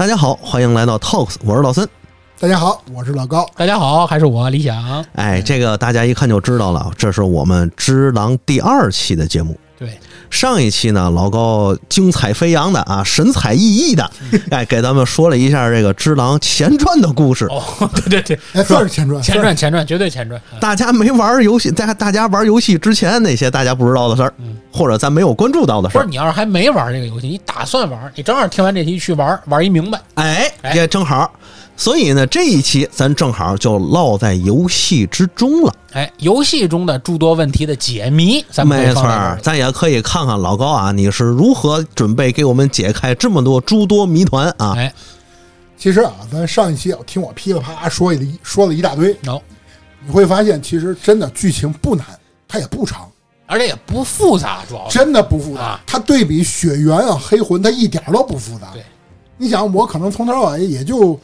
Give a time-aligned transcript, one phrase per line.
[0.00, 1.86] 大家好，欢迎来到 Talks，我是老森。
[2.38, 3.46] 大家好，我是老高。
[3.54, 5.04] 大家好，还是我李想。
[5.12, 9.54] 哎，这个大家一看就知道了，这是我们《只狼》第二期的节目。
[9.78, 10.00] 对，
[10.30, 14.10] 上一期呢，老高精彩飞扬的啊，神采奕奕的，
[14.50, 17.46] 哎，给咱们说了一下这个《只狼》前传的故事。
[17.46, 17.62] 哦，
[18.08, 20.40] 对对对，哎，算是前传， 前传，前传，绝对前传。
[20.60, 24.32] 大家没玩游戏，在大家玩游戏之前那些大家不知道的事儿，
[24.72, 26.02] 或者咱没有关注到的事儿。
[26.02, 30.00] 不是，你要是还没玩这个游戏，你打算玩，你正好听完这期去玩，玩一明白。
[30.14, 31.30] 哎，也正好。
[31.80, 35.74] 所以呢，这一期咱正好就落在游戏之中了。
[35.92, 39.02] 哎，游戏中的诸多问题的解谜，咱们没错，
[39.42, 44.74] 咱也可以看看老高啊，你是如何准备给我们解开这么多诸多谜团啊？
[44.76, 44.92] 哎，
[45.78, 49.40] 其实啊，咱上一期听我噼里啪啦说一说了一大堆，有
[50.06, 52.04] 你会发现，其实真的剧情不难，
[52.46, 53.08] 它也不长，
[53.46, 55.80] 而且也不复杂，主要真的不复杂。
[55.86, 58.68] 它对比血缘啊、黑魂，它一点都不复杂。
[58.74, 58.84] 对，
[59.38, 61.18] 你想，我可能从头到尾也就。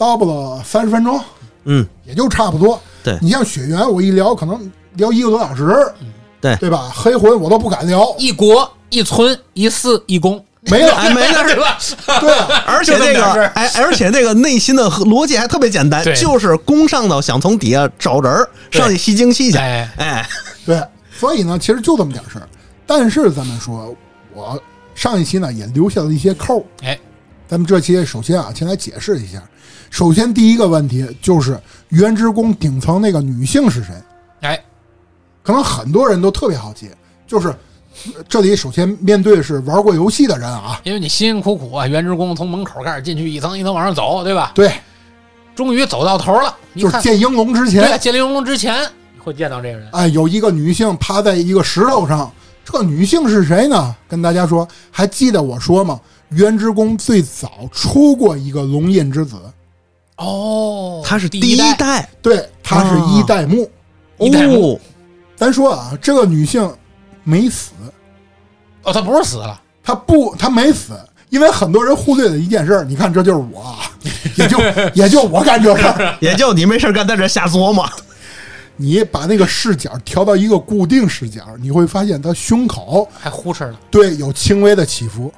[0.00, 1.20] 叨不了三十分钟，
[1.64, 2.80] 嗯，也就差不多。
[3.04, 5.92] 对你像雪原，我一聊可能聊一个多小时，
[6.40, 6.90] 对对吧？
[6.94, 11.78] 黑魂我都不敢聊，一国一村一寺一宫没了，没了 是吧？
[12.18, 12.32] 对，
[12.64, 20.26] 而且那个哎，而且那个内心的逻辑还特别简单，就是攻上头想从底下找人上去吸精气去，哎，
[20.64, 22.48] 对，所以呢，其实就这么点事儿。
[22.86, 23.94] 但是咱们说，
[24.32, 24.58] 我
[24.94, 26.98] 上一期呢也留下了一些扣，哎，
[27.46, 29.42] 咱们这期首先啊，先来解释一下。
[29.90, 33.92] 首先，第一个问题就是原之宫顶层那个女性是谁？
[34.40, 34.58] 哎，
[35.42, 36.88] 可能很多人都特别好奇。
[37.26, 37.54] 就是
[38.28, 44.52] 这里首先面对是玩过游戏的人啊，因为你辛辛苦苦啊，原之宫从门口开始进去，一层一层往上走，对吧？
[44.54, 44.72] 对，
[45.54, 46.56] 终于走到头了。
[46.76, 48.88] 就是见英龙之前，见英龙之前
[49.18, 49.88] 会见到这个人。
[49.92, 52.32] 哎，有一个女性趴在一个石头上，
[52.64, 53.94] 这女性是谁呢？
[54.08, 56.00] 跟大家说，还记得我说吗？
[56.30, 59.36] 原之宫最早出过一个龙印之子。
[60.20, 63.68] 哦，他是第一代，对，他是一代目，
[64.18, 64.78] 一代目。
[65.34, 66.70] 咱说啊，这个女性
[67.24, 67.72] 没死，
[68.82, 70.92] 哦，她不是死了，她不，她没死，
[71.30, 73.74] 因为很多人忽略了一件事你看，这就是我，
[74.36, 74.58] 也就
[74.92, 75.84] 也就我干这事
[76.20, 77.88] 也就你没事干在这瞎琢磨。
[78.76, 85.32] 你把那个视角调到一个固定视角，你会发现她胸口还呼哧了，对，有轻微的起伏。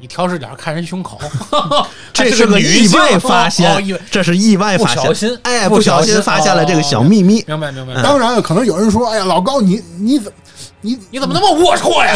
[0.00, 1.18] 你调视角看人胸口，
[2.12, 7.42] 这是个意外发现，这是意外发现，不小心，哎，不小心发现了这个小秘密。
[7.46, 8.02] 明白，明白。
[8.02, 10.30] 当然了，可能有人说：“哎呀，老高，你你怎
[10.82, 12.12] 你你怎么那么龌龊呀？”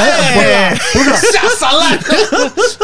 [0.92, 1.98] 不是，不是，下三滥。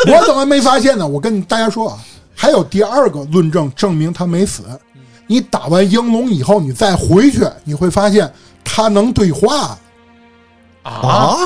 [0.06, 1.06] 我怎么没发现呢？
[1.06, 1.98] 我跟大家说啊，
[2.34, 4.62] 还有第二个论证证明他没死。
[5.26, 8.32] 你打完英龙以后，你再回去，你会发现
[8.64, 9.78] 他能对话
[10.82, 11.36] 啊，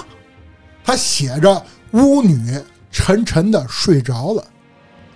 [0.84, 1.60] 他写着
[1.90, 2.38] 巫女。
[2.98, 4.44] 沉沉的睡着了，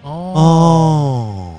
[0.02, 1.52] 哦，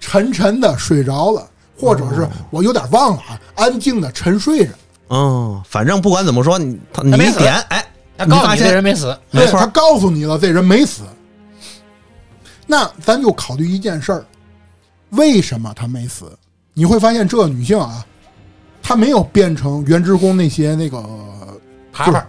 [0.00, 1.46] 沉沉的睡着了，
[1.78, 4.72] 或者是我有点忘了啊，安静的沉睡着。
[5.10, 7.84] 嗯，反正不管怎么说，你他你点，哎，
[8.16, 11.02] 他告诉你这人没死，没错，他告诉你了，这人没死。
[12.66, 14.24] 那咱就考虑一件事儿，
[15.10, 16.32] 为什么他没死？
[16.72, 18.02] 你会发现这个女性啊，
[18.82, 21.04] 她没有变成原职工那些那个
[21.92, 22.26] 爬爬，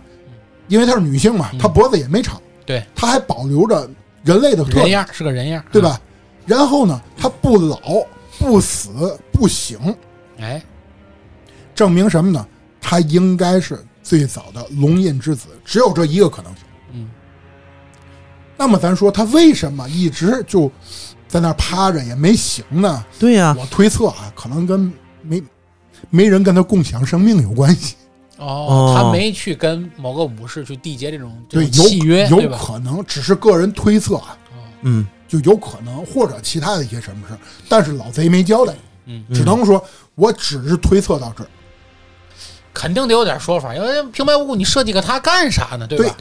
[0.68, 2.38] 因为她是女性嘛，她脖子也没长。
[2.66, 3.90] 对，他还保留着
[4.24, 6.00] 人类的人样，是个人样，对吧？
[6.46, 7.80] 然后呢，他不老、
[8.40, 9.78] 不死、不醒，
[10.40, 10.62] 哎，
[11.74, 12.46] 证明什么呢？
[12.82, 16.64] 他应该是最早的龙印之子，只有这一个可能性。
[16.92, 17.10] 嗯。
[18.58, 20.72] 那么咱说他为什么一直就
[21.28, 23.06] 在那趴着也没醒呢？
[23.18, 24.92] 对呀，我推测啊，可能跟
[25.22, 25.42] 没
[26.10, 27.96] 没人跟他共享生命有关系。
[28.44, 34.38] 哦，他没去跟某个武士去缔结这种对契约，有可能只是个人推测啊，
[34.82, 37.38] 嗯，就有可能或者其他的一些什么事
[37.70, 38.74] 但是老贼没交代，
[39.06, 39.84] 嗯，只能说
[40.16, 41.48] 我只是推测到这儿，
[42.74, 45.88] 肯定得有点说法，因为平白无故你设计个他干啥呢？
[45.88, 46.18] 对吧？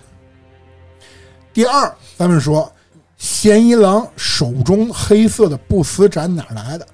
[1.52, 2.73] 第二，咱们说
[3.17, 6.87] 嫌疑狼手中黑色的不死斩哪来的？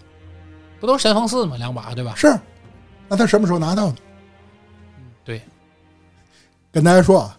[0.81, 1.57] 不都是神风四吗？
[1.57, 2.15] 两把对吧？
[2.17, 2.35] 是，
[3.09, 3.97] 那他什么时候拿到的？
[6.71, 7.37] 对，跟大家说啊，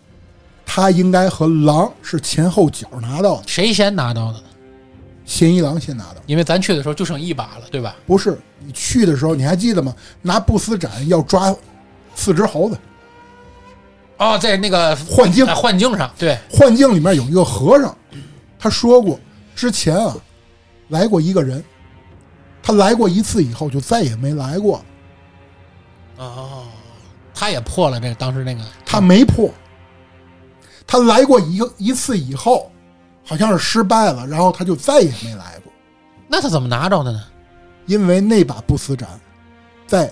[0.65, 3.43] 他应该和狼是前后脚拿到的。
[3.47, 4.39] 谁先拿到的？
[5.25, 7.95] 嫌疑狼先拿到，因为咱去的时候就剩一把了，对吧？
[8.07, 9.93] 不是，你去的时候你还记得吗？
[10.23, 11.55] 拿不死斩要抓
[12.15, 12.77] 四只猴子。
[14.17, 17.95] 哦，在那个幻境，幻境上，对，幻境里面有一个和尚，
[18.57, 19.19] 他说过，
[19.55, 20.17] 之前啊
[20.87, 21.63] 来过一个人，
[22.63, 24.83] 他来过一次以后就再也没来过。
[26.17, 26.58] 哦。
[27.39, 29.49] 他也破了这个当时那个，他没破。
[30.85, 32.69] 他来过一个一次以后，
[33.23, 35.71] 好像是失败了，然后他就再也没来过，
[36.27, 37.23] 那他怎么拿着的呢？
[37.85, 39.07] 因为那把不死斩
[39.87, 40.11] 在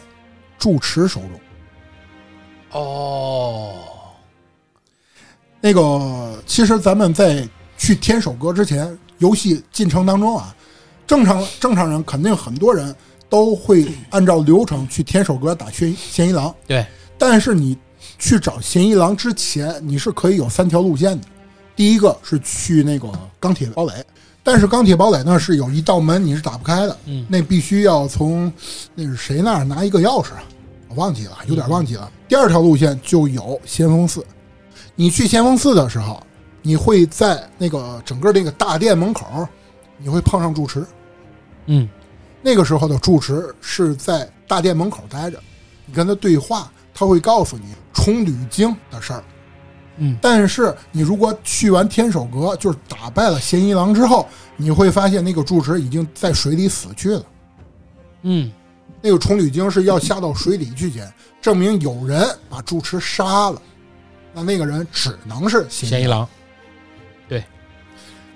[0.57, 2.81] 住持手中。
[2.81, 3.73] 哦，
[5.59, 7.45] 那个，其实咱们在
[7.77, 10.55] 去天守阁之前，游戏进程当中啊，
[11.05, 12.95] 正常正常人肯定很多人
[13.27, 16.55] 都会按照流程去天守阁打嫌嫌疑狼。
[16.65, 16.85] 对，
[17.17, 17.77] 但是你
[18.19, 21.27] 去找嫌疑狼之前，你是可以有三条路线的。
[21.75, 23.07] 第一个是去那个
[23.39, 24.05] 钢铁堡垒，
[24.43, 28.51] 但是钢铁堡垒呢是有一道门你是打不开的，嗯，那必须要从
[28.95, 30.43] 那是谁那儿拿一个钥匙啊？
[30.89, 32.09] 我忘记了，有点忘记了。
[32.27, 34.25] 第二条路线就有先锋寺，
[34.95, 36.21] 你去先锋寺的时候，
[36.61, 39.47] 你会在那个整个那个大殿门口，
[39.97, 40.83] 你会碰上住持，
[41.67, 41.87] 嗯，
[42.41, 45.39] 那个时候的住持是在大殿门口待着，
[45.85, 49.23] 你跟他对话，他会告诉你重铝经的事儿。
[49.97, 57.23] 嗯，但是你如果去完天守阁，就是打败了嫌疑狼之后，你会发现那个住持已经在水里死去了。
[58.23, 58.51] 嗯，
[58.99, 63.61] 那个重铝经是要下到水里去捡，证明有人把住持杀了，
[64.33, 66.27] 那那个人只能是嫌疑狼。
[67.29, 67.43] 对，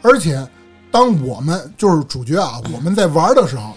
[0.04, 0.48] 而且
[0.92, 3.75] 当我们就是主角啊，我们在玩的时候，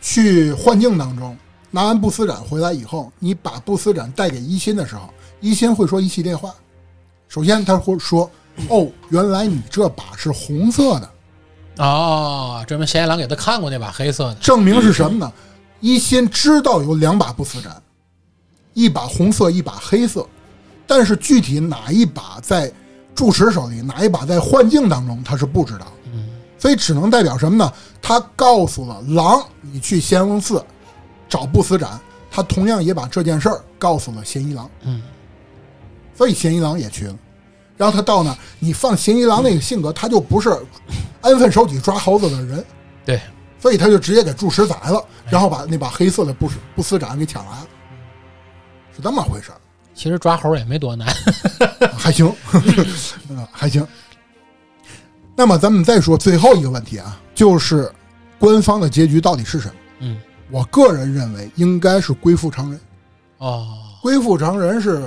[0.00, 1.36] 去幻境当中
[1.70, 5.08] 拿完不死斩回来以后，你把不死斩带给一心的时候，
[5.40, 6.52] 一心会说一系列话。
[7.28, 8.28] 首先他会说
[8.68, 11.10] ：“哦，原来你这把是红色的。”
[11.78, 14.34] 哦，证明嫌疑狼给他看过那把黑色的。
[14.34, 15.32] 证明是什么呢？
[15.78, 17.80] 一心知道有两把不死斩，
[18.74, 20.26] 一把红色，一把黑色，
[20.86, 22.70] 但是具体哪一把在
[23.14, 25.86] 住持手里，哪一把在幻境当中，他是不知道。
[26.12, 26.28] 嗯，
[26.58, 27.72] 所以只能代表什么呢？
[28.02, 30.62] 他告诉了狼，你去仙翁寺
[31.30, 31.98] 找不死斩，
[32.30, 34.68] 他同样也把这件事儿告诉了嫌疑狼。
[34.82, 35.00] 嗯，
[36.14, 37.16] 所以嫌疑狼也去了。
[37.76, 40.50] 然后他到那儿，你放嫌疑狼那个性格，他就不是
[41.22, 42.62] 安分守己抓猴子的人。
[43.06, 43.18] 对，
[43.58, 47.66] 所以他就直接给住持宰了，然后把那把黑色的不死不死斩给抢来了，
[48.94, 49.56] 是这么回事儿。
[49.94, 51.08] 其实抓猴也没多难，
[51.96, 52.30] 还行，
[53.30, 53.86] 嗯， 还行。
[55.34, 57.90] 那么咱们再说最后一个问题啊，就是
[58.38, 59.74] 官方的结局到底是什么？
[60.00, 62.80] 嗯，我个人认为应该是归附常人。
[63.38, 63.66] 哦，
[64.02, 65.02] 归附常人是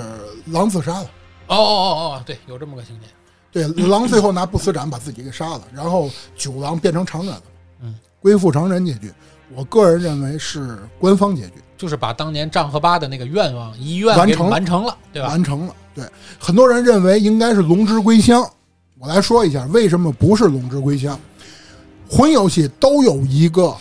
[0.46, 1.04] 狼自杀了。
[1.46, 3.06] 哦哦哦哦，对，有这么个情节。
[3.52, 7.42] 对，狼最后拿不死斩把自己给杀了，然后九郎变成常人了。
[7.82, 9.12] 嗯，归附常人结局，
[9.54, 15.28] 我个人认为是官方结局，就是把当年丈和八的那个愿望遗愿完成完成了，对吧？
[15.28, 15.74] 完成了。
[15.94, 16.04] 对，
[16.40, 18.44] 很多人认为应该是龙之归乡。
[18.98, 21.16] 我来说一下为什么不是龙之归乡。
[22.10, 23.76] 魂游戏都有一个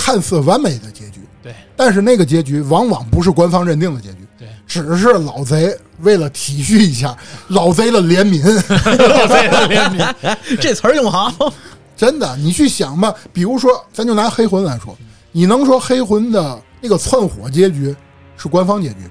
[0.00, 7.14] 看似完美的结局，对，但是那个结局往往不是官方认定的结局，对，只是老贼为了体恤一下
[7.48, 8.42] 老贼的怜悯。
[8.42, 11.52] 老贼的怜悯， 这词儿用好。
[11.94, 14.96] 真的，你去想吧，比如说，咱就拿黑魂来说，
[15.32, 17.94] 你能说黑魂的那个窜火结局
[18.38, 19.10] 是官方结局吗？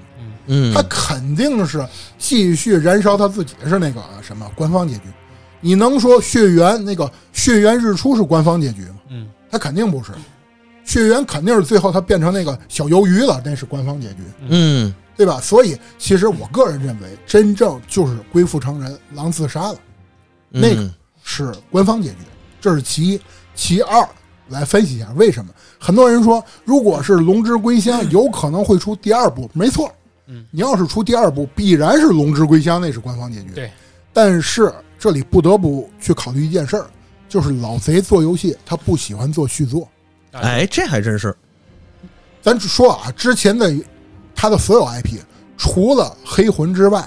[0.52, 1.86] 嗯他肯定是
[2.18, 5.02] 继续燃烧他自己是那个什么官方结局。
[5.60, 8.96] 你能说血缘那个血缘日出是官方结局吗？
[9.10, 10.10] 嗯，他肯定不是。
[10.90, 14.16] 血缘肯定是最后他变成那个小鱿鱼了，那是官方结局，
[14.48, 15.40] 嗯对吧？
[15.40, 19.78] 所以其实我个人认为，真正就是归附成人，狼自杀了，
[20.48, 22.16] 那个嗯是官方结局，
[22.60, 23.20] 这是其一。
[23.54, 24.08] 其二，
[24.48, 29.92] 来分析一下为什么很多人说，如果是龙之归乡，有可能会出第二部，没错。
[30.26, 33.50] 嗯，你要是出第二部，必然是龙之归乡，那是官方结局。
[33.54, 33.70] 对，
[34.12, 36.86] 但是这里不得不去考虑一件事儿，
[37.28, 39.86] 就是老贼做游戏，他不喜欢做续作。
[40.32, 41.34] 哎，这还真是。
[42.42, 43.72] 咱说啊，之前的
[44.34, 45.18] 他的所有 IP，
[45.56, 47.06] 除了黑魂之外，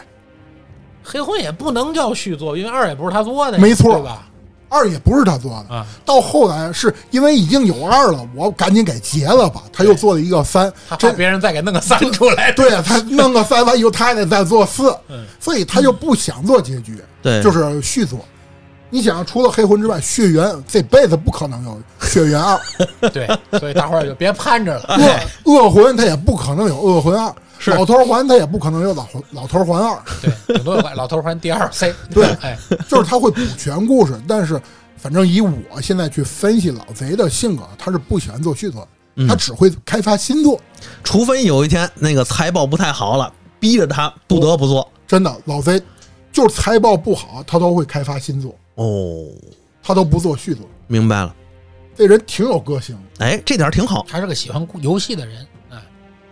[1.04, 4.28] 黑魂也不能叫续作，因为二也不是他做的，没错对吧？
[4.70, 5.76] 二也不是他做的。
[5.76, 9.64] 啊，到后来是因为已经有二了，我赶紧给结了吧。
[9.72, 12.52] 他又做了一个三，他怕这别人再给弄个三出来。
[12.54, 18.26] 对啊，他弄个三完以后，他还得再做四，嗯所以他就不想做结局，对，就是续作。
[18.94, 22.60] 你想，除了黑魂之外，血缘这辈子不可能有血缘二，
[23.10, 23.28] 对，
[23.60, 25.26] 所以大伙儿就别盼着了。
[25.46, 27.34] 恶恶魂他也不可能有恶魂二，
[27.76, 31.92] 老头环他也不可能有老老头环二，对，顶多有老头环第二 C。
[32.14, 32.56] 对哎，
[32.88, 34.14] 就是他会补全故事。
[34.28, 34.62] 但是，
[34.96, 38.88] 反正以我现在去分析老贼的性格，他是不喜欢做续作
[39.28, 40.62] 他只会开发新作。
[41.04, 44.88] 除非有一天那个财报不太好了，逼着他不得不做。
[45.08, 45.82] 真的，老贼
[46.32, 49.30] 就是财报不好，他都会开发新作，哦，
[49.82, 50.68] 他都不做续作。
[50.88, 51.36] 明白了。
[51.96, 54.06] 这人挺有个性的哎，这点儿挺好。
[54.10, 55.46] 他是个喜欢游戏的人。
[55.70, 55.78] 哎，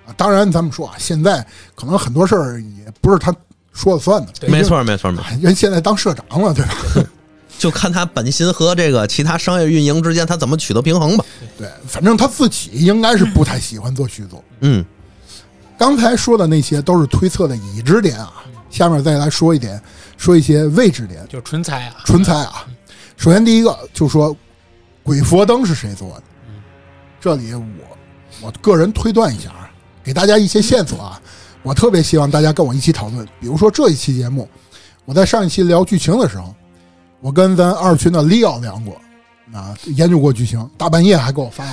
[0.06, 0.14] 啊。
[0.18, 1.46] 当然，咱们说啊，现在
[1.76, 3.32] 可能很多事儿也不是他
[3.72, 5.26] 说了算的，没错，没错，没错。
[5.26, 6.76] 哎人现在当社长了，对吧？
[7.60, 11.24] 就看他本心和这个其他商业运营之间他怎么取得平衡吧。
[11.60, 14.44] 对，反正他自己应该是不太喜欢做续作。
[14.62, 14.84] 嗯，
[15.78, 19.80] 刚才说的那些都是推测的已知点啊，下面再来说一点，
[20.18, 22.66] 说一些未知点，就纯猜啊，纯猜啊。
[23.18, 24.36] 首先第一个就说
[25.04, 26.24] 鬼佛灯是谁做的？
[27.20, 27.64] 这里我
[28.42, 29.70] 我个人推断一下啊，
[30.04, 31.22] 给大家一些线索啊。
[31.64, 34.50] 我特别希望大家跟我一起讨论，比如说这一期节目，
[35.06, 36.56] 我在上一期聊剧情的时候，
[37.20, 39.00] 我跟咱二群的 Leo 聊过，
[39.54, 41.64] 啊，研究过剧情，大半夜还给我发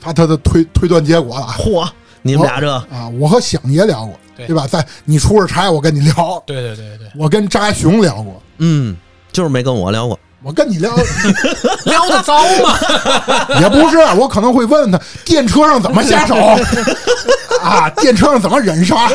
[0.00, 1.46] 发他的推推断结果了。
[1.46, 1.88] 嚯，
[2.22, 4.66] 你们俩这啊，我和响爷聊过，对对吧？
[4.66, 8.96] 在你出着差，我跟你聊，对对对对，我跟扎熊聊过，嗯，
[9.32, 10.18] 就是没跟我聊过。
[10.42, 10.94] 我跟你聊
[11.86, 12.78] 聊的糟吗，
[13.60, 16.36] 也不是，我可能会问他电车上怎么下手
[17.60, 19.10] 啊，电车上怎么忍杀，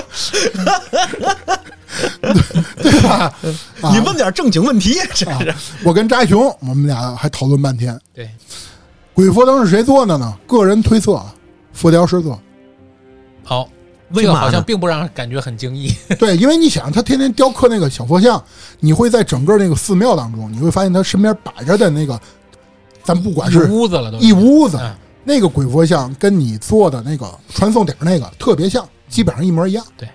[2.81, 3.33] 对吧？
[3.81, 5.39] 啊你问点正经问题，这啊
[5.83, 7.97] 我跟扎熊，我们俩还讨论半天。
[8.13, 8.29] 对，
[9.13, 10.33] 鬼佛灯是谁做的呢？
[10.47, 11.33] 个人推测啊，
[11.71, 12.37] 佛雕师做。
[13.43, 13.80] 好，这个
[14.13, 14.39] 为嘛？
[14.39, 18.43] 好像并不让人感觉很惊异， 对，因为你想，他天天雕刻那个小佛像，
[18.79, 22.19] 你会在整个那个寺庙当中，你会发现他身边摆着的那个，
[23.03, 24.95] 咱不管一是屋子了都一屋子嗯。
[25.23, 29.85] 那个鬼佛像，跟你做的那个传送点那个特别像，基本上一模一样。
[29.95, 30.09] 对。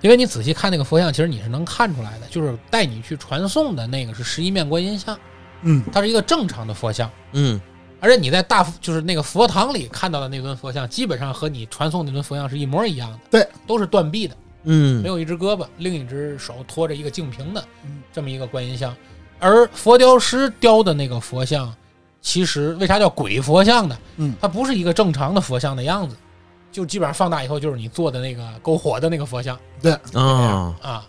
[0.00, 5.18] 因为你仔细看那个佛像，其实你是能看出来的，就是带你去传送的那个是十一面观音像，
[5.62, 7.60] 嗯，它是一个正常的佛像，嗯
[8.04, 15.02] 而且你在大就是那个佛堂里看到的那尊佛像，基本上和你传送那尊佛像是一模一样的，对，都是断臂的，嗯。
[15.02, 18.02] 没有一只胳膊，另一只手托着一个净瓶的嗯。
[18.12, 18.94] 这么一个观音像，
[19.38, 21.74] 而佛雕师雕的那个佛像，
[22.20, 23.96] 其实为啥叫鬼佛像呢？
[24.18, 24.34] 嗯。
[24.38, 26.14] 它不是一个正常的佛像的样子，
[26.70, 29.58] 就基本上放大以后就是你做的那个篝火的那个佛像。
[29.80, 29.92] 对。
[30.12, 31.06] 啊，啊，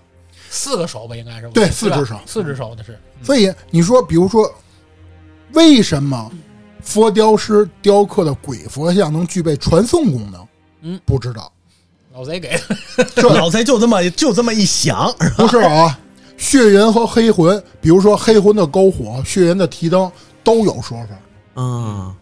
[0.49, 2.17] 四个手吧，应该是对四只手。
[2.25, 4.49] 四只手的是，所以你说，比如说，
[5.51, 6.31] 为什么
[6.85, 10.47] 佛雕师雕刻的鬼佛像能具备传送功能？
[10.83, 11.51] 嗯，不知道，
[12.13, 12.57] 老贼给
[12.95, 15.99] 的，这 老贼就这么就这么一想，不是啊。
[16.37, 20.11] 血云和黑魂，比如说黑魂的篝火、血云的提灯
[20.43, 21.15] 都有说法，
[21.55, 22.13] 嗯，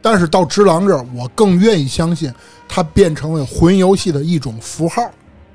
[0.00, 2.32] 但是到只狼这儿，我更愿意相信
[2.66, 5.02] 它变成了魂游戏的一种符号。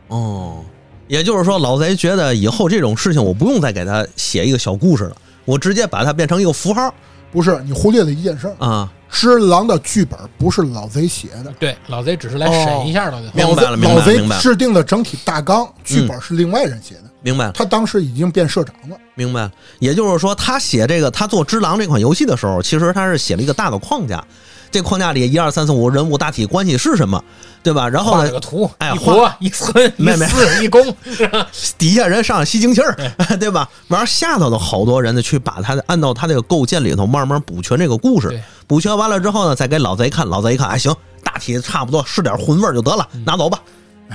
[0.10, 0.64] 哦，
[1.08, 6.94] 也就是说，老贼觉得以后这种事情我不用再给他写一个小故事了，我直接把它变成一个符号
[7.36, 8.90] 不是你忽略了一件事儿，啊。
[9.10, 13.22] 只狼的剧本不是老贼写的，对，老贼只是来审一下的、哦。
[13.34, 17.46] 明白了老贼明白了老贼制定的整体大纲，剧本是另外人写的，明白。
[17.46, 18.96] 了，他当时已经变社长了。
[19.16, 19.42] 明白。
[19.42, 19.52] 了。
[19.80, 24.24] 也就是说，他写这个，他做《只狼》这款游戏的时候，其实他是写了一个大的框架，
[24.70, 27.24] 这框架里一二三四五人物大体关系是什么，
[27.64, 27.90] 对吧？
[27.90, 30.16] 然后呢个，图，哎一活一村一没。
[30.16, 30.96] 没四一公，
[31.80, 32.96] 底下人上来吸精气儿，
[33.40, 33.50] 对。
[33.50, 33.68] 吧？
[33.88, 43.60] 完了下头的好多人呢，去把他按照他这个构建里头慢慢补全这个故事，补全完了之后呢，再给老贼看，老贼一看，哎行，大体差不多是点荤味儿就得了，拿走吧，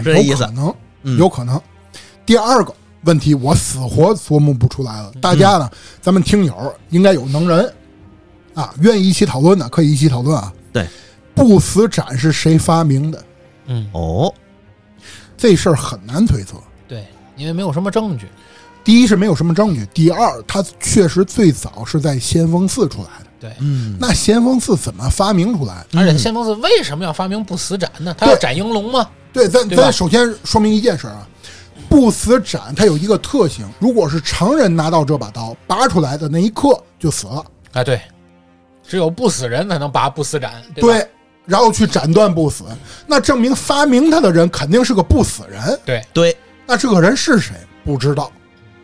[0.04, 1.18] 这意思有可能，嗯。
[1.18, 1.60] 有可能。
[2.24, 2.72] 第二个
[3.04, 5.12] 问题，我死活琢磨不出来了。
[5.20, 7.72] 大家呢，咱们听友应该有能人
[8.54, 10.52] 啊，愿意一起讨论的可以一起讨论啊。
[10.72, 10.86] 对，
[11.34, 13.24] 不死斩是谁发明的？
[13.66, 14.32] 嗯，哦，
[15.36, 16.56] 这事儿很难推测。
[16.86, 18.26] 对，因为没有什么证据。
[18.82, 23.26] 第一是没有什么证据，第二它确实最早是在先锋寺出来的。
[23.38, 25.84] 对，嗯，那先锋寺怎么发明出来？
[25.94, 28.14] 而且先锋寺为什么要发明不死斩呢？
[28.18, 29.08] 他要斩应龙吗？
[29.32, 31.28] 对，咱咱首先说明一件事儿啊，
[31.90, 37.44] 不死斩它有一个特性，如果是常人拿到这把刀拔出来的那一刻就死了。
[37.72, 38.00] 啊，对，
[38.86, 41.06] 只有不死人才能拔不死斩，对
[41.44, 42.64] 然后去斩断不死，
[43.06, 45.80] 那证明发明它的人肯定是个不死人。
[45.84, 47.54] 对，对，那这个人是谁？
[47.84, 48.30] 不知道，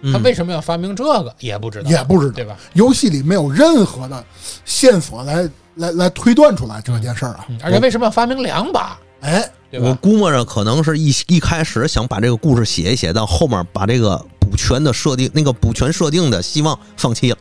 [0.00, 2.56] 嗯他为什么要发明这个也不知道，也不知道对吧？
[2.72, 4.24] 游戏里没有任何的
[4.64, 7.44] 线索来来来推断出来这件事儿啊。
[7.48, 9.98] 嗯而且为什么要发明两把，哎，我对吧？
[10.00, 17.38] 估摸着可能是一一开始想把这个故事写一写，到后面把这个补全的设定，那个补全设定的希望放弃了，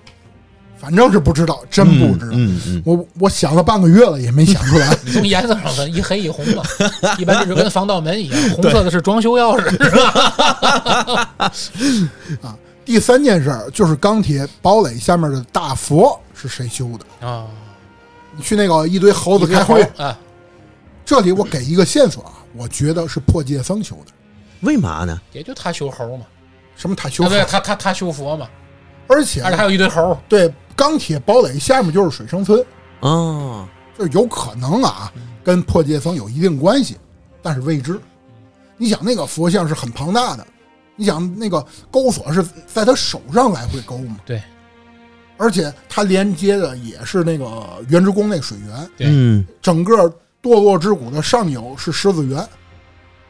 [0.78, 2.32] 反正是不知道，真不知道。
[2.34, 4.96] 嗯嗯，我我想了半个月了，也没想出来。
[5.06, 6.64] 你从颜色上分，一黑一红嘛，
[7.18, 11.32] 一般就是跟防盗门一样，红色的是装修钥匙，是吧？
[12.50, 17.28] 啊第三件事儿就是钢铁堡垒下面的大佛是谁修的？
[17.28, 17.46] 啊，
[18.38, 20.16] 你去那个一堆猴子开会，啊，
[21.06, 24.12] 这里我给一个线索啊，我觉得是破戒僧修的。
[24.62, 25.22] 为嘛呢？
[25.32, 26.26] 也就他修猴嘛，
[26.76, 28.50] 什么他修啊，对，他他他修佛嘛，
[29.08, 32.66] 而且而且还有一堆猴，对钢铁堡垒下面就是水生村，
[33.02, 36.98] 哦，就有可能啊，跟破戒僧有一定关系，
[37.44, 38.00] 但是未知。
[38.78, 40.46] 你想那个佛像是很庞大的，
[40.96, 44.18] 你想那个钩索是在他手上来回勾嘛？
[44.26, 44.42] 对，
[45.38, 49.08] 而且它连接的也是那个原之宫那水源，对。
[49.10, 49.46] 嗯。
[49.62, 50.12] 整个
[50.46, 52.48] 堕落之谷的上游是狮子园，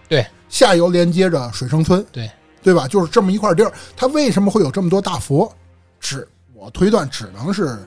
[0.10, 2.29] 对，下游连接着水生村，对
[2.62, 2.89] 对吧？
[2.89, 5.50] 就是这么一块地儿，它为什么会有这么多大佛？
[5.98, 7.79] 只我推断只能是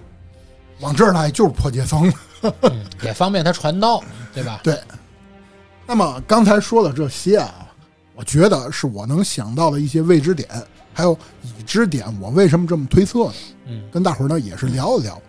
[0.81, 2.11] 往这儿来就是破戒僧。
[2.41, 4.61] 嗯，也方便他传道，对吧？
[4.65, 4.81] 对，
[5.87, 7.69] 那么刚才说的这些啊，
[8.15, 10.49] 我觉得是我能想到的一些未知点，
[10.95, 13.35] 还有已知点，我为什么这么推测呢，
[13.67, 15.21] 嗯，跟大伙儿呢也是聊一聊。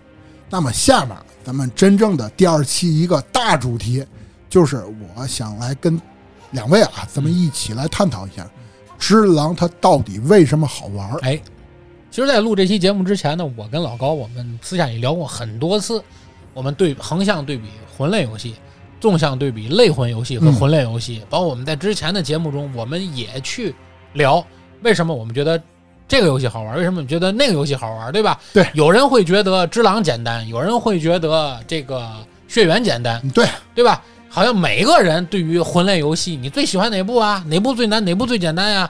[0.50, 4.06] 那么下面咱们真正的第二期一个大主题，
[4.50, 4.84] 就是
[5.16, 6.00] 我想来跟
[6.52, 8.50] 两位啊，咱们一起来探讨一下，
[8.98, 11.20] 只狼它到底为什么好玩儿？
[11.22, 11.40] 哎，
[12.10, 16.04] 其实，在录这期节目之前呢，我跟老高我们私下里聊过很多次，
[16.54, 17.66] 我们对横向对比
[17.96, 18.56] 魂类游戏，
[19.00, 23.76] 纵向对比类魂游戏和魂类游戏，包括我们在之前的节目中，我们也去
[24.14, 24.44] 聊
[24.82, 25.62] 为什么我们觉得
[26.10, 28.38] 这个游戏好玩，为什么你觉得那个游戏好玩，对吧？
[28.52, 32.00] 对有人会觉得《只狼》简单，有人会觉得这个
[32.48, 34.02] 《血缘》简单，对，对吧？
[34.28, 37.44] 好像每个人对于魂类游戏，你最喜欢哪部啊？
[37.48, 38.04] 哪部最难？
[38.04, 38.90] 哪部最简单呀？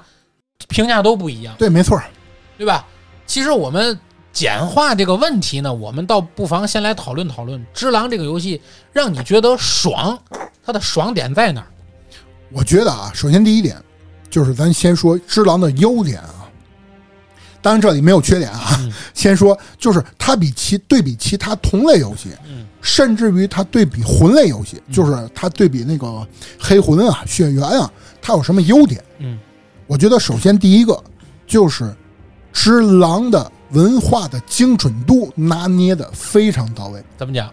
[0.69, 1.53] 评价都不一样。
[1.57, 2.05] 对，没错儿，
[2.57, 2.85] 对吧？
[3.25, 3.97] 其实我们
[4.31, 8.61] 简化这个问题呢，我们倒不妨先来讨论讨论《只狼》这个游戏，
[8.93, 10.17] 让你觉得爽，
[10.65, 11.67] 它的爽点在哪儿？
[12.51, 13.75] 我觉得啊，首先第一点
[14.29, 16.38] 就是咱先说只狼的优点啊，
[17.61, 18.77] 当然这里没有缺点啊。
[18.79, 26.25] 嗯 先说就是它比其对比其他同类游戏，嗯甚至于它对比魂类游戏，就是它对比那个
[26.57, 29.03] 黑魂啊、血缘啊，它有什么优点？
[29.19, 29.37] 嗯
[29.87, 30.97] 我觉得首先第一个
[31.47, 31.93] 就是
[32.53, 37.03] 只狼的文化的精准度拿捏的非常到位。
[37.17, 37.49] 怎么讲？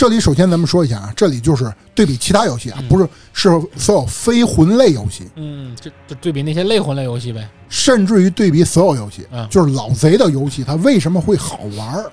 [0.00, 5.28] 这里首先咱们说一下啊，这里就是对比其他游戏啊，嗯不是是所有非魂类游戏。
[5.36, 7.46] 嗯，这这对比那些类魂类游戏呗。
[7.68, 12.10] 甚至于对比所有游戏，嗯就是老贼的游戏，它为什么会好玩儿？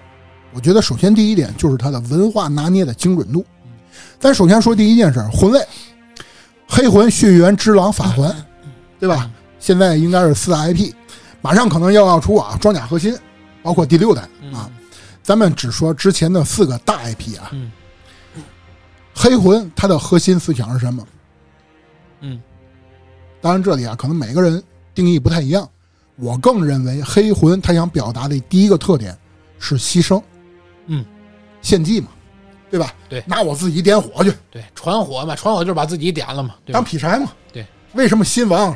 [0.51, 3.45] 我觉得首先第一点就是它的文化拿捏的精准度。
[4.19, 5.65] 咱首先说第一件事儿，魂类，
[6.67, 8.35] 黑魂、血缘、之狼、法环，
[8.99, 9.31] 对吧？
[9.61, 10.91] 现在应该是四大 IP，
[11.41, 13.17] 马上可能要要出啊，装甲核心，
[13.63, 14.69] 包括第六代嗯啊。
[15.23, 17.69] 咱们只说之前的四个大 IP 啊，嗯
[19.19, 21.03] 黑魂它的核心思想是什么？
[22.21, 22.39] 嗯
[23.41, 24.61] 当然，这里啊，可能每个人
[24.93, 25.67] 定义不太一样。
[26.15, 29.15] 我更认为黑魂他想表达的第一个特点
[29.59, 30.21] 是牺牲，
[30.87, 31.05] 嗯，
[31.61, 32.07] 献祭嘛，
[32.71, 32.93] 对吧？
[33.07, 36.83] 对拿我自己点火去对，传火嘛，传火就是把自己点了嘛，对当？
[36.83, 37.31] 劈柴嘛。
[37.53, 38.75] 对，为什么新王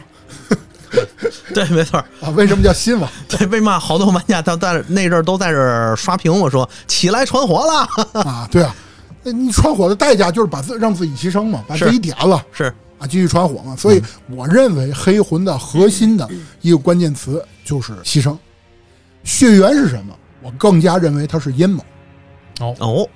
[1.54, 1.98] 对，没错。
[2.22, 2.30] 啊？
[2.36, 3.10] 为什么叫新王？
[3.28, 6.32] 对，为嘛好多玩家都在那阵儿都在这儿刷屏？
[6.32, 7.88] 我说起来传火了，
[8.22, 8.48] 啊？
[8.52, 8.91] 对啊，那
[9.24, 13.76] 你穿火的代价就是把自让自己牺牲嘛，把自己点了是啊，继续穿火嘛。
[13.76, 16.28] 所以我认为黑魂的核心的
[16.62, 18.38] 一个关键词就是牺牲。
[19.24, 20.18] 血缘是什么？
[20.42, 21.84] 我更加认为它是阴谋。
[22.62, 23.10] 哦哦，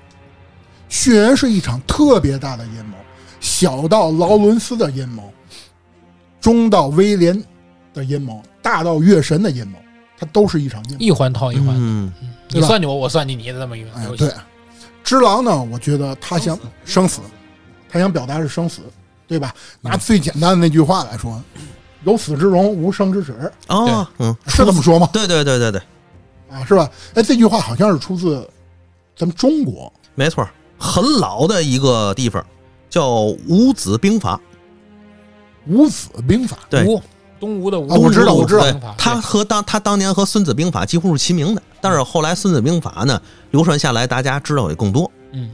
[0.90, 2.98] 血缘是一场特别大的阴谋，
[3.40, 5.34] 小到劳伦斯的阴谋，
[6.40, 7.44] 中到威廉
[7.94, 9.80] 的阴谋，大到月神的阴谋，
[10.20, 10.98] 它都是一场阴谋。
[11.00, 12.14] 一环套一环，嗯，
[12.50, 14.34] 你算计我，我算计你的这么一个哎，游戏对。，
[15.06, 17.22] 只狼呢，我觉得他想生死，
[17.88, 18.82] 他想表达是生死，
[19.28, 19.54] 对吧？
[19.80, 21.42] 拿最简单的那句话来说，
[22.04, 25.08] 有死之荣，无生之耻，哦，嗯，是这么说吗？
[25.14, 25.82] 对对对对对，
[26.50, 26.90] 啊，是吧？
[27.14, 28.50] 哎，这句话好像是出自
[29.16, 30.46] 咱们中国，没错，
[30.78, 32.44] 很老的一个地方
[32.90, 34.42] 叫五子兵法。
[35.68, 36.58] 五子兵法。
[36.70, 37.02] 对吴
[37.46, 45.10] 东吴的吴，啊我知道我知道对兵法，他和当他当年和《孙子兵法》几乎是齐名的，但是后来《孙子兵法》呢流传下来，大家知道也更多。
[45.32, 45.50] 嗯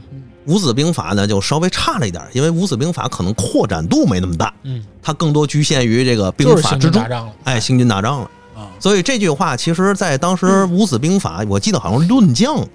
[0.46, 7.00] 五子兵法呢就稍微差了一点，因为五子兵法可能扩展度没那么大，嗯，它更多局限于这个兵法之中
[7.44, 8.30] 哎，行军打仗了。
[8.56, 12.66] 啊，所以这句话其实，在当时五子兵法，我记得好像论将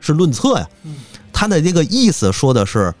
[0.00, 0.96] 是论策呀嗯，
[1.32, 2.92] 他的这个意思说的是，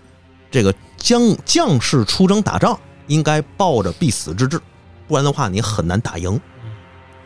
[0.50, 4.58] 这个将将士出征打仗应该抱着必死之志，
[5.06, 6.40] 不然的话你很难打赢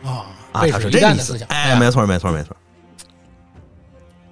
[0.03, 0.67] 啊，啊。
[0.67, 1.47] 他是这个意思战的思想。
[1.49, 2.55] 哎，没错，没错，没错。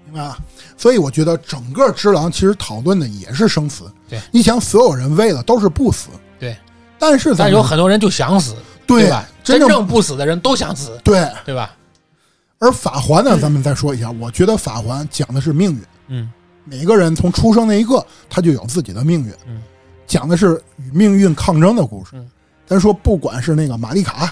[0.06, 0.38] 明白了。
[0.78, 3.92] 所以我觉得整个只狼其实讨论的也是生死。
[4.08, 6.56] 对，你想，所有人为了都是不死，对，
[7.00, 8.56] 但是但有很多人就想死，
[8.86, 9.28] 对吧？
[9.44, 11.30] 真正真正不死的人都想死，对。
[11.46, 11.74] 对吧？
[12.60, 16.32] 而法环呢，咱们再说一下，我觉得法环讲的是命运，嗯
[16.64, 19.62] 每个人从出生那一刻他就有自己的命运，嗯
[20.06, 22.12] 讲的是与命运抗争的故事。
[22.14, 22.30] 嗯
[22.68, 24.32] 咱说，不管是那个玛丽卡，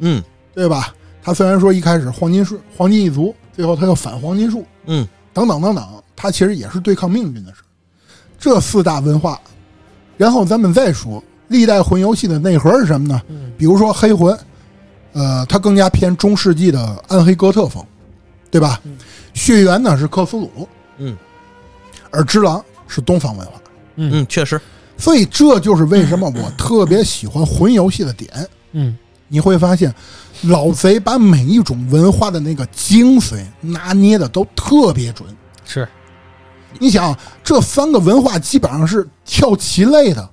[0.00, 0.22] 嗯
[0.54, 0.92] 对吧？
[1.22, 5.84] 他虽然说一开始黄金树黄金一族，最后他又反黄金树，嗯，等等等等，
[6.16, 7.62] 他其实也是对抗命运的事。
[8.38, 9.40] 这四大文化，
[10.16, 13.22] 然后咱们再说历代魂游戏的内核是什么呢？
[13.28, 14.36] 嗯比如说黑魂，
[15.12, 17.84] 呃，它更加偏中世纪的暗黑哥特风，
[18.50, 18.80] 对吧？
[19.34, 21.16] 血缘呢是克苏鲁，嗯
[22.10, 23.52] 而只狼是东方文化，
[23.96, 24.60] 嗯嗯，确实，
[24.98, 28.30] 所以这就是为什么我特别喜欢魂游戏的点。
[28.72, 28.98] 嗯
[29.30, 29.94] 你会发现，
[30.44, 35.28] 老贼把每一种文化的那个精髓拿捏的都特别准。
[35.66, 35.86] 是
[36.78, 40.26] 你想，这三个文化基本上是跳棋类的，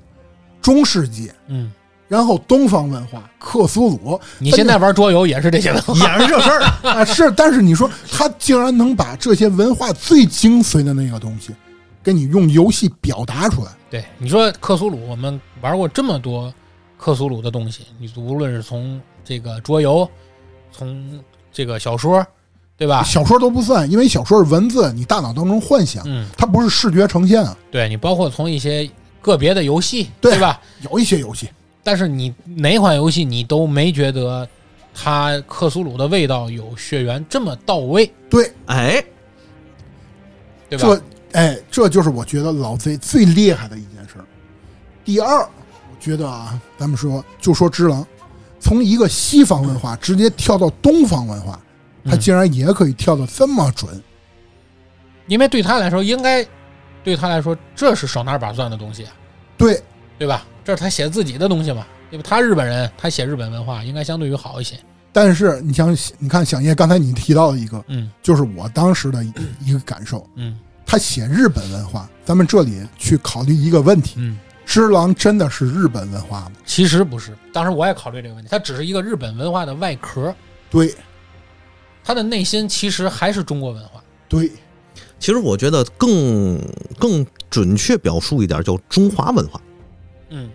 [0.62, 1.70] 中世纪，嗯，
[2.08, 4.18] 然后东方文化，克苏鲁。
[4.40, 6.62] 你现在玩桌游也是这些文化， 也是这事儿。
[6.90, 11.54] 啊是，但是你说他竟然能把这些文化最精髓的那个东西，
[12.02, 13.72] 给你用游戏表达出来。
[13.96, 16.54] 对，你说克苏鲁，我们玩过这么多
[16.98, 20.06] 克苏鲁的东西，你无论是从这个桌游，
[20.70, 21.18] 从
[21.50, 22.22] 这个小说，
[22.76, 23.04] 对吧？
[23.04, 27.58] 小说都不算，因为小说是文字，你大脑当中幻想，嗯，它不是视觉呈现啊。
[27.72, 28.90] 对你包括从一些
[29.22, 30.60] 个别的游戏，对吧？
[30.92, 31.50] 有一些游戏，
[31.82, 34.46] 但是你哪款游戏你都没觉得
[34.94, 39.02] 它克苏鲁的味道有血缘这么到位，对，哎，
[40.70, 40.86] 对吧？
[40.86, 41.02] 这
[41.36, 44.26] 哎，这就是我觉得老贼最厉害的一件事儿。
[45.04, 48.08] 第二，我觉得啊，咱们说就说只狼，
[48.60, 51.60] 从一个西方文化直接跳到东方文化，
[52.06, 54.02] 他嗯竟然也可以跳的这么准。
[55.28, 56.46] 因为对他来说，应该
[57.04, 59.12] 对他来说这是手拿把攥的东西啊，
[59.58, 59.84] 对，
[60.18, 60.46] 对吧？
[60.64, 62.24] 这是他写自己的东西嘛，因为？
[62.24, 64.80] 他日本人，他写日本文化应该相对于好一些。
[65.12, 69.34] 但是你像你看想叶刚才你提到的一个，嗯就是我当时的一
[69.66, 70.26] 一个感受。
[70.36, 76.52] 嗯他写日本文化，咱们这里去考虑一个问题：嗯，只狼真的是日本文化吗？
[76.66, 80.34] 其实不是，当时我也考虑这个问题，它只是一个日本文化的外壳，
[80.70, 80.94] 对。
[82.08, 84.00] 它的内心其实还是中国文化。
[84.30, 84.52] 对，
[85.18, 86.62] 其实我觉得更
[87.00, 89.60] 更准确表述一点，叫中华文化，
[90.30, 90.48] 嗯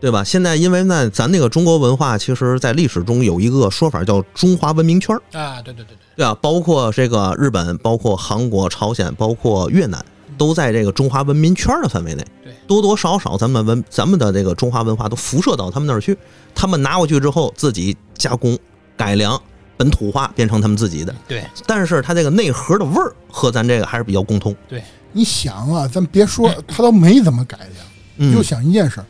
[0.00, 0.22] 对吧？
[0.22, 6.34] 现在因为呢，咱那个中国文化，其实在历史中有一个说法叫中华文明圈，啊，对对对对，对啊？
[6.40, 10.04] 包括这个日本，包括韩国、朝鲜，包括越南，
[10.36, 12.24] 都在这个中华文明圈的范围内。
[12.42, 16.16] 对多多少少咱们文咱们的这个中华文化都辐射到他们那儿去，
[16.54, 18.58] 他们拿过去之后自己加工、
[18.96, 19.40] 改良、
[19.76, 21.14] 本土化，变成他们自己的。
[21.28, 24.54] 对但是它这个内核的味儿和咱这个还是比较共通。
[24.68, 29.06] 对，你想啊，咱别说 他都没怎么改良，嗯就，想一件事儿：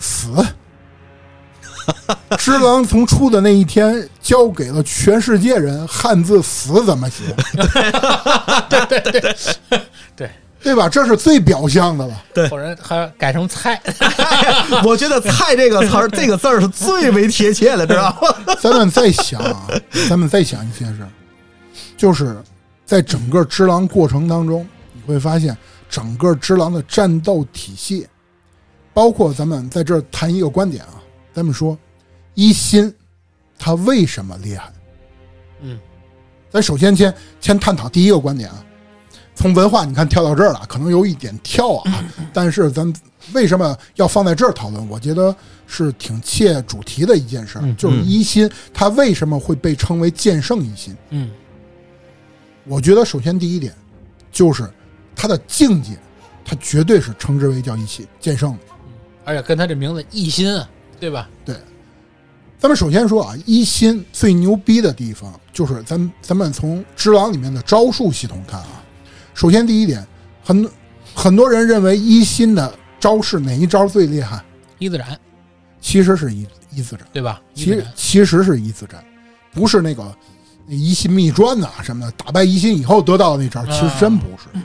[0.00, 0.44] 死。
[2.38, 7.34] 只狼从出的那一天，教给了全世界人汉字“死”怎么写，
[8.68, 9.20] 对，对对
[10.16, 10.30] 对
[10.62, 10.88] 对吧？
[10.88, 12.14] 这是最表象的了。
[12.32, 13.80] 对或者还改成菜，
[14.84, 18.54] 我觉得“菜”这个词儿，这个字儿是最为贴切的，知道吗？
[18.60, 19.66] 咱们再想啊，
[20.08, 21.08] 咱们再想一件事儿，
[21.96, 22.36] 就是
[22.84, 25.56] 在整个只狼过程当中，你会发现
[25.88, 28.06] 整个只狼的战斗体系，
[28.92, 31.78] 包括咱们在这儿谈一个观点啊，咱们说
[32.34, 32.92] 一心
[33.58, 34.72] 他为什么厉害？
[35.62, 35.78] 嗯
[36.50, 38.64] 咱首先先先探讨第一个观点啊，
[39.34, 42.92] 从文化你看跳到这儿了，可能有一点跳啊， 但是咱
[43.32, 44.88] 为什么要放在这儿讨论？
[44.88, 45.34] 我觉得
[45.66, 50.96] 是挺切主题的一件事就是一心他为什么会被称为剑圣一心？
[51.10, 51.30] 嗯
[52.64, 53.72] 我觉得首先第一点
[54.32, 54.68] 就是
[55.14, 55.96] 他的境界，
[56.44, 58.58] 他绝对是称之为叫一心剑圣的。
[59.24, 61.28] 而且跟他这名字一心啊，对吧？
[61.44, 61.56] 对
[62.58, 68.82] 咱们首先说啊，一心最牛逼的地方就是咱咱们从只狼里面的招数系统看啊，
[69.34, 70.06] 首先第一点，
[70.44, 70.68] 很
[71.14, 74.44] 很多人认为一心的招式哪一招最厉害？
[74.78, 75.18] 一字斩，
[75.80, 77.40] 其实是一一字斩，对吧？
[77.54, 79.02] 其实，其实是一字斩，
[79.52, 80.14] 不是那个
[80.68, 84.60] 一心秘传呐、什么的，打败一心以后得到的那招，其实真不是。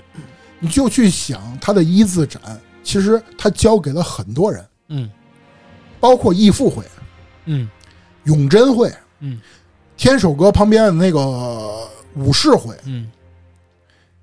[0.60, 2.42] 你就去想他的一字斩，
[2.86, 5.12] 其实他教给了很多人，嗯
[6.00, 6.86] 包括义父会、
[7.46, 7.68] 嗯
[8.24, 8.90] 永贞会。
[9.20, 9.42] 嗯
[9.98, 13.10] 天守阁旁边的那个武士会，嗯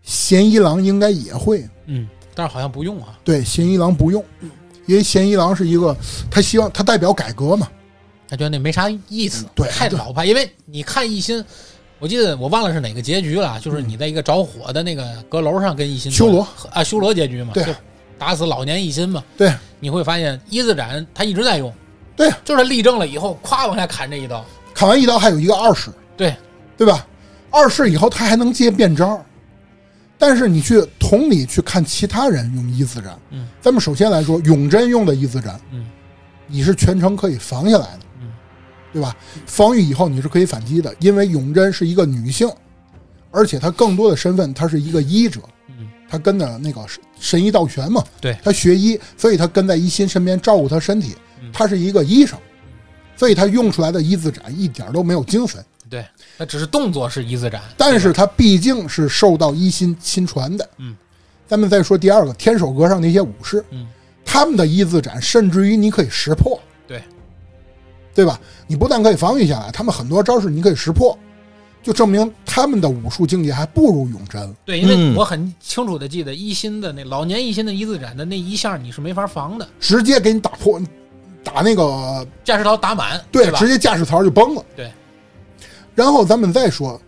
[0.03, 1.67] 贤一郎应该也会。
[1.87, 4.23] 嗯，但是好像不用啊，对，贤一郎不用，
[4.87, 5.97] 因为贤一郎是一个，
[6.31, 7.69] 他希望他代表改革嘛。
[8.29, 10.25] 他觉得那没啥意思，对对太老派。
[10.27, 11.43] 因为你看一心，
[11.99, 17.73] 我记得我忘了是哪个结局了，就是你在一个着火的那个阁楼上跟一心修罗啊，修罗结局嘛，对就
[18.23, 19.21] 打死老年一心嘛。
[19.37, 21.75] 对，你会发现一字斩他一直在用，
[22.15, 26.37] 对，就是立正了以后，咵往下砍这一刀，砍完一刀还有一个二式，对，
[26.77, 27.05] 对吧？
[27.51, 29.21] 二式以后他还能接变招，
[30.19, 35.85] 但是你去同理去看其他人用一字斩，嗯，咱们首先来说，永贞用的一字斩，嗯，
[36.47, 38.29] 你是全程可以防下来的，嗯，
[38.93, 39.17] 对吧？
[39.47, 42.49] 防御以后你是可以反击的，因为永贞是一个女性，
[43.33, 45.41] 而且她更多的身份她是一个医者，
[46.13, 48.37] 嗯，她跟着那个神神医道玄嘛，对。
[48.45, 51.17] 他学医，所以他跟在一心身边照顾他身体
[51.55, 52.39] 他，是一个医生，
[53.17, 55.65] 所以他用出来的一字斩一点都没有精神。
[55.89, 56.05] 对，
[56.37, 60.69] 他只是动作是一字斩，但是他毕竟是受到一心亲传的。
[60.77, 60.95] 嗯，
[61.47, 63.89] 咱们再说第二个，天守阁上那些武士，嗯，
[64.25, 67.03] 他们的一字斩，甚至于你可以识破，对，
[68.15, 68.39] 对吧？
[68.67, 71.19] 你不但可以防御下来，他们很多招式你可以识破，
[71.83, 74.55] 就证明他们的武术境界还不如永贞。
[74.65, 80.81] 对，因为嗯我很清楚的记得一心的那老年一心的一字斩的那一下你是没法防的，直接给你打破，
[81.43, 83.67] 打那个驾驶槽打满，对，吧直？
[83.67, 84.65] 接驾驶槽就崩了。
[84.77, 84.91] 对。
[85.95, 86.99] 然后咱们再说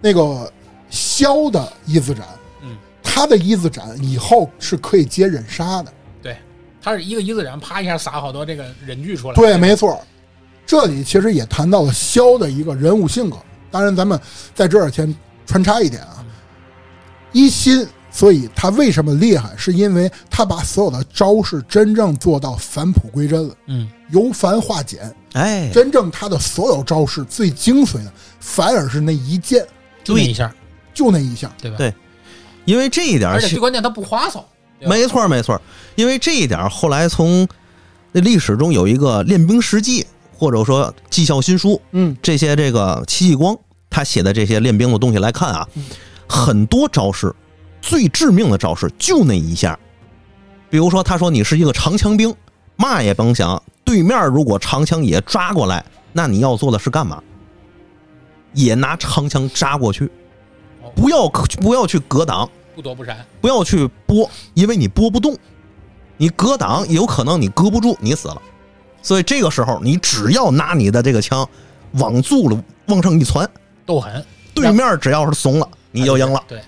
[0.00, 0.52] 那个
[0.90, 2.26] 萧的一字斩，
[2.62, 5.92] 嗯，他的一字斩以后是可以接忍杀的。
[6.22, 6.36] 对，
[6.82, 9.34] 他是一个一字斩，啪一下撒好多这个忍具出来。
[9.34, 9.98] 对，没错。
[10.66, 13.36] 这里其实也谈到了萧的一个人物性格。
[13.74, 14.16] 当然，咱们
[14.54, 15.12] 在这儿先
[15.44, 16.24] 穿插一点啊，
[17.32, 25.12] 一心，所以他为什么厉害，是因为他把所有的招式真正做到返璞归真了，嗯，由繁化简。
[25.32, 29.66] 哎，真正他的所有招式最精髓的，反而是那一剑，
[30.04, 30.54] 对就那一下，
[30.94, 31.52] 就那一下。
[31.60, 31.76] 对吧？
[31.76, 31.92] 对。
[32.64, 35.60] 因为这一点而且最关键他不花哨，没错没错，
[35.96, 37.48] 因为这一点后来从
[38.12, 43.58] 那历史中有一个练兵实记，或者说绩效新书嗯，这些这个戚继光
[43.94, 45.84] 他写的这些练兵的东西来看啊，嗯
[46.28, 47.32] 很多招式
[47.80, 49.78] 最致命的招式就那一下。
[50.68, 52.34] 比如说，他说你是一个长枪兵，
[52.74, 57.22] 嘛也甭想，对面如果长枪也抓过来，那你要做的是干嘛？
[58.52, 60.10] 也拿长枪扎过去
[60.82, 61.28] 哦，不要
[61.60, 63.24] 不要去格挡，不躲不闪。
[63.40, 65.38] 不要去拨，因为你拨不动，
[66.16, 68.42] 你格挡有可能你搁不住，你死了。
[69.02, 71.48] 所以这个时候，你只要拿你的这个枪
[71.92, 73.48] 往住了往上一传，
[73.86, 76.42] 斗狠，对面只要是怂了，你就赢了。
[76.48, 76.60] 对，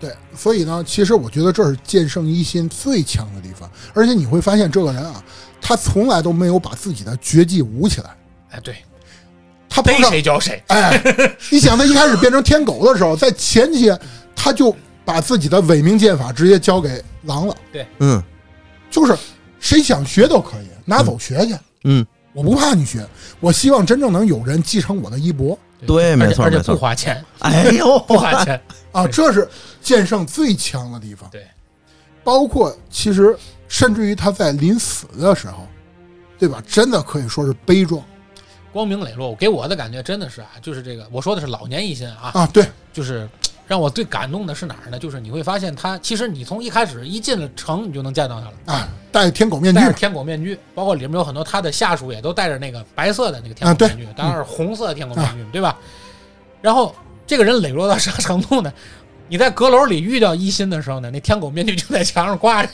[0.00, 0.12] 对。
[0.36, 3.70] 所以呢，其实我觉得这是剑圣一心最强的地方。
[3.94, 5.22] 而且你会发现，这个人啊，
[5.60, 8.10] 他从来都没有把自己的绝技舞起来。
[8.50, 8.76] 哎对，
[9.68, 10.62] 他碰上逮谁教谁。
[10.68, 11.00] 哎，
[11.50, 13.92] 你想他一开始变成天狗的时候，在前期
[14.34, 18.22] 他就把自己的伪名剑法直接交给狼了，对嗯
[18.90, 19.14] 就是
[19.60, 21.54] 谁想学都可以拿走学去，
[21.84, 22.06] 嗯，
[22.38, 23.04] 我不怕你学，
[23.40, 28.60] 我希望真正能有人继承我的衣钵对没错而且不花钱，哎呦，不花钱。
[28.92, 29.48] 啊，这是
[29.82, 31.28] 剑圣最强的地方。
[31.30, 31.44] 对，
[32.22, 35.66] 包括其实甚至于他在临死的时候，
[36.38, 36.62] 对吧？
[36.64, 38.00] 真的可以说是悲壮
[38.72, 43.28] 光明磊落，给我的感觉真的是啊，就是这个，我说的是老年一心啊，啊，对，就是
[43.68, 44.98] 让我最感动的是哪儿呢？
[44.98, 55.76] 就是你会发现他，其实你从一开始一进了城，你就能见到他了，啊，戴天狗面具戴着天狗面具，包括里面有很多他的下属也都戴着那个白色的那个天狗面具，当然是红色的天狗面具，对吧？
[56.62, 56.94] 然后
[57.26, 58.72] 这个人磊落到啥程度呢？
[59.30, 62.70] 你在阁楼里遇到一心的时候呢，那天狗面具就在墙上挂着，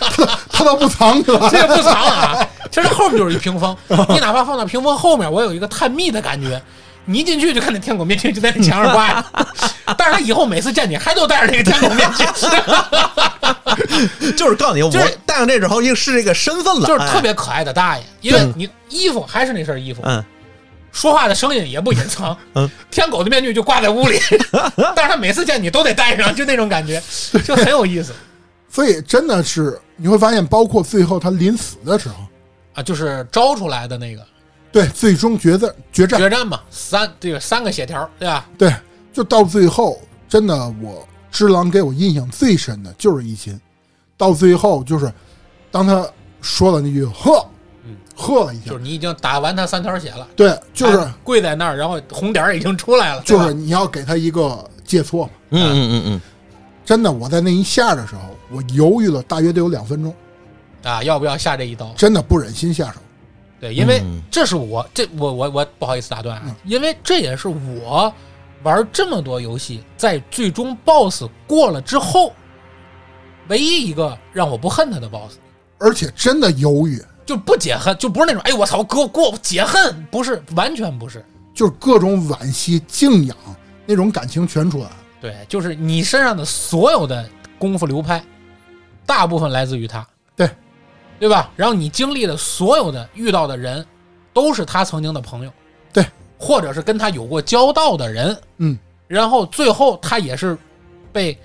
[0.50, 1.46] 他倒不藏去了。
[1.52, 3.76] 这也不藏啊，其实后面就是一屏风，
[4.08, 6.58] 你哪怕放到屏风后面，我有一个探秘的感觉。
[7.04, 9.24] 你一进去就看那天狗面具就在那墙上挂着，
[9.98, 12.24] 但是他以后每次见你还都戴着那个天狗面具，
[14.36, 18.04] 就是告诉你，我就是戴上这之后，已经是这个身份了，就是特哎别可爱的大爷。
[18.20, 20.22] 因为你衣服还是那身衣服，嗯。
[20.92, 24.18] 说话的声音也不隐藏，嗯，天狗的面具就挂在屋里，
[24.96, 27.00] 但是他每次见你都得戴上，就那种感觉，
[27.44, 28.12] 就很有意思。
[28.68, 32.16] 所以真的是你会发现，包括最后他临死的时候，
[32.74, 32.82] 啊。
[32.82, 34.26] 就是招出来的那个
[34.72, 38.46] 对，最终决战决战，决战嘛，三这个三个血条，对吧？
[38.56, 38.72] 对，
[39.12, 43.60] 就到最后，真的我只狼给我印象最深的就是一心，
[44.16, 45.12] 到最后就是
[45.70, 46.06] 当他
[46.40, 47.44] 说了那句“呵”，
[47.84, 55.32] 嗯，呵了一下就是，你已经打完他三条血了，对，就是他跪在那儿，然后红点儿已经出来了，就是你要给他一个借错嘛。
[55.50, 56.20] 嗯嗯嗯嗯，
[56.84, 60.14] 真的，我在那一下的时候，我犹豫了大约得有两分钟，
[60.84, 61.92] 啊，要不要下这一刀？
[61.96, 63.00] 真的不忍心下手。
[63.60, 64.22] 对，因为嗯。
[64.30, 68.12] 这是我这我我我不好意思打断啊嗯，因为这也是我
[68.62, 72.32] 玩这么多游戏，在最终 BOSS 过了之后，
[73.48, 75.34] 唯一一个让我不恨他的 BOSS，
[75.78, 83.36] 而且真的犹豫，就不解恨，就不是那种哎我操哥过解恨，不是完全不是，就是各种惋惜、敬仰
[83.84, 84.96] 那种感情全出来了。
[85.20, 88.22] 对，就是你身上的所有的功夫流派，
[89.04, 90.48] 大部分来自于他，对
[91.20, 91.50] 对吧？
[91.54, 93.86] 然后你经历的所有的遇到的人，
[94.32, 95.52] 都是他曾经的朋友，
[95.92, 96.04] 对，
[96.38, 100.56] 或者是跟他有过交道的人，嗯，然后最后他也是
[101.12, 101.38] 被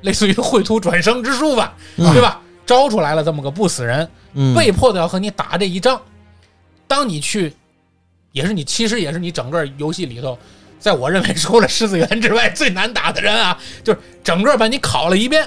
[0.00, 2.10] 类似于绘图转生之术吧，嗯。
[2.12, 2.40] 对吧？
[2.64, 4.54] 招出来了这么个不死人，嗯。
[4.54, 6.00] 被迫的要和你打这一仗。
[6.86, 7.54] 当你去，
[8.32, 10.38] 也是你其实也是你整个游戏里头，
[10.78, 15.46] 在我认为除了狮子园之外最难打的人啊， 就是整个把你考了一遍，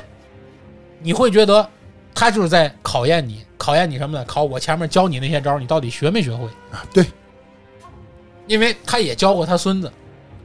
[1.02, 1.68] 你会觉得
[2.14, 4.26] 他就是在考验你，考验你什么呢？
[4.26, 6.48] 考我前面教你那些招，你到底学没学会？
[6.72, 7.06] 啊，对，
[8.48, 9.94] 因为他也教过他孙子，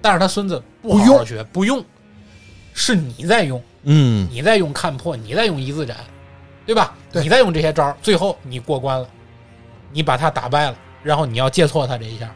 [0.02, 1.82] 但是他孙子不好好学，不用，
[2.74, 5.96] 是你在用，嗯，你在用看破，你在用一字斩，
[6.66, 6.94] 对吧？
[7.10, 9.08] 对你在用这些招儿，最后你过关了，
[9.92, 12.30] 你把他打败了，然后你要借错他这一下，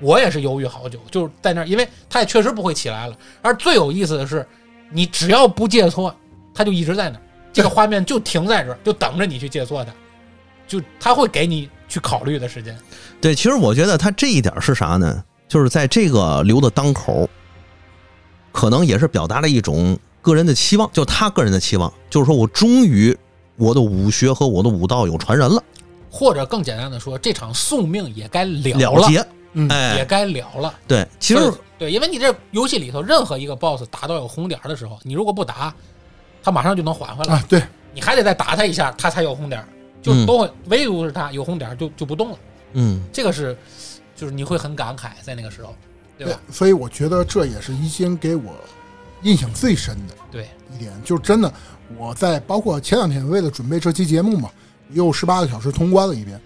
[0.00, 3.16] 我也是犹豫好久，就是在那儿，因为他也确实不会起来了。
[3.40, 4.46] 而最有意思的是，
[4.90, 6.14] 你只要不借错，
[6.54, 7.22] 他就一直在那儿，
[7.54, 9.90] 这个画面就停在这儿，就等着你去借错他，
[10.70, 12.78] 就他会给你去考虑的时间。
[13.20, 15.24] 对，其实我觉得他这一点是啥呢？
[15.48, 17.28] 就是在这个留的当口，
[18.52, 23.16] 可能也是表达了一种个人的期望，就他个人的期望，就是说我终于
[23.56, 25.60] 我的武学和我的武道有传人了，
[26.08, 30.72] 或者更简单的说，这场宿命也该了了结，嗯也哎，该了了。
[30.86, 35.74] 对，其实对，因为你这游戏里头任何一个 BOSS 打到有红点儿的时候，你如果不打，
[36.44, 37.34] 他马上就能缓回来。
[37.34, 37.60] 啊，对，
[37.92, 39.68] 你还得再打他一下，他才有红点儿，
[40.02, 42.38] 就嗯都会，唯独是他有红点就就不动了。
[42.72, 43.56] 嗯，这个是，
[44.14, 45.74] 就是你会很感慨在那个时候，
[46.16, 46.40] 对吧？
[46.50, 48.54] 所以我觉得这也是一心给我
[49.22, 51.52] 印象最深的对，一点，就真的
[51.98, 54.48] 我在包括前两天为了准备这期节目嘛，
[54.92, 56.40] 又十八个小时通关了一遍，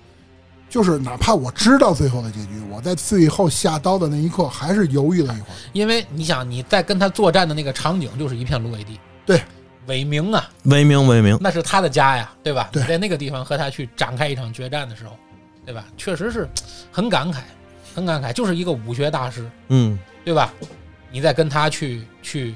[0.68, 5.56] 就是哪怕我知道最后的结局，我在最后下刀的那一刻还是犹豫了一会儿。
[5.72, 9.42] 因为你想你在跟他作战的那个场景就是一片芦苇地，对，
[9.87, 12.68] 伟明啊，伟明伟明，那是他的家呀，对吧？
[12.73, 15.16] 对你在那个地方和他去展开一场决战的时候，
[15.64, 15.85] 对吧？
[15.97, 16.49] 确实是
[16.90, 17.38] 很感慨，
[17.94, 20.53] 很感慨，就是一个武学大师，嗯，对吧？
[21.11, 22.55] 你在跟他去去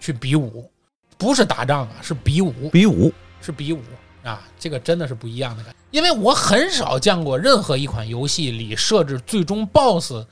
[0.00, 0.70] 去比武，
[1.16, 3.80] 不是打仗啊，是比武，比武，是比武
[4.22, 5.78] 啊，这个真的是不一样的感觉。
[5.90, 10.24] 因为我很少见过任何一款游戏里设置最终 BOSS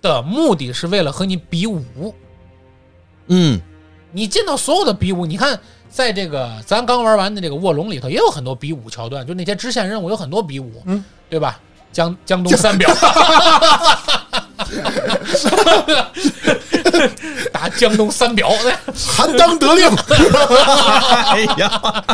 [0.00, 2.14] 的目的是为了和你比武。
[3.26, 3.60] 嗯，
[4.12, 5.58] 你见到所有的比武，你看，
[5.90, 11.58] 在这个咱刚玩完的这个卧龙里头，也有很多比武桥段，就那些支线任务有很多比武，嗯，对吧？
[11.92, 12.88] 江江东三表，
[17.52, 18.50] 打江东三表，
[18.94, 19.86] 韩当得令，
[21.28, 22.04] 哎呀，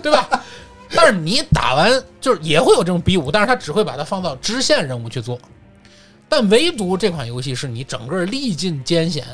[0.00, 0.28] 对吧？
[0.94, 5.36] 但是你打完就是也会有这种比武，但是他只会把它放到支线任务去做。
[6.28, 9.24] 但唯独这款游戏是你整个历尽艰险，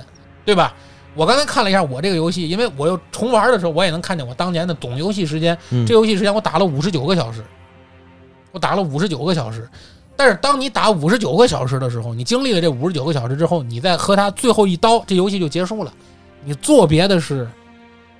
[0.47, 0.73] 对吧？
[1.15, 5.57] 我刚才看了一下我这个游戏，因为我又重玩的时候，我也能看见我当年的懂游戏时间。
[5.71, 7.45] 嗯这游戏时间我打了五十九个小时，
[8.51, 9.69] 我打了五十九个小时。
[10.17, 15.93] 但是当你打五十九个小时的时候，你经历了这五十九个小时之后，你再和他最后一刀，这游戏就结束了。
[16.45, 17.49] 你做别的是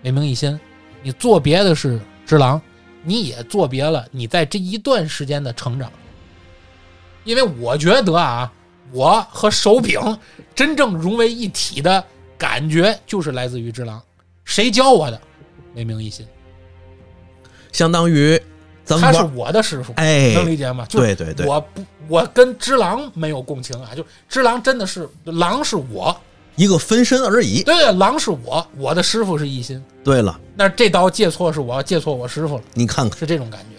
[0.03, 0.59] 为名一心，
[1.03, 2.61] 你做别的是只狼，
[3.03, 5.91] 你也做别了你在这一段时间的成长。
[7.25, 8.51] 因为我觉得啊，
[8.91, 10.19] 我和手柄
[10.55, 12.03] 真正融为一体的
[12.43, 14.03] 感觉，就是来自于只狼。
[14.45, 15.21] 谁教我的？
[15.77, 16.27] 为名一心，
[17.71, 18.37] 相当于
[18.85, 19.93] 咱们他是，我的师傅。
[19.95, 20.85] 哎，能理解吗？
[20.89, 26.15] 就对对对，我不，我跟只狼没有共情啊，就只狼真的是狼是我，
[26.57, 27.63] 一个分身而已。
[27.63, 33.72] 对对，狼是我，我的师傅是一心，对了，那这刀借错是我借错我师傅了，你看看，是这种感觉。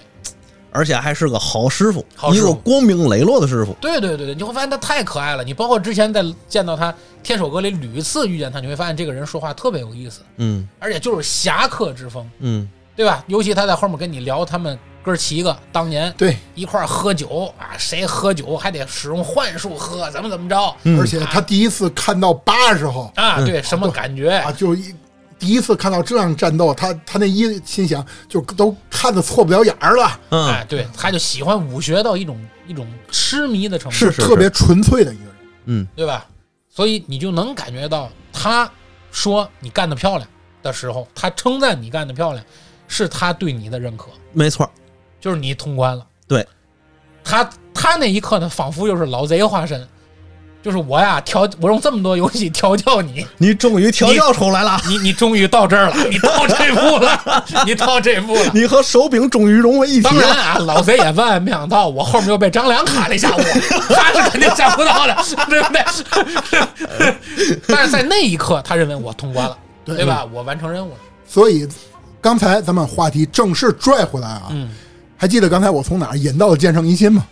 [0.73, 3.73] 而且还是个好师傅，好师傅一个光明磊落的师傅。
[3.79, 5.43] 对对对对，你会发现他太可爱了。
[5.43, 13.23] 你包括之前在见到他《天守阁》里屡次遇见他，你会发现这个人说话特别有意思，嗯而且就是侠客之风，嗯，对吧？
[13.27, 23.39] 尤其他在后面跟你聊他们哥儿七个当年对，一块儿喝酒啊，谁喝酒还得使用幻术喝，怎么怎么着嗯而且他第一次看到八时候啊？
[23.45, 24.29] 对，什么感觉？
[24.29, 24.93] 啊，就一
[25.43, 35.33] 第一次看到这样战斗，他他那一心想就都看的错不了眼儿了，哎，嗯，对，他就喜欢武学到一种一种痴迷的程度，是是特别纯粹的一个人。
[35.65, 36.25] 嗯，对吧？
[36.69, 38.71] 所以你就能感觉到，他
[39.11, 40.25] 说你干得漂亮
[40.61, 42.45] 的时候，他称赞你干得漂亮，
[42.87, 44.71] 是他对你的认可，没错，
[45.19, 46.07] 就是你通关了。
[46.25, 46.47] 对，
[47.21, 49.85] 他他那一刻呢，仿佛又是老贼化身，
[50.63, 58.49] 就是我呀调，我用这么多游戏调教你， 你终于调教出来了，你你终于到这儿了，你到这步了，你到这步了。
[58.53, 60.03] 你和手柄终于融为一体。
[60.03, 63.41] 当然啊，老贼也万万没想到，我后面又被张良卡了一下午，
[63.89, 65.15] 他是肯定想不到的，
[65.49, 67.59] 对不对？
[67.67, 70.25] 但是在那一刻，他认为我通关了，对对吧？
[70.31, 70.97] 我完成任务了。
[71.27, 71.67] 所以
[72.21, 74.69] 刚才咱们话题正式拽回来啊，嗯，
[75.17, 77.25] 还记得刚才我从哪儿引到了剑圣一心吗？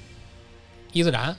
[0.92, 1.34] 一字斩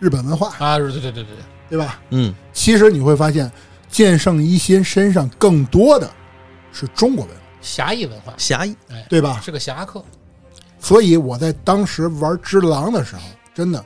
[0.00, 1.36] 日本文化，啊，对对对对对，
[1.68, 2.00] 对吧？
[2.10, 3.50] 嗯，其实你会发现，
[3.88, 6.10] 剑圣一心身上更多的
[6.72, 9.40] 是中国文化，侠义文化，侠义，哎，对吧？
[9.44, 10.02] 是个侠客。
[10.80, 13.22] 所以我在当时玩《只狼》的时候，
[13.54, 13.84] 真的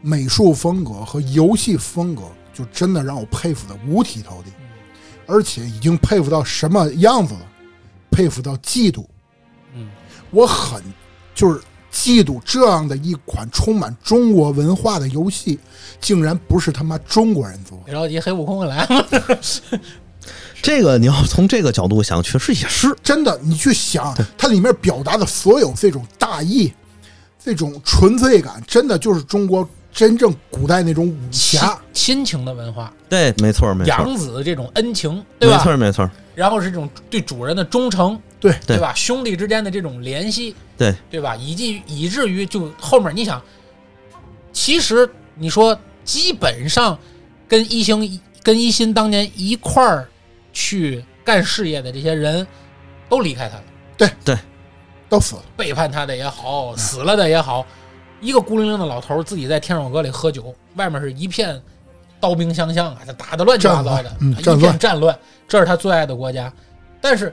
[0.00, 2.22] 美术风格和游戏风格
[2.54, 4.52] 就真的让我佩服的五体投地，
[5.26, 7.40] 而且已经佩服到什么样子了？
[8.08, 9.04] 佩服到嫉妒。
[9.74, 9.88] 嗯，
[10.30, 10.80] 我很
[11.34, 11.60] 就是
[11.96, 15.58] 嫉妒这样的一款充满中国文化的游戏，
[15.98, 17.84] 竟然不是他妈中国人做的。
[17.86, 19.06] 别着急，黑悟空会来了。
[20.60, 22.94] 这个你要从这个角度想，确实也是。
[23.02, 26.70] 真的，你去想，它里面表达的所有这种大义，
[27.42, 31.78] 这种纯粹感，真的就是中国真正古代那种武亲侠。
[31.94, 35.56] 亲情的文化，对，没错，没错，养子这种恩情，对吧？
[35.56, 38.20] 没错，没错，然后是这种对主人的忠诚，
[38.50, 38.76] 对对。
[38.76, 38.92] 对吧？
[38.94, 41.34] 兄弟之间的这种联系，对，对吧？
[41.36, 43.42] 以及以至于就后面你想，
[44.52, 46.98] 其实你说基本上
[47.48, 50.08] 跟一星跟一心当年一块儿
[50.52, 52.46] 去干事业的这些人，
[53.08, 53.64] 都离开他了，
[53.96, 54.10] 对。
[54.24, 54.36] 对。
[55.08, 57.64] 都死了，背叛他的也好，死了的也好，
[58.20, 61.62] 一个孤零零的老头儿自己在天守阁里喝酒，外面是一片
[62.18, 65.16] 刀兵相向啊，他打的乱七八糟的，一片战乱，
[65.46, 66.52] 这是他最爱的国家，
[67.00, 67.32] 但是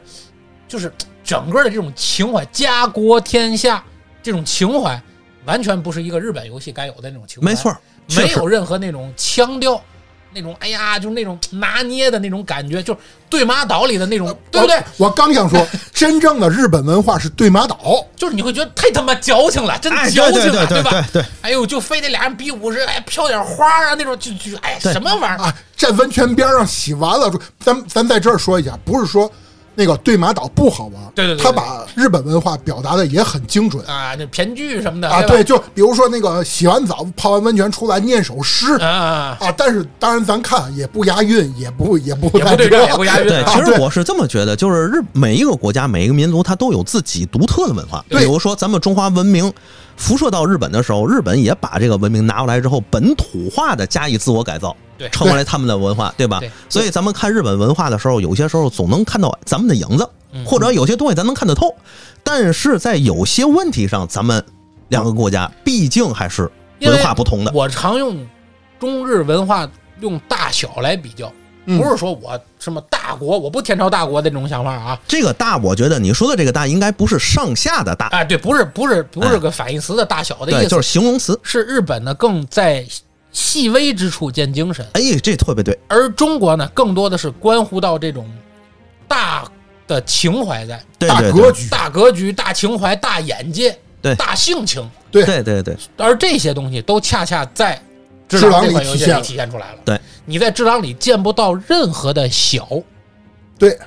[0.68, 0.92] 就是
[1.24, 3.84] 整个的这种情怀，家国天下
[4.22, 5.02] 这种情怀，
[5.46, 7.76] 完全不是一个日本游戏该有的那种情怀，没错，
[8.16, 9.82] 没有任何那种腔调，
[10.34, 13.00] 那种哎呀，就是那种拿捏的那种感觉，就是
[13.30, 14.76] 对马岛里的那种，对不对？
[14.98, 15.08] 我？
[15.08, 21.08] 我刚想说， 真正的日本文化是对马岛，就是你会觉得太他妈矫情了，真哎，矫情了，对对对对吧？
[21.14, 25.46] 对对，哎呦，就非得俩人比武时，哎，飘点花啊那种，就就哎什么玩意儿？
[25.46, 29.32] 啊，站温泉边上洗完了，咱咱在这儿说一下，不是说
[29.76, 43.52] 那个对马岛不好玩，对对对对他把日本文化表达的也很精准啊，那偏剧什么的啊，对，就比如说那个洗完澡泡完温泉出来念首诗啊啊，啊，但是当然咱看也不押韵，也不也不也不对，也不押韵对，啊。
[43.54, 48.04] 其实我是这么觉得，就是日每一个国家、每一个民族，它都有自己独特的文化。
[48.10, 49.52] 比如说，咱们中华文明
[49.98, 54.76] 辐射到日本的时候，日本也把这个文明拿过来之后，本土化的加以自我改造，
[55.08, 56.50] 对成为了他们的文化，对吧对？
[56.70, 61.76] 所以咱们看日本文化的时候，有些时候总能看到咱们的影子，嗯或者有些东西咱能看得透，
[62.24, 64.44] 但是在有些问题上，咱们
[64.88, 66.50] 两个国家毕竟还是
[66.82, 67.52] 文化不同的。
[67.54, 68.26] 我常用
[68.80, 71.32] 中日文化用大小来比较，
[71.66, 75.00] 嗯不是说我什么大国，我不天朝大国的这种想法啊。
[75.08, 81.40] 这个大，我觉得你说的这个大，应该不是上下的大，哎，对，不是不是不是个反义词的大小的意对，思，就是形容词。
[81.44, 82.86] 是日本呢更在
[83.34, 85.78] 细微之处见精神，哎，这特别对。
[85.90, 88.26] 而中国呢更多的是关乎到这种
[89.08, 89.44] 大
[89.88, 91.42] 的情怀在，大对对对。
[91.42, 94.16] 格局，大格局、大情怀、大眼界、对。
[94.16, 95.26] 大性情，对。
[95.26, 97.76] 对对对，而这些东西都恰恰在
[98.30, 99.80] 《只只狼里这款游戏里体现体现出来了。
[99.84, 102.68] 对，你在《智狼》里见不到任何的小，
[103.58, 103.78] 对。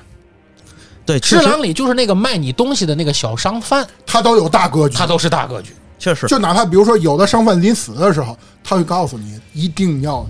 [1.05, 4.97] 对，《只确实狼》里就是那个卖你东西的那个小商贩，他都有大格局。
[4.97, 5.07] 他。
[5.07, 5.73] 都是大格局。
[5.99, 10.25] 确实，就哪怕比如说有的商贩临死的时候，他会告诉你一定要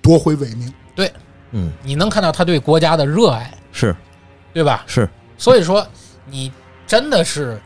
[0.00, 0.72] 夺回伪名。
[0.94, 1.12] 对，
[1.52, 3.94] 嗯，你能看到他对国家的热爱，是。
[4.54, 4.84] 对吧？
[4.86, 5.86] 是，所以说，
[6.24, 6.50] 你
[6.86, 7.60] 真的是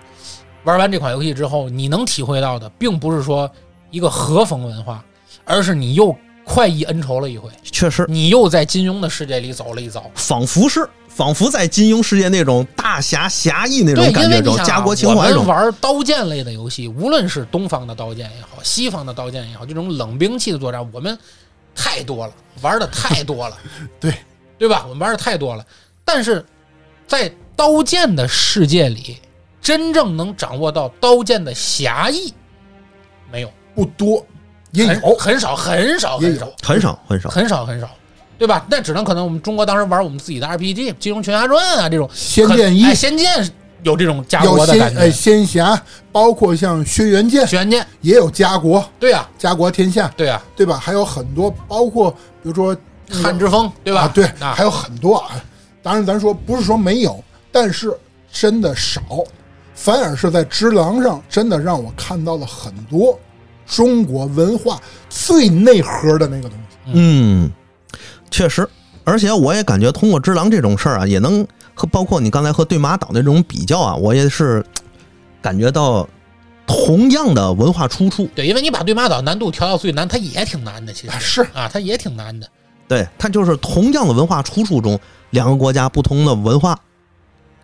[0.64, 3.48] 玩完这款游戏之后，你能体会到的，并不是说
[3.92, 5.04] 一个和风文化，
[5.44, 6.12] 而是你又
[6.44, 10.02] 快意恩仇了一回，确实，你又在金庸的世界里走了一遭。
[10.16, 21.18] 仿佛是仿佛在金庸世界那种大侠侠义那，种感觉你想啊家国情怀中，我们玩刀剑类的游戏，无论是东方的刀剑也好，西方的刀剑也好，这种冷兵器的作战，我们
[21.74, 22.32] 太多了，
[22.62, 23.58] 玩的太多了，
[24.00, 24.14] 对。
[24.58, 24.84] 对吧？
[24.86, 25.64] 我们玩的太多了，
[26.04, 26.44] 但是
[27.06, 29.16] 在刀剑的世界里，
[29.62, 32.30] 真正能掌握到刀剑的侠义，
[33.32, 34.22] 没有，不多，
[34.72, 37.30] 也很有，很少，很少，很少，很少很少。
[37.30, 37.90] 很少，很少。
[38.40, 38.64] 对吧？
[38.70, 43.28] 那只能可能我们中国当时玩我们自己的 RPG《金庸群侠传》啊，这种仙剑一哎，仙剑
[43.82, 44.94] 有这种家国的感觉。
[44.94, 50.78] 仙哎仙侠，包括像轩辕剑轩辕剑，也有家国，对呀、家国天下，对呀、对吧？
[50.78, 52.10] 还有很多，包括
[52.42, 52.74] 比如说
[53.22, 54.04] 汉之风，对吧？
[54.04, 55.32] 啊，对，啊还有很多啊。
[55.82, 57.22] 当然，咱说不是说没有，
[57.52, 57.94] 但是
[58.32, 59.02] 真的少，
[59.74, 63.18] 反而是在只狼上，真的让我看到了很多
[63.66, 64.80] 中国文化
[65.10, 66.90] 最内核的那个东西。
[66.92, 67.50] 嗯，
[68.30, 68.68] 确实，
[69.04, 74.64] 而且我也感觉通过只狼这种事儿啊，也能和包括你刚才和对马岛的这种比较啊，我也是
[75.42, 76.08] 感觉到
[76.66, 78.28] 同样的文化出处。
[78.34, 82.48] 对，因为你把对马岛难度调到最难，它也挺难的，其实啊是啊，它也挺难的。
[82.86, 84.98] 对，它就是同样的文化出处中，
[85.30, 86.78] 两个国家不同的文化，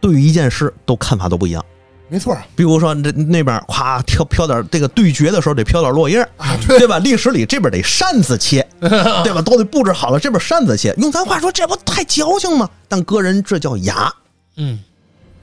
[0.00, 1.64] 对于一件事都看法都不一样。
[2.08, 6.98] 没错啊，比如说这那边咵飘飘点这个对决的时候得飘点落叶啊对对吧？
[7.00, 9.42] 历史里这边得扇子切， 对吧？
[9.42, 10.94] 都得布置好了，这边扇子切。
[10.98, 12.70] 用咱话说，这不太矫情吗？
[12.88, 14.12] 但个人这叫雅，
[14.56, 14.78] 嗯，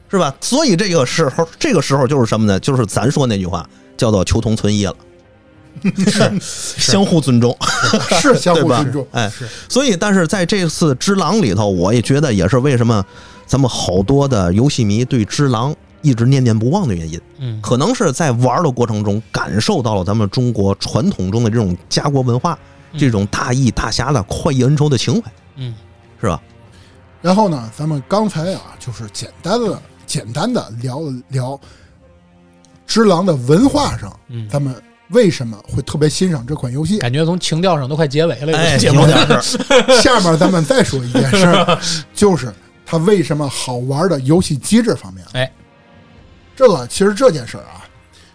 [0.09, 0.33] 是吧？
[0.39, 2.57] 所以这个时候，这个时候就是什么呢？
[2.59, 4.95] 就是咱说那句话，叫做求同存异了，
[6.07, 7.57] 是相互尊重。
[8.21, 9.05] 是 相互尊重？。
[9.11, 13.03] 哎是，所以，但是在这次《只狼》里头，我也觉得也是为什么
[13.45, 17.19] 咱们好多的游戏迷对《只狼》一直念念不忘的原因。
[17.39, 22.57] 嗯可能是在玩的过程中感受到了咱们中国传统中的这种家国文化，
[22.91, 25.73] 嗯这种大义大侠的快意恩仇的情怀，嗯
[26.21, 26.39] 是吧？
[27.21, 31.59] 然后呢，咱们刚才啊，就是简单的、简单的聊了聊
[32.85, 34.75] 只狼的文化上，嗯，咱们
[35.09, 36.99] 为什么会特别欣赏这款游戏？
[36.99, 39.57] 感觉从情调上都快结尾了，哎，这节目有点是，
[40.01, 41.79] 下面咱们再说一件事儿，
[42.13, 42.53] 就是
[42.85, 45.25] 它为什么好玩的游戏机制方面。
[45.31, 45.51] 哎，
[46.55, 47.85] 这个其实这件事儿啊，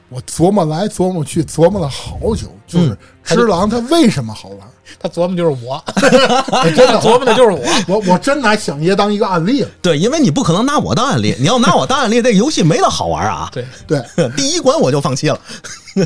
[0.09, 4.69] 我琢磨来琢磨去，琢磨了好久，就是只狼它为什么好玩？
[4.99, 5.75] 他琢磨就是我，
[6.63, 7.63] 哎真的，琢磨的就是我。
[7.87, 9.69] 我我真拿想爷当一个案例了。
[9.83, 13.51] 对，因为你不可能拿我当案例，你要拿我当案例，这个游戏没得好玩啊。
[13.53, 14.03] 对，对，
[14.35, 15.39] 第一关我就放弃了。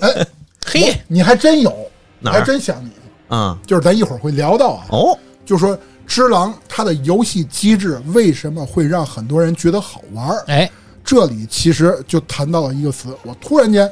[0.00, 0.26] 哎，
[0.66, 1.72] 嘿，你还真有，
[2.18, 2.90] 哪还真想你，
[3.28, 10.44] 啊、就是咱一会儿会聊到啊，哦，就说只狼它的游戏机制为什么会让很多人觉得好玩儿？
[10.48, 10.68] 哎，
[11.04, 13.90] 这里其实就谈到了一个词，我突然间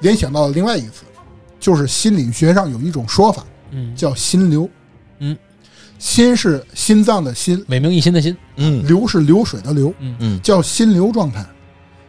[0.00, 1.02] 联想到了另外一个词，
[1.58, 4.68] 就是心理学上有一种说法嗯，叫心流。
[5.18, 5.36] 嗯，
[5.98, 8.86] 心是心脏的心，美名一心的心，嗯。
[8.86, 10.16] 流是流水的流，嗯。
[10.20, 10.40] 嗯。
[10.42, 11.44] 叫心流状态。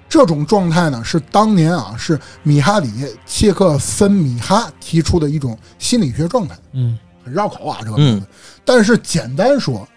[0.08, 2.90] 这种状态呢，是当年啊，是米哈里
[3.26, 6.98] 切克森米哈提出的一种心理学状态，嗯。
[7.24, 8.26] 很绕口啊，这个名字。
[8.64, 9.88] 但是简单说，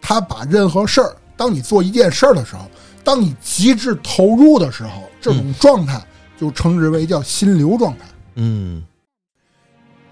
[0.00, 2.70] 他把任何事儿，当你做一件事儿的时候，
[3.06, 6.04] 当你极致投入的时候，这种状态
[6.36, 8.04] 就称之为叫心流状态。
[8.34, 8.82] 嗯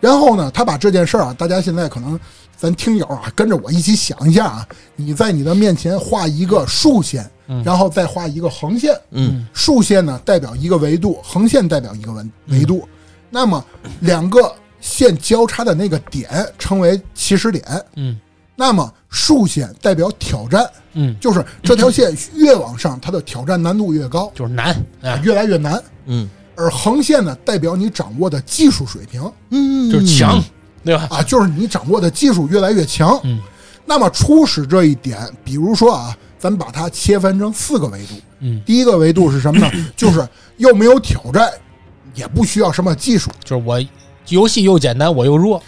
[0.01, 2.20] 然后呢，他把这件事儿啊，大家现在可能
[2.57, 8.97] 咱听友啊，跟着我一起想一下啊，你在你的面前画一个竖线，嗯然后再画一个横线。
[9.11, 12.88] 嗯竖线呢代表一个维度，横线代表一个维维度。
[13.28, 13.64] 那么
[13.99, 16.30] 两个线交叉的那个点
[16.61, 17.64] 称为起始点。
[17.97, 18.20] 嗯
[18.57, 25.82] 那么竖线代表挑战，嗯，就是这条线越往上，它的挑战难度越高， 就是难啊，越来越难。
[26.07, 30.40] 嗯而横线呢，代表你掌握的技术水平嗯，就是强，
[30.84, 31.09] 对吧？
[31.11, 33.18] 啊，就是你掌握的技术越来越强。
[33.24, 33.40] 嗯
[33.86, 38.14] 那么初始这一点，比如说啊，咱把它切分成四个维度。
[38.38, 39.70] 嗯，第一个维度是什么呢？
[39.96, 40.26] 就是
[40.57, 41.50] 又没有挑战，
[42.14, 43.78] 也不需要什么技术，就是我
[44.28, 45.62] 游戏又简单，我又弱，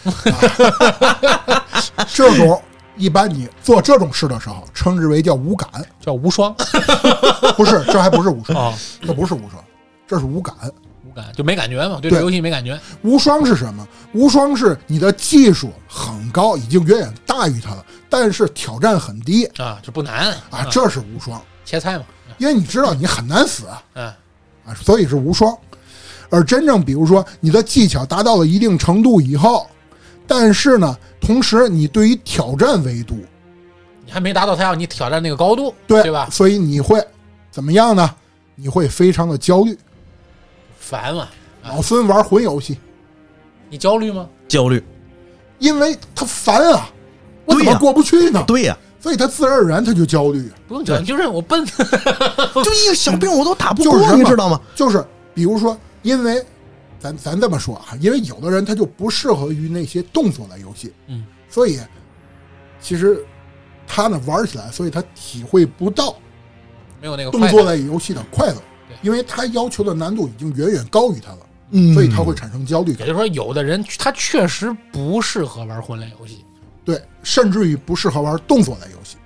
[2.14, 2.62] 这种
[2.96, 5.68] 一般你做这种事的时候，称之为叫无感，
[6.00, 6.54] 叫无双。
[7.56, 9.62] 不是，这还不是无双，啊，这不是无双，
[10.06, 10.54] 这是无感。
[11.08, 12.10] 无感就没感觉嘛，对。
[12.20, 12.78] 游戏没感觉。
[13.02, 13.86] 无双是什么？
[14.12, 19.44] 无双是你的技术很高，已经远远大于他了，但是挑战很低。
[19.56, 20.32] 啊，这不难。
[20.50, 22.04] 啊，这是无双，切菜嘛，
[22.38, 24.06] 因为你知道你很难死啊，嗯
[24.66, 25.56] 啊，所以是无双。
[26.28, 29.66] 而真正比如说你的技巧达到了一定程度以后，
[30.26, 33.16] 但是呢，同时你对于挑战维度，
[34.04, 36.28] 你还没达到他要你挑战那个高度，对对吧？
[36.30, 37.02] 所以你会
[37.50, 38.14] 怎么样呢？
[38.54, 39.76] 你会非常的焦虑。
[40.78, 41.28] 烦嘛，
[41.62, 42.78] 啊老孙玩魂游戏，
[43.68, 44.28] 你焦虑吗？
[44.48, 44.82] 焦虑，
[45.58, 46.88] 因为他烦啊，
[47.44, 48.44] 我怎么过不去呢？
[48.46, 50.50] 对呀、所以他自然而然他就焦虑。
[50.68, 51.64] 不用焦虑，就认我笨。
[51.66, 54.60] 就一个小病我都打不过，就是你知道吗？
[54.74, 55.04] 就是
[55.34, 56.44] 比如说，因为
[57.06, 61.78] 咱咱这么说啊，因为有的人他就不适合于那些动作类游戏，嗯，所以
[62.80, 63.24] 其实
[63.86, 66.16] 他呢玩起来，所以他体会不到
[67.00, 71.38] 没有那个动作类游戏的快乐对，因为他要求的难度已经远远高于他了，
[71.70, 73.06] 嗯所以他会产生焦虑感。
[73.06, 76.44] 也就是说，有的人他确实不适合玩魂类游戏，
[76.84, 79.16] 对，甚至于不适合玩动作类游戏。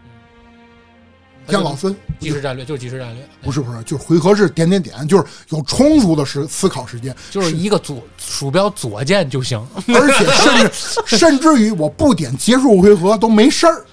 [1.51, 9.61] 像老孙，即时战略就是即时战略，不是不是，就是回合制点点点，就是有充足的时思考时间，就是一个左鼠标左键就行。
[9.89, 10.71] 而且甚至
[11.19, 13.85] 甚至于我不点结束回合都没事儿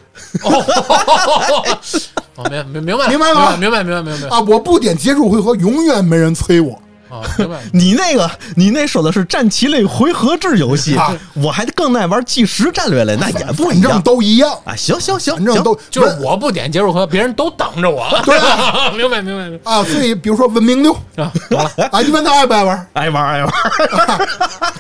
[2.36, 4.40] 哦，明明明白明白了吗明白明白明白明白啊！
[4.42, 6.80] 我不点结束回合，永远没人催我。
[7.10, 7.60] 啊，明白。
[7.74, 14.76] 你那个，你那说的是战棋类回合制游戏，啊我还更爱玩计时战略类，那也不一反正样都一样，啊！
[14.76, 18.06] 行行行，行反正都就是我不点结束和，别人都等着我。
[18.26, 18.38] 对
[18.98, 19.84] 明白明白明白啊。
[19.84, 21.72] 所以比如说文明六啊，懂了。
[21.92, 22.88] 啊，你问他爱不爱玩？
[22.94, 23.54] 爱玩爱玩，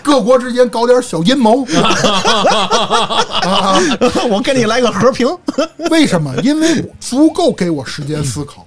[0.03, 1.63] 各国之间搞点小阴谋
[3.41, 3.79] 啊？
[4.29, 5.27] 我给你来个和平。
[5.89, 6.35] 为什么？
[6.43, 8.66] 因为我足够给我时间思考。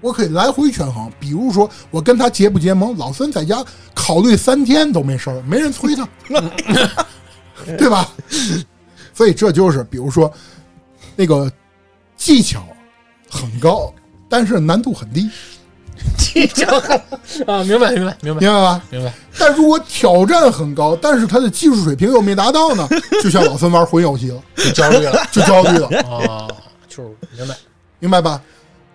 [0.00, 1.10] 嗯，我可以来回权衡。
[1.18, 6.08] 比如说，我跟他结不结盟，老孙在家考虑三天都没事儿，没人催他，
[7.78, 8.10] 对吧？
[9.14, 10.32] 所以这就是，比如说
[11.16, 11.50] 那个
[12.16, 12.66] 技巧
[13.30, 13.92] 很高，
[14.28, 15.28] 但是难度很低，
[16.16, 16.66] 技巧
[17.46, 18.82] 啊，明白明白明白明白吧？
[18.90, 19.12] 明白。
[19.38, 22.88] 但如果挑战很高，但是他的技术水平又没达到呢，
[23.22, 26.48] 就像老孙玩魂游戏了，就焦虑了就焦虑了，啊，
[26.88, 27.54] 就是明白。
[27.98, 28.40] 明白吧？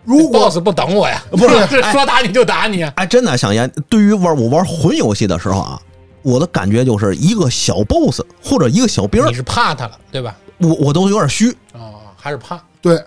[0.06, 2.94] 如果 boss 不等我呀，不是 是说打你就打你啊。
[2.96, 5.82] 哎，真的，想言，对于玩我玩魂游戏的时候啊，
[6.22, 10.36] 我的感觉就是一个小 boss 或者一个小兵你，是怕他了，对吧？
[10.60, 11.50] 我我都有点虚。
[11.74, 12.62] 哦，还是怕。
[12.82, 13.04] 对，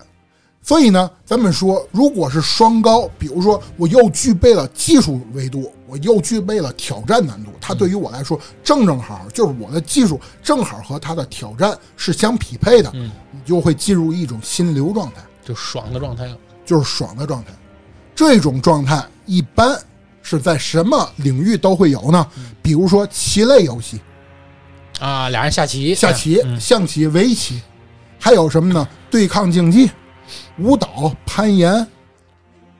[0.60, 16.36] 所以呢，咱们说，如果是双高，比如说我又具备了技术维度，我又具备了挑战难度，它对于我来说正正好，就是我的技术正好和它的挑战是相匹配的，嗯你就会进入一种心流状态，就爽的状态了。
[16.68, 17.50] 就是爽的状态。
[18.14, 19.74] 这种状态一般
[20.22, 22.26] 是在什么领域都会有呢？
[22.60, 23.98] 比如说棋类游戏，
[25.00, 27.62] 啊，俩人下棋，下棋、嗯象棋、围棋，
[28.18, 28.86] 还有什么呢？
[29.10, 29.90] 对抗竞技、
[30.58, 31.86] 舞蹈、攀岩、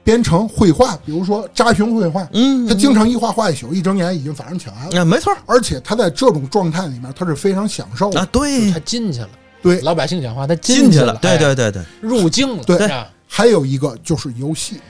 [0.04, 5.00] 编程、绘画，比如说扎熊绘画，嗯，他经常一画画一宿，一睁眼已经早上起来了。
[5.00, 8.20] 啊，没错而且他在这种状态里面，他是非常享受的。
[8.20, 9.28] 啊，对他，进去了。
[9.62, 14.80] 对，老百姓讲话，他进去了，对哎对对对，入境了，对啊还有一个就是游戏，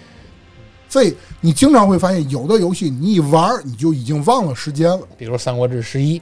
[0.88, 6.18] 所以你经常会发现，有的游戏你一玩儿，你就已经忘了时间了，比如《三国志十一》，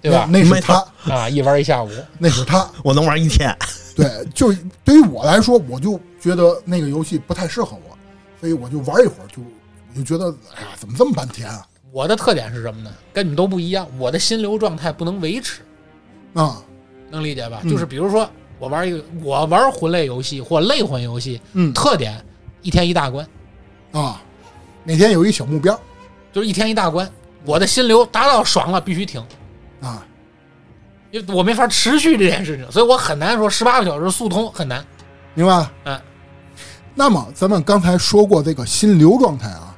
[0.00, 0.28] 对吧？
[0.30, 2.70] 那那是他，啊，一玩一下午， 那是他。
[2.84, 3.56] 我能玩一天。
[3.96, 4.52] 对，就
[4.84, 7.96] 对于我来说，我就觉得那个游戏不太适合我，
[8.40, 11.66] 所以我就玩一会儿，就我就觉得，哎呀，怎么这么半天啊？
[11.92, 12.92] 我的特点是什么呢？
[13.12, 15.62] 跟你们都不一样，我的心流状态不能维持，
[16.34, 16.60] 啊，
[17.08, 17.60] 能理解吧？
[17.62, 18.28] 嗯就是比如说，
[18.64, 22.24] 我玩一个，我玩魂类游戏或类魂游戏，嗯特点
[22.62, 23.28] 一天一大关，
[23.92, 24.22] 啊，
[24.84, 25.78] 每天有一小目标
[26.32, 27.06] 就是一天一大关，
[27.44, 29.22] 我的心流达到爽了必须停，
[29.82, 30.02] 啊，
[31.10, 34.82] 因为我没法持续这件事情，所以我很难说十八个小时速通很难。
[35.34, 35.72] 明白了？
[35.84, 36.00] 嗯，
[36.94, 39.76] 那么咱们刚才说过这个心流状态啊，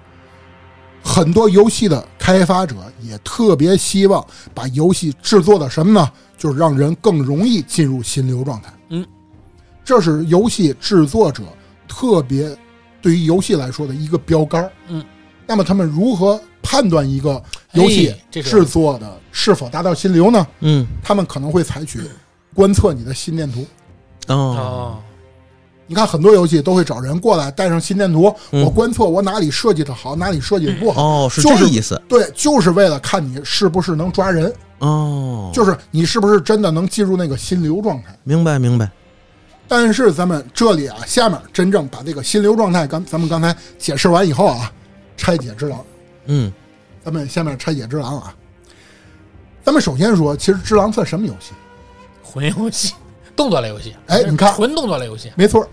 [1.02, 4.24] 很多游戏的开发者也特别希望
[4.54, 6.08] 把游戏制作的什么呢？
[6.38, 8.70] 就是让人更容易进入心流状态。
[9.86, 11.44] 嗯，这是游戏制作者
[11.86, 12.54] 特别
[13.00, 14.72] 对于游戏来说的一个标杆儿。
[14.88, 15.04] 嗯，
[15.46, 17.40] 那么他们如何判断一个
[17.72, 20.46] 游戏制作的是否达到心流呢？
[20.60, 22.00] 嗯，他们可能会采取
[22.52, 23.64] 观测你的心电图。
[24.26, 24.98] 哦，哦，
[25.86, 31.00] 你看很多游戏都会找人过来带上心电图，嗯我观测我哪里设计的好，哪里设计的不好。
[31.00, 32.02] 哦，是就是这意思。
[32.08, 38.18] 对，就是为了看你是不是能抓人，哦，就是你是不是真的能进入那个心流状态。
[38.24, 38.90] 明白明白。
[39.68, 44.72] 但是咱们这里啊，下面真正把这个心流状态，刚咱们刚才解释完以后啊，
[45.16, 45.84] 拆解之狼，
[46.26, 46.52] 嗯，
[47.04, 48.34] 咱们下面拆解之狼啊。
[49.64, 51.52] 咱们首先说，其实之狼算什么游戏？
[52.22, 52.94] 魂游戏，
[53.34, 53.96] 动作类游戏。
[54.06, 55.68] 哎你看魂动作类游戏，没错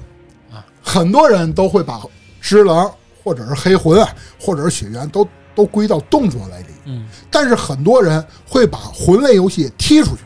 [0.52, 2.02] 啊，很多人都会把
[2.42, 2.92] 之狼
[3.24, 6.74] 或者是黑魂啊，或者是血缘都都归到动作类里。
[6.86, 10.24] 嗯，但是很多人会把魂类游戏踢出去，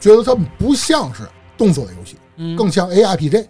[0.00, 1.22] 觉得他们不像是
[1.56, 3.46] 动作类游戏，嗯更像 ARPG。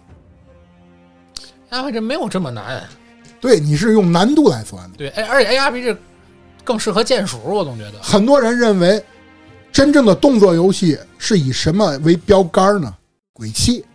[1.69, 2.83] 啊，这没有这么难。
[3.39, 4.97] 对，你是用难度来算的。
[4.97, 5.97] 对，哎，而且 ARPG
[6.63, 8.01] 更适合键鼠，我总觉得。
[8.01, 9.01] 很多人认为，
[9.71, 12.93] 真正的动作游戏是以什么为标杆呢？
[13.31, 13.85] 鬼泣、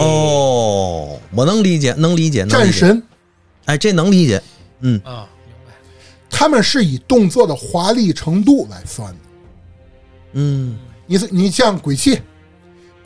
[0.00, 2.64] 哦，我能理解，能理解，能理解。
[2.64, 3.02] 战神，
[3.66, 4.42] 哎，这能理解。
[4.80, 5.72] 嗯，啊，明白。
[6.28, 9.18] 他们是以动作的华丽程度来算的。
[10.32, 10.76] 嗯，
[11.06, 12.20] 你你像鬼泣，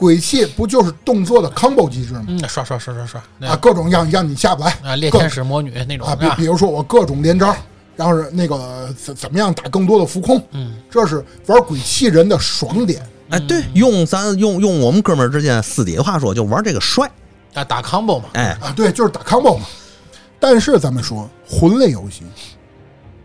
[0.05, 2.25] 鬼泣不就是动作的 combo 机制吗？
[2.29, 7.57] 嗯，刷刷刷刷刷，啊，各种让让你下不来啊，猎各天使魔女那种啊，比啊比，如说我各种连招，
[7.97, 13.03] 然后是那个怎怎么样打更多的浮空，嗯，这是玩鬼泣人的爽点。
[13.31, 17.11] 哎，对，用咱用用我们哥们儿之间私底下话说，就玩这个帅。
[17.55, 19.65] 啊，打 combo 嘛，哎，啊，对，就是打 combo 嘛。
[20.39, 22.23] 但是咱们说魂类游戏，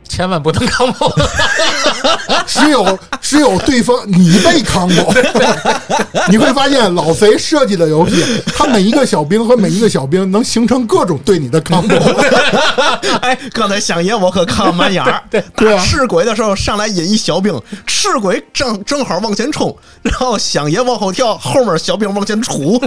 [0.09, 1.13] 千万不能 combo。
[2.45, 5.05] 只有只有对方你被 combo，
[6.29, 11.97] 你会发现老贼设计的游戏，他每一个小兵和每一个小兵能形成各种对你的 combo。
[13.21, 15.23] 哎，刚才香爷我可看了满眼儿。
[15.29, 22.81] 对对赤鬼的时候上来引一小兵，赤鬼正正好往前冲，然后香爷往后跳，后面小兵往前杵。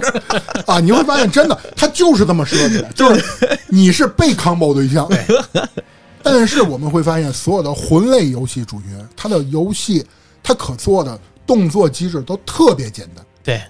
[0.66, 3.24] 啊，你会发现真的，他就是这么设计的，就是
[3.68, 5.08] 你是被 combo 对象。
[6.22, 10.04] 但是我们会发现，所有的魂类游戏主角，他的游戏
[10.42, 13.24] 他可做的动作机制都特别简单。
[13.42, 13.60] 对，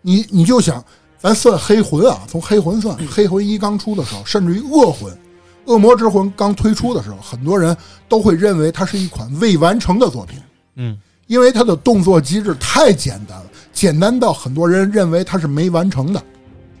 [0.00, 0.84] 你你就想，
[1.18, 5.16] 咱算黑魂啊，从黑魂算，黑魂一刚出的时候，甚至于恶魂、
[5.64, 7.76] 恶魔之魂刚推出的时候，很多人
[8.08, 10.38] 都会认为它是一款未完成的作品，
[10.76, 16.22] 嗯，因为它的动作机制太简单了，简单到很多人认为它是没完成的。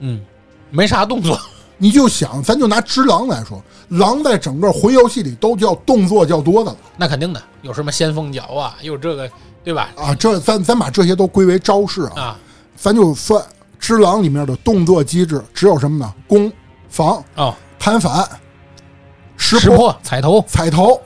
[0.00, 0.20] 嗯，
[0.70, 1.38] 没啥动作，
[1.82, 9.28] 你就想，咱就拿只狼来说，狼在整个魂游戏里都叫动作较多的了那肯定的，有什么先锋脚啊，有这个，
[9.64, 9.90] 对吧？
[9.96, 10.14] 啊。
[10.14, 12.38] 这咱咱把这些都归为招式啊，啊，
[12.76, 13.44] 咱就算
[13.80, 16.14] 只狼里面的动作机制只有什么呢？
[16.28, 16.52] 攻、
[16.88, 18.28] 防、哦，弹反、
[19.36, 21.00] 识识破、踩头，踩头，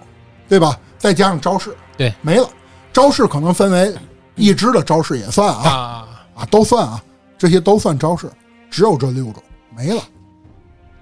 [0.46, 0.78] 对吧？
[0.98, 2.46] 再加上招式，对，没了。
[2.92, 3.94] 招式可能分为
[4.34, 7.02] 一支的招式也算啊啊，啊，都算啊，
[7.38, 8.30] 这些都算招式，
[8.70, 9.42] 只有这六种
[9.74, 10.02] 没了。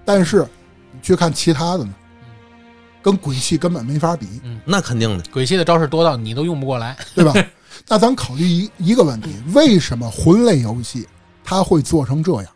[0.04, 0.46] 但是
[0.92, 1.94] 你去看其他的呢，
[3.02, 4.26] 跟鬼泣根本没法比，
[4.64, 5.24] 那肯定的。
[5.32, 6.96] 鬼泣的招式多到你都用不过来。
[7.14, 7.32] 对吧？
[7.88, 11.08] 那咱考虑一一个问题：为什么魂类游戏
[11.42, 12.52] 它会做成这样？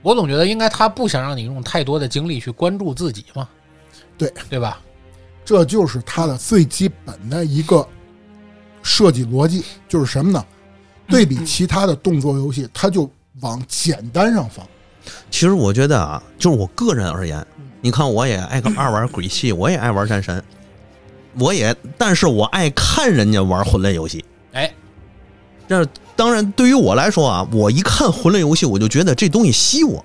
[0.00, 3.48] 我总觉得应该他不想让你用太多的精力去关注自己嘛，
[4.16, 4.80] 对对吧？
[5.44, 7.86] 这就是它的最基本的一个
[8.82, 10.44] 设计逻辑，就是什么呢？
[11.08, 14.66] 对比其他的动作游戏，它就往简单上放。
[15.30, 17.46] 其实我觉得啊，就是我个人而言，
[17.80, 20.42] 你看我也爱个爱玩鬼泣，我也爱玩战神，
[21.38, 24.24] 我也，但是我爱看人家玩魂类游戏。
[24.52, 24.72] 哎，
[25.68, 25.86] 这
[26.16, 30.04] 当然对于我来说啊，我一看魂类游戏，我就觉得这东西吸我。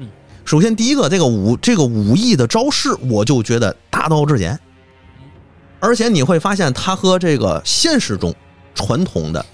[0.00, 0.08] 嗯，
[0.44, 4.58] 首先第一个，这个武这个武艺的招式，我就觉得大道至简，
[5.78, 8.34] 而且你会发现它和这个现实中
[8.74, 9.44] 传统的，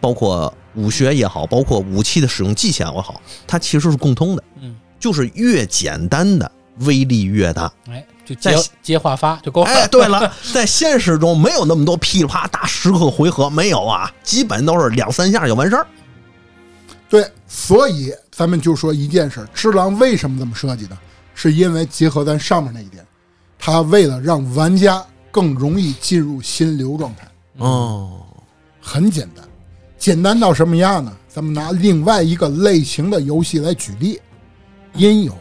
[0.00, 6.50] 包括武学也好，包括武器的使用技巧也好，它其实是共通的，嗯，就是越简单的
[6.80, 7.72] 威力越大。
[7.88, 9.70] 哎，就在接接话发就够了。
[9.70, 15.86] 哎，对了，在现实中没有那么多噼里啪啦打十个回合，没有啊，基本都是两三下就完事儿。
[17.08, 20.96] 对，所以咱们就说一件事：只狼为什么这么设计的？
[21.34, 23.04] 是因为结合咱上面那一点，
[23.58, 27.26] 他为了让玩家更容易进入心流状态。
[27.58, 28.20] 哦，
[28.80, 29.44] 很简单，
[30.02, 31.16] 简单到什么样呢？
[31.28, 34.20] 咱们拿另外一个类型的游戏来举例，
[34.94, 35.32] 音游、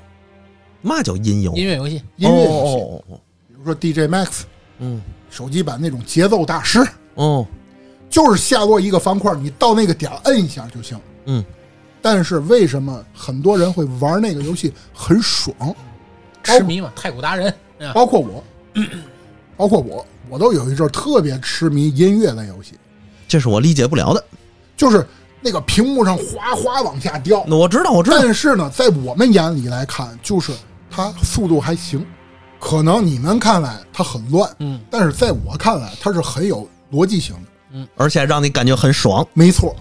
[0.84, 1.52] 嘛叫音游？
[1.56, 4.42] 音乐游戏，音乐游戏，哦哦哦比如说 DJ Max
[4.78, 5.02] 嗯。
[5.32, 6.80] 手机版那种节奏大师，
[7.16, 7.44] 哦，
[8.08, 11.00] 就是下落一个方块，你到那个点儿摁一下就行。
[11.26, 11.44] 嗯，
[12.00, 15.56] 但是为什么很多人会玩那个游戏很爽？
[16.44, 18.44] 痴迷嘛，太古达人啊，包括我，
[19.58, 22.74] 包括我，我都有一阵儿特别痴迷音乐类游戏，
[23.28, 24.24] 这是我理解不了的。
[24.82, 25.06] 就是
[25.42, 27.44] 那个屏幕上哗哗往下掉。
[27.48, 28.18] 那我知道，我知道。
[28.20, 30.52] 但是呢，在我们眼里来看，就是
[30.90, 32.04] 它速度还行，
[32.60, 37.42] 可能你们看来它很乱，嗯，但是在我看来，它是很有逻辑性的。
[37.74, 39.24] 嗯而且让你感觉很爽。
[39.34, 39.76] 没错，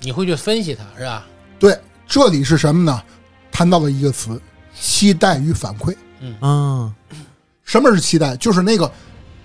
[0.00, 1.26] 你会去分析它是吧？
[1.58, 3.02] 对，这里是什么呢？
[3.52, 4.40] 谈到了一个词：
[4.74, 5.94] 期待与反馈。
[6.40, 6.90] 啊，
[7.64, 8.34] 什么是期待？
[8.38, 8.90] 就是那个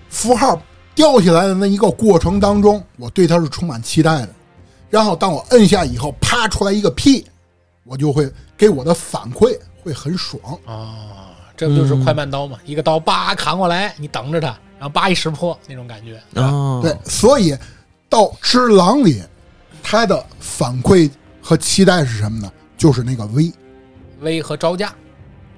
[0.08, 0.58] 符号
[1.00, 4.28] 掉下来的那一个过程当中，我对它是充满期待的。
[4.90, 7.24] 然后当我摁下以后，啪出来一个屁，
[7.84, 10.38] 我就会给我的反馈会很爽。
[10.66, 12.58] 啊，这不就是快慢刀嘛？
[12.66, 14.48] 一个刀叭砍过来，你等着它，
[14.78, 16.16] 然后叭一识破那种感觉。
[16.38, 17.56] 啊哦，对，所以
[18.10, 19.22] 到《只狼》里，
[19.82, 22.52] 它的反馈和期待是什么呢？
[22.76, 23.50] 就是那个 V
[24.20, 24.92] 威和招架，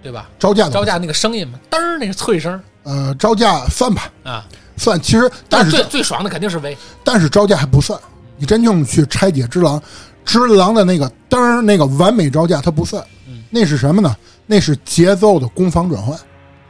[0.01, 0.31] 对吧？
[0.39, 4.47] 招架招架那个声音嘛，嘚儿那个脆声呃招架算吧，啊。
[4.77, 5.01] 算。
[5.01, 7.99] 其实但是最最爽的肯定是威，但是招架还不算。
[8.37, 9.81] 你真正去拆解只狼，
[10.25, 14.17] 只狼的那个噔儿那个完美招架它不算，嗯那是什么呢？
[14.47, 16.19] 那是节奏的攻防转换。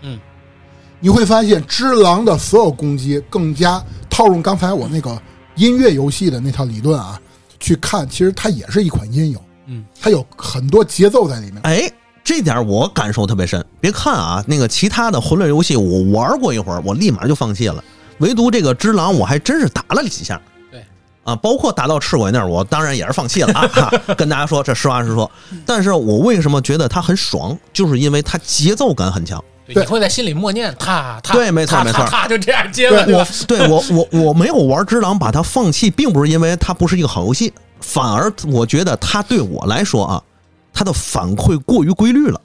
[0.03, 0.18] 嗯，
[1.00, 5.20] 你会发现只狼的所有攻击更加套用刚才我那个
[5.55, 7.18] 音乐游戏的那套理论啊，
[7.59, 11.61] 去看，其实它也是一款音游，嗯，它有很多节奏在里面。
[11.62, 11.90] 哎，
[12.22, 13.64] 这点我感受特别深。
[13.80, 17.82] 别看啊，那个其他的魂类游戏我玩过一会儿，我立马就放弃了。
[18.18, 20.40] 唯独这个只狼，我还真是打了几下。
[20.70, 20.84] 对
[21.24, 23.66] 啊，包括打到赤鬼那儿，我当然也是放弃了啊。
[23.68, 25.30] 哈 跟大家说，这实话实说。
[25.66, 29.42] 但是我为什么觉得它很爽，就是因为它节奏感很强。
[29.66, 33.26] 对，你会在心里默念他他，对没错没错他他就这样接了，对我？
[33.46, 40.22] 对我我我没有玩只狼把它放弃，并不是因为它不是一个好游戏，反而我觉得它对我来说啊，
[40.74, 42.40] 它的反馈过于规律了。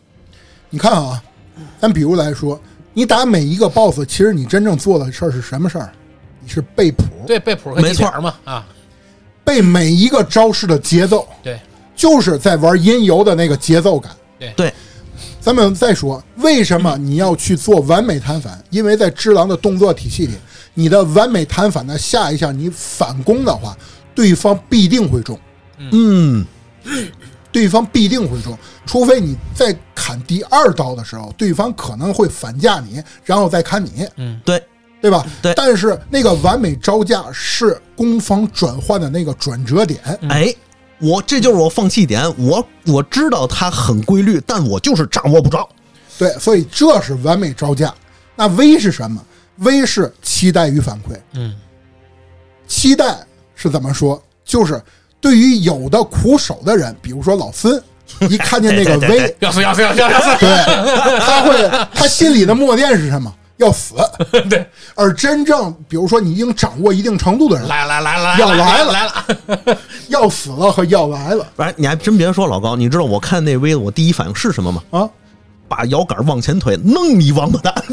[0.70, 1.20] 你看啊，
[1.82, 2.62] 咱比如来说，
[2.98, 5.94] 你打每一个 BOSS，其实你真正做的事儿是什么事儿？
[6.42, 8.66] 你是背谱，对，背谱和没错嘛啊，
[9.44, 11.60] 背每一个招式的节奏，对。
[11.96, 14.12] 就是在玩音游的那个节奏感。
[14.56, 14.74] 对，
[15.40, 18.60] 咱们再说，为什么你要去做完美弹反？
[18.72, 20.34] 因为在只狼的动作体系里，
[20.74, 23.78] 你的完美弹反的下一下你反攻的话，
[24.16, 25.40] 对方必定会中，
[25.92, 26.44] 嗯，
[27.58, 28.56] 对方必定会中，
[28.86, 34.64] 除非你在砍第二刀的时候，对方可能会反架你，然后再砍你，嗯对，
[35.02, 35.26] 对吧？
[35.42, 40.00] 对但是那个完美招架是攻防转换的那个转折点，
[40.30, 40.54] 哎，
[41.00, 42.32] 我这就是我放弃点。
[42.38, 45.68] 我我知道它很规律，但我就是掌握不着。
[46.20, 47.92] 对，所以这是完美招架。
[48.36, 49.20] 那 V 是什么
[49.56, 51.20] ？V 是期待与反馈。
[51.34, 51.56] 嗯，
[52.68, 53.18] 期待
[53.56, 54.22] 是怎么说？
[54.46, 54.80] 就是
[55.20, 57.82] 对于有的苦手的人，比如说老孙，
[58.30, 60.38] 一看见那个对对对 V，要死要死要死要死！
[60.40, 63.34] 对，他会他心里的默念是什么？
[63.58, 63.96] 要死。
[64.50, 69.78] 对，而真正比如说你已经掌握一定程度的人，来来来来，要来了来了！
[70.10, 74.84] 要死了和要来了不然你还真别说，老高，你知道我看那 V 我第一反应是什么吗？
[74.92, 75.10] 啊！
[75.68, 77.84] 把摇杆往前推，弄你王八蛋！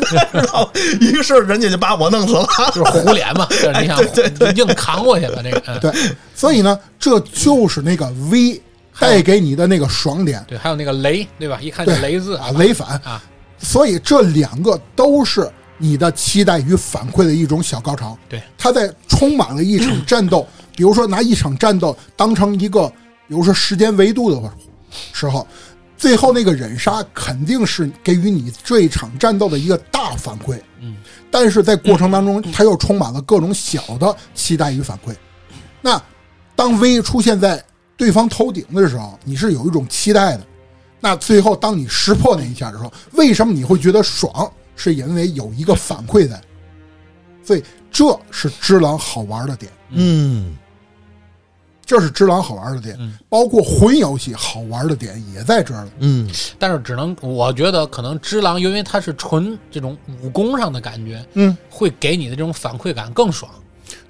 [1.00, 2.46] 于是人家就把我弄死了。
[2.72, 5.62] 就是糊脸嘛，就是你想硬扛过去了这个。
[5.66, 5.92] 嗯对，
[6.34, 8.60] 所以呢，这就是那个 V
[8.98, 11.58] 带给你的那个爽点对，还有那个雷，对吧？
[11.60, 13.22] 一看就对雷字啊，雷反啊。
[13.58, 18.16] 所以这两个都是你的期待与反馈的一种小高潮。
[18.28, 20.46] 对，它在充满了一场战斗，
[20.76, 22.86] 比如说拿一场战斗当成一个，
[23.26, 24.52] 比如说时间维度的
[25.12, 25.46] 时候，
[25.96, 30.60] 最后那个忍杀肯定是给予你这一场战斗的一个大反馈。
[30.80, 30.96] 嗯，
[31.30, 35.14] 但是在过程当中，它又充满了各种小的期待与反馈。
[35.80, 36.00] 那
[36.56, 37.62] 当 V 出现在
[37.96, 40.46] 对方头顶的时候，你是有一种期待的。
[41.00, 44.50] 那最后当你识破那一下的时候，为什么你会觉得爽？
[44.76, 46.42] 是因为有一个反馈在，
[47.44, 50.56] 所以这是只狼好玩的点，嗯，
[51.84, 52.96] 这是只狼好玩的点。
[52.98, 53.16] 嗯。
[53.28, 55.90] 包括魂游戏好玩的点也在这儿了。
[55.98, 56.28] 嗯，
[56.58, 63.50] 但是只能我觉得可能只狼，因为它是纯这种武功上的感觉，嗯，会给你的这种反馈感更爽，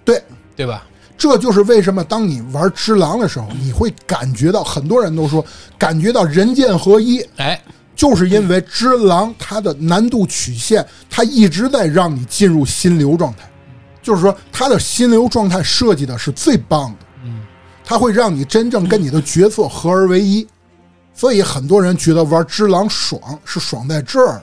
[0.04, 0.22] 对，
[0.54, 0.86] 对吧？
[1.16, 5.42] 这就是为什么当你玩只狼的时候，你会感觉到很多人都说
[5.78, 7.62] 感觉到人剑合一，哎，
[7.94, 13.48] 就是因为只狼它的难度曲线，它一直在让你进入心流状态，
[14.02, 17.03] 就是说它的心流状态设计的是最棒的，嗯，
[17.84, 20.46] 它会让你真正跟你的角色合而为一，
[21.12, 24.42] 所以很多人觉得玩只狼爽是爽在这儿，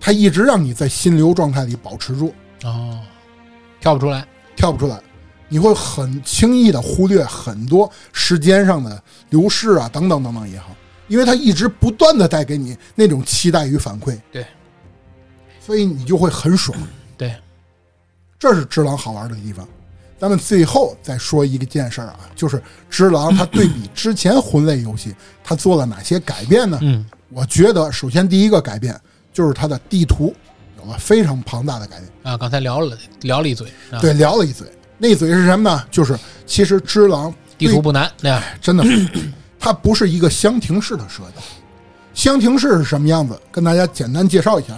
[0.00, 3.00] 它一直让你在心流状态里保持住，哦，
[3.80, 4.26] 跳不出来，
[4.56, 5.00] 跳不出来，
[5.48, 9.00] 你会很轻易的忽略很多时间上的
[9.30, 10.74] 流逝啊，等等等等也好，
[11.06, 14.44] 因为它一直不断的带给你那种期待与反馈，对，
[15.60, 16.76] 所以你就会很爽，
[17.16, 17.34] 对，
[18.36, 19.66] 这是只狼好玩的地方。
[20.18, 22.60] 咱们最后再说一个件事儿啊，就是
[22.90, 25.14] 只狼它对比之前魂类游戏，
[25.44, 26.78] 它做了哪些改变呢？
[26.82, 29.00] 嗯，我觉得首先第一个改变
[29.32, 30.34] 就是它的地图
[30.78, 32.10] 有了非常庞大的改变。
[32.24, 34.66] 啊，刚才聊了聊了一嘴，啊，对，聊了一嘴，
[34.98, 35.84] 那嘴是什么呢？
[35.90, 38.58] 就是其实只狼地图不难，哎？
[38.60, 38.84] 真的，
[39.58, 41.44] 它不是一个箱庭式的设计。
[42.12, 43.40] 箱庭式是什么样子？
[43.52, 44.76] 跟大家简单介绍一下。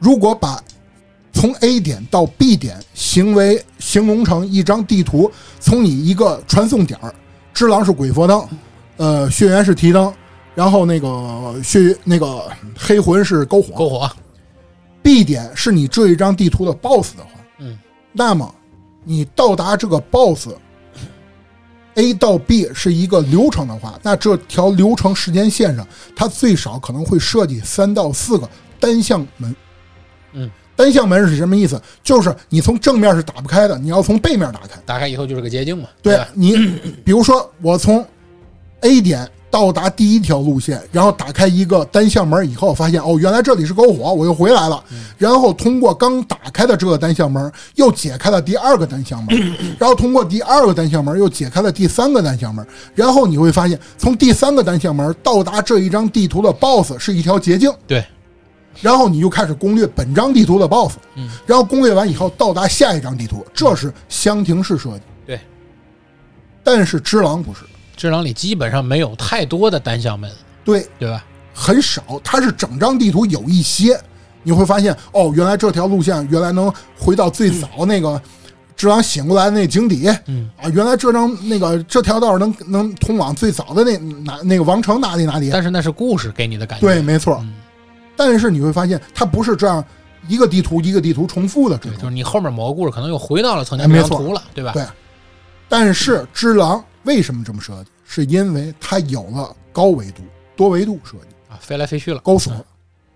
[0.00, 0.60] 如果把
[1.44, 5.30] 从 A 点到 B 点行为形容成一张地图，
[5.60, 7.14] 从你一个传送点儿，
[7.52, 8.48] 只狼是鬼佛灯，
[8.96, 10.10] 呃，血缘是提灯，
[10.54, 14.10] 然后那个血那个黑魂是篝火，篝火
[15.02, 17.78] ，B 点是你这一张地图的 BOSS 的话，嗯，
[18.10, 18.54] 那么
[19.04, 25.86] 你到达这个 BOSS，A 到 B 是一个流程的话，那这条流程时间线上，
[26.16, 28.48] 它最少可能会设计三到四个
[28.80, 29.54] 单向门。
[30.32, 31.80] 嗯，单向门是什么意思？
[32.02, 34.80] 就是你从正面是打不开的，你要从背面打开。
[34.84, 36.28] 打开以后就是个捷径嘛，对吧？
[36.34, 36.56] 你，
[37.04, 38.04] 比如说我从
[38.80, 44.82] A 点到达第一条路线，然后打开一个单向门以后，发现哦，原来这里是篝火，我又回来了。
[45.16, 52.66] 然后通过刚打开的这个单向门，又解开了第二个单向门， 然后通过第二个单向门又解开了第三个单向门，
[52.96, 57.72] 然后你会发现，从第三个单向门到达这一张地图的 BOSS 是一条捷径。
[57.86, 58.04] 对，
[58.80, 65.04] 然后你就开始攻略本张地图的 BOSS，嗯，然后攻略完以后到达下一张地图，这是箱庭式设计。
[65.26, 65.40] 对，
[66.62, 67.60] 但是只狼不是，
[67.96, 70.30] 只狼里基本上没有太多的单向门，
[70.64, 71.24] 对，对吧？
[71.54, 73.98] 很少，它是整张地图有一些，
[74.42, 78.20] 你会发现哦，原来这条路线原来能回到最早那个
[78.76, 80.50] 只狼醒过来的那井底，嗯。
[80.60, 87.38] 啊，原来这张那个这条道能能通往最早的那哪那个王城哪里哪里，但是那是故事给你的感觉，对，没错。
[87.42, 87.54] 嗯
[88.16, 89.84] 但是你会发现，它不是这样
[90.28, 94.72] 一个地图一个地图重复的这种，就是，你后面某个故事可能又回到了曾经哎没错那张图了，对吧？
[94.72, 94.84] 对
[95.68, 97.90] 但是只狼为什么这么设计？
[98.04, 100.22] 是因为它有了高维度、
[100.54, 101.34] 多维度设计。
[101.48, 102.52] 啊，飞来飞去了，高索，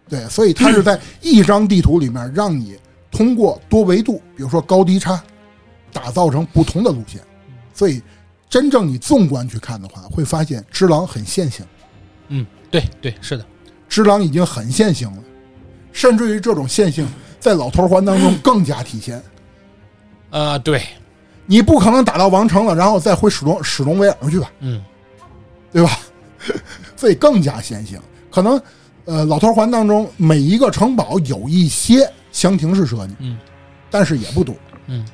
[0.09, 2.77] 对，所以它是在一张地图里面让你
[3.11, 5.23] 通过多维度，比如说高低差，
[5.93, 7.21] 打造成不同的路线。
[7.75, 8.03] 所以
[8.49, 11.65] 真正你纵观去看的话，会发现只狼很线性，
[12.29, 13.45] 嗯，对对，是的，
[13.89, 15.23] 只狼已经很线性了，
[15.93, 17.07] 甚至于这种线性
[17.41, 19.23] 在老头环当中 更加体现。
[20.31, 20.83] 啊，对，
[21.47, 24.85] 你不可能打到王城了，然后再回史隆史隆威尔去吧，嗯，
[25.73, 25.99] 对吧？
[26.97, 27.99] 所以更加线性。
[28.31, 28.61] 可能，
[29.07, 33.39] 呃，老头环当中每一个城堡有一些箱庭式设计，嗯，
[33.91, 34.55] 但是也不多。
[34.87, 35.07] 嗯，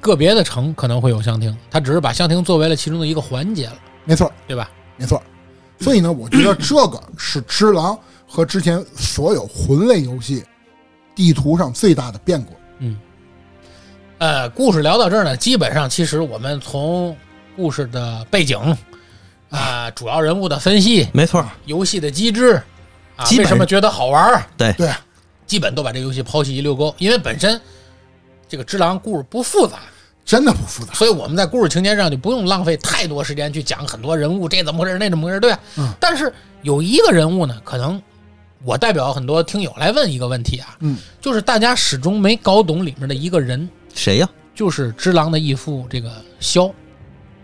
[0.00, 3.76] 个别的城可能会有箱庭，他只是把箱庭作为了其中的一个环节了。
[4.04, 4.70] 没错，对吧？
[4.96, 5.22] 没错。
[5.80, 7.94] 所以呢，我觉得这个是《只狼》
[8.34, 10.42] 和之前所有魂类游戏
[11.14, 12.54] 地图上最大的变故。
[12.78, 12.98] 嗯。
[14.16, 17.14] 呃，故事聊到这儿呢，基本上其实我们从
[17.54, 18.58] 故事的背景
[19.50, 22.54] 啊、主要人物的分析、没错，游戏的机制
[23.16, 24.90] 啊，为什么觉得好玩儿，对，对，
[25.46, 26.94] 基本都把这个游戏剖析一溜沟。
[26.96, 27.60] 因为本身
[28.48, 29.80] 这个《只狼》故事不复杂，
[30.24, 30.94] 真的不复杂。
[30.94, 35.60] 所以我们在故事情节上就不用浪费太多时间去讲很多人物这怎么回事那怎么回事，对吧？
[35.76, 38.00] 嗯但是有一个人物呢，可能
[38.64, 44.28] 我代表很多听友来问一个问题啊，嗯，就是大家始终没搞懂里面的一个人，谁呀？
[44.54, 46.72] 就是只狼的义父这个萧，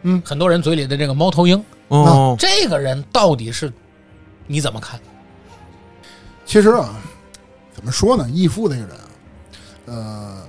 [0.03, 3.73] 嗯很多人嘴里的这个猫头鹰，哦，这个人到底是
[4.47, 5.01] 你怎么看？
[6.45, 6.95] 其实啊，
[7.75, 8.29] 怎么说呢？
[8.31, 9.05] 义父这个人啊，
[9.87, 10.43] 呃，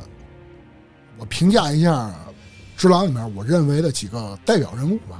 [1.17, 2.07] 我评价一下
[2.77, 5.19] 《只狼》里面我认为的几个代表人物吧。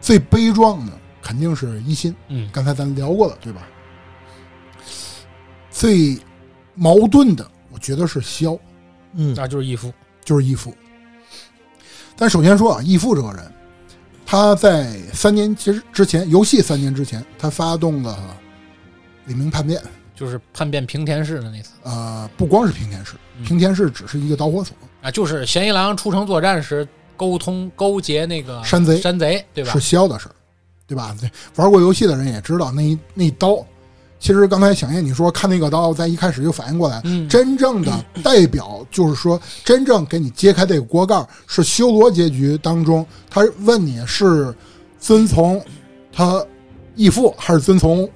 [0.00, 0.92] 最悲壮的
[1.28, 2.48] 肯定是一心，嗯。
[2.50, 3.68] 刚才咱聊过了，对吧？
[5.70, 6.18] 最
[6.74, 8.58] 矛盾的，我觉得是萧，
[9.12, 9.34] 嗯。
[9.36, 9.92] 那就是义父，
[10.24, 10.74] 就是义父。
[12.16, 13.52] 但首先说啊，义父这个人，
[14.24, 18.18] 他在三年之之前，游戏三年之前，他发动了
[19.26, 19.78] 李明叛变。
[20.14, 21.72] 就是叛变平田市的那次。
[21.82, 28.96] 呃，不光是平田市，平田市只是一个导火索，啊，就是嫌疑狼出城作战时沟通勾结那个山贼。
[28.96, 29.72] 山贼，对吧？
[29.72, 29.78] 是？
[29.80, 30.34] 萧的事儿，
[30.88, 31.14] 对吧？
[31.20, 33.64] 对，玩过游戏的人也知道那一那一刀。
[34.18, 44.52] 其实刚才小叶你说看那个刀，在一开始就反应过来，嗯真正的代表就是说，真正给你揭开这个锅盖儿是修罗结局当中，他问你是
[44.98, 45.62] 遵从
[46.12, 46.44] 他
[46.96, 48.10] 义父还是遵从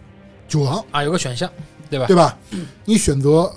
[0.49, 1.49] 九郎，啊，有个选项，
[1.89, 2.07] 对吧？
[2.07, 2.37] 对吧？
[2.85, 3.49] 你选择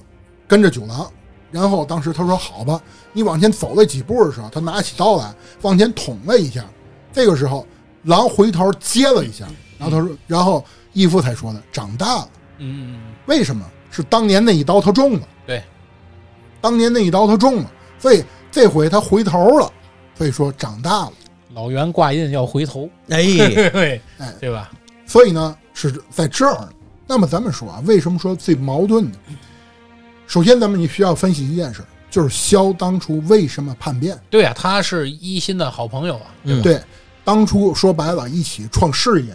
[0.47, 1.11] 跟着九郎，
[1.49, 2.79] 然后当时他说好吧，
[3.11, 6.63] 你往前走了几步的时候，他拿起刀来往前捅了一下，
[7.11, 7.65] 这个时候
[8.05, 9.45] 狼回头接了一下，
[9.77, 12.29] 然后他说，然后义父才说的长大了，
[12.59, 13.65] 嗯嗯嗯，为什么？
[13.91, 15.63] 是当年那一刀他中了，对，
[16.59, 19.71] 当年那一刀他中了，所以这回他回头了，
[20.17, 21.13] 所以说长大了。
[21.53, 23.23] 老袁挂印要回头，哎，
[23.71, 24.69] 对哎对吧？
[25.05, 26.67] 所以呢，是在这儿。
[27.07, 29.17] 那么咱们说啊，为什么说最矛盾呢？
[30.27, 34.19] 首先，咱们你需要分析一件事，就是萧当初为什么叛变？
[34.29, 36.63] 对啊，他是一心的好朋友啊，对吧？
[36.63, 36.81] 对，
[37.25, 39.33] 当初说白了，一起创事业，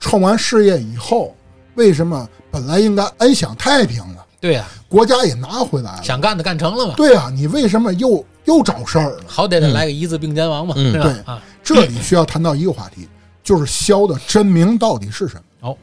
[0.00, 1.36] 创完事业以后，
[1.74, 6.02] 为什么本来应该安享太平了，对啊，国家也拿回来了？
[6.02, 9.24] 想干的干成了嘛，对啊，你为什么又又找事儿了？
[9.26, 11.04] 好歹得来个一字并肩王嘛，嗯对吧？
[11.04, 13.06] 对啊，这里需要谈到一个话题，
[13.44, 15.68] 就是萧的真名到底是什么？
[15.68, 15.76] 哦，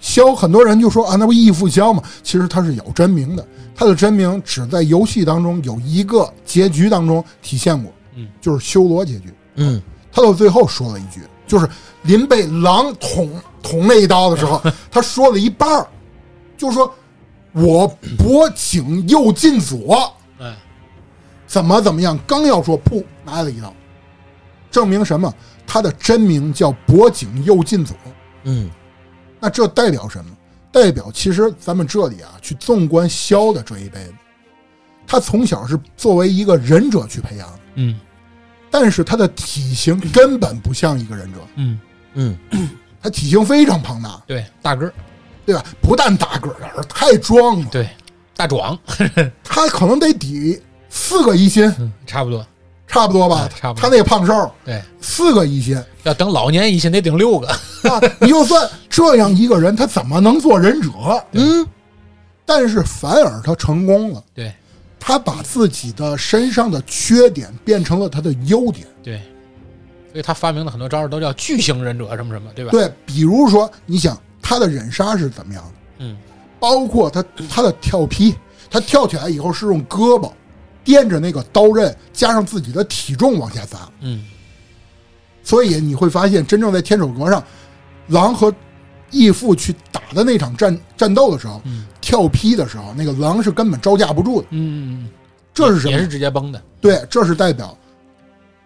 [0.00, 2.02] 萧很多人就说啊，那不义父萧嘛？
[2.22, 9.34] 其实他是有真名的，他的真名只在游戏当中有一个结局当中体现过，嗯，就是修罗结局。
[9.56, 9.82] 嗯，
[10.12, 11.68] 他到最后说了一句，就是
[12.02, 13.30] 临被狼捅
[13.62, 15.88] 捅那一刀的时候， 他说了一半儿，
[16.56, 16.92] 就说
[17.52, 17.86] 我
[18.18, 20.56] 脖颈右近左，哎，
[21.46, 23.72] 怎么怎么样，刚要说，噗，来了一刀，
[24.70, 25.32] 证明什么？
[25.66, 27.96] 他的真名叫脖颈右近左。
[28.44, 28.70] 嗯，
[29.38, 30.30] 那这代表什么？
[30.72, 34.14] 代表其实咱们这里啊，去纵观萧的这一辈子，
[35.06, 38.00] 他从小是作为一个忍者去培养的，嗯
[38.70, 41.78] 但是他的体型根本不像一个忍者，嗯，
[42.14, 42.38] 嗯，
[43.02, 44.92] 他体型非常庞大，对，大个儿，
[45.44, 45.64] 对吧？
[45.80, 47.88] 不但大个儿，而太壮了，对，
[48.36, 48.78] 大壮，
[49.42, 52.46] 他可能得抵四个一心，嗯，差不多，
[52.86, 53.48] 差不多吧？
[53.50, 53.82] 哎差不多。
[53.82, 54.50] 他那个胖瘦。
[54.64, 57.48] 对，四个一心要等老年一心得顶六个，
[57.90, 58.00] 啊！
[58.20, 60.90] 你就算这样一个人，他怎么能做忍者？
[61.32, 61.66] 嗯，
[62.44, 64.52] 但是反而他成功了，对
[65.00, 68.86] 他把自己的身上的缺点变成了他的优点。
[69.02, 69.16] 对，
[70.12, 75.72] 所以他发明的很多招式都叫巨型忍者什么什么，对吧？，对，比如说，你想他的忍杀是怎么样的？
[76.00, 76.16] 嗯，
[76.60, 78.34] 包括他他的跳劈，
[78.70, 80.30] 他跳起来以后是用胳膊
[80.84, 83.88] 垫着那个刀刃，加上自己的体重往下砸。
[84.00, 84.24] 嗯，
[85.42, 87.42] 所以你会发现，真正在天守阁上，
[88.08, 88.54] 狼和
[89.10, 94.48] 义父去打的那场战战斗的时候，嗯跳劈的时候，那个狼是根本招架不住的。
[94.50, 95.08] 嗯，
[95.54, 95.92] 这是什么？
[95.92, 96.08] 也是？
[96.08, 97.78] 直接崩的，对，这是代表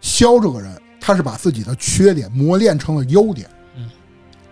[0.00, 3.90] 萧这个人，他是把自己的缺点磨练成了优点，嗯，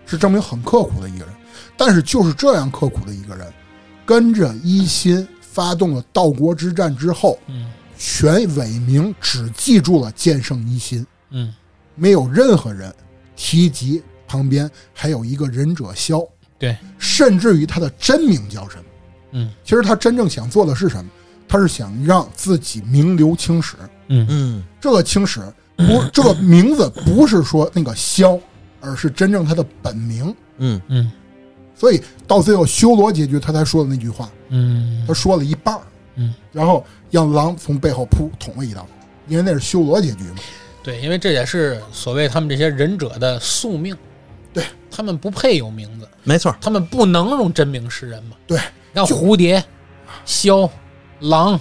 [0.05, 1.33] 是证明很刻苦的一个人。
[1.75, 3.51] 但是就是这样刻苦的一个人，
[4.05, 7.71] 跟着一心发动了道国之战之后，嗯。
[7.97, 11.51] 全伟明只记住了剑圣一心，嗯，
[11.95, 12.93] 没有任何人
[13.35, 16.21] 提及旁边还有一个忍者萧，
[16.63, 18.83] 对，甚至于他的真名叫什么？
[19.31, 19.51] 嗯。
[19.65, 21.11] 其实他真正想做的是什么？
[21.45, 23.75] 他是想让自己名留青史。
[24.07, 24.25] 嗯。
[24.29, 25.41] 嗯，这个青史
[25.75, 28.39] 不， 这个名字不是说那个萧，
[28.79, 30.33] 而是真正他的本名。
[30.59, 30.81] 嗯。
[30.87, 31.11] 嗯。
[31.75, 35.03] 所以到最后修罗结局，他才说的那句话，嗯。
[35.05, 35.81] 他说了一半儿。
[36.15, 38.87] 嗯，然后让狼从背后扑捅了一刀，
[39.27, 40.35] 因为那是修罗结局嘛。
[40.81, 43.93] 对，因为这也是所谓他们这些忍者的宿命，
[44.53, 44.63] 对。
[44.95, 48.35] 他们不配有名字，没错，他们不能用真名示人嘛。
[48.47, 48.57] 对，
[48.91, 49.63] 你看就蝴蝶、
[50.25, 50.69] 枭、
[51.19, 51.59] 狼，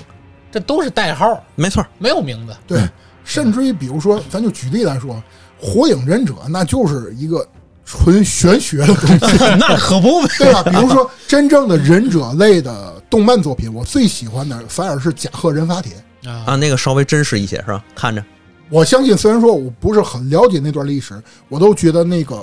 [0.50, 2.54] 这都是代号，没错，没有名字。
[2.66, 2.88] 对，
[3.24, 5.14] 甚至于比如说，咱就举例来说，
[5.60, 7.46] 《火影忍者》那就是一个
[7.84, 10.28] 纯玄学的东西， 那可不呗。
[10.38, 10.62] 对吧？
[10.62, 15.92] 比如说真正的忍者类的动漫作品，我最喜欢的反而是甲贺忍法帖。
[16.24, 17.84] 啊啊，那个稍微真实一些是吧？
[17.96, 18.24] 看着，
[18.70, 22.40] 我相信，虽然说我不是很了解那段历史，我都觉得那个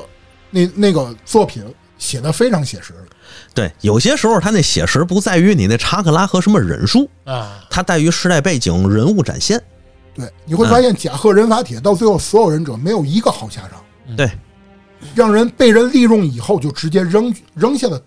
[0.49, 1.63] 那那个作品
[2.00, 2.95] 写的非常写实。
[3.54, 9.62] 对，有些时候他那写实不在于你那查克拉和什么忍术，啊，它在于时代背景、人物展现。
[10.16, 13.84] 对，你会发现甲贺忍法帖到最后，所有忍者没有一个好下场，
[14.18, 14.32] 对，
[15.14, 18.02] 让人被人利用以后就直接扔扔下的，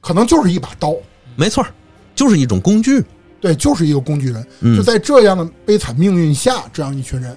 [0.00, 0.94] 可能就是一把刀。
[1.36, 1.64] 没错，
[2.14, 3.02] 就是一种工具。
[3.40, 4.46] 对，就是一个工具人。
[4.60, 7.34] 嗯就在这样的悲惨命运下，这样一群人，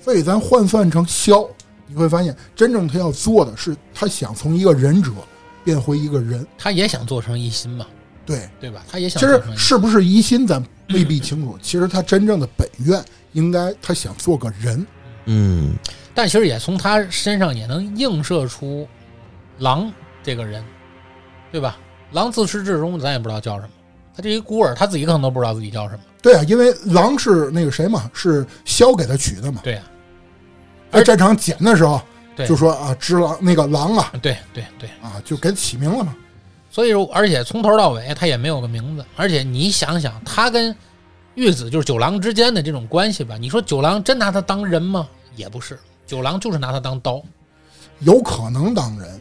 [0.00, 1.48] 所以咱换算成枭，
[1.92, 5.10] 你会发现，真正他要做的是，他想从一个忍者
[5.62, 6.46] 变回一个人。
[6.56, 7.86] 他也想做成一心嘛，
[8.24, 8.82] 对，对吧？
[8.90, 9.58] 他也想其实做成一心。
[9.58, 11.58] 是不是一心，咱未必清楚。
[11.60, 14.86] 其实他真正的本愿，应该他想做个人。
[15.26, 15.74] 嗯，
[16.14, 18.88] 但其实也从他身上也能映射出
[19.58, 20.64] 狼这个人，
[21.50, 21.76] 对吧？
[22.12, 23.70] 狼自始至终咱也不知道叫什么，
[24.16, 26.00] 他这一孤儿，他自己可能都不知道自己叫什么。
[26.20, 29.60] 对啊，因为狼是那个谁嘛，是枭给他取的嘛。
[29.64, 29.82] 对呀、
[30.92, 32.00] 在战场捡的时候，
[32.36, 36.14] 对就说啊，只狼那个狼啊对对对，啊，就给起名了嘛。
[36.70, 40.74] 所以说，而且从头到尾他也没有个名字，而且你想想，他跟
[41.34, 45.08] 玉子就是九郎之间的这种关系吧，你说九郎真拿他当人吗？
[45.36, 47.22] 也不是，九郎就是拿他当刀。
[48.00, 49.20] 有可能当人，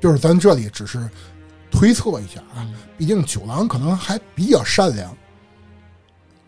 [0.00, 1.08] 就是咱这里只是
[1.70, 2.58] 推测一下啊。
[2.58, 5.16] 嗯，毕竟九郎可能还比较善良，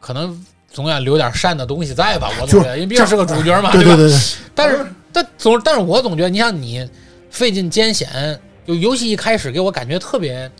[0.01, 0.45] 可能
[0.77, 3.73] 总要留点善的东西在吧，我总觉得，因为毕竟是个主角嘛，吧？
[3.73, 4.21] 对对对，
[4.55, 6.87] 但是，但总，但是我总觉得，你像你
[7.31, 10.51] 费尽艰险，就游戏一开始给我感觉特别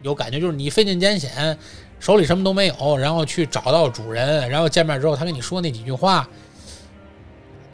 [0.00, 1.54] 有感觉，就是你费尽艰险，
[2.00, 6.26] 手里什么都没有，然后去找到主人，然后见面之后，他跟你说那几句话，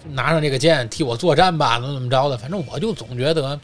[0.04, 3.56] 就拿上这个剑替我作战吧，怎么怎么着的，反正我就总觉得，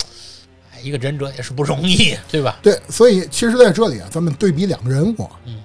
[0.73, 2.61] 哎，一个忍者也是不容易，对吧？
[2.63, 5.31] 对，所以其实在这里啊，咱们对比两个人物啊。
[5.47, 5.61] 嗯。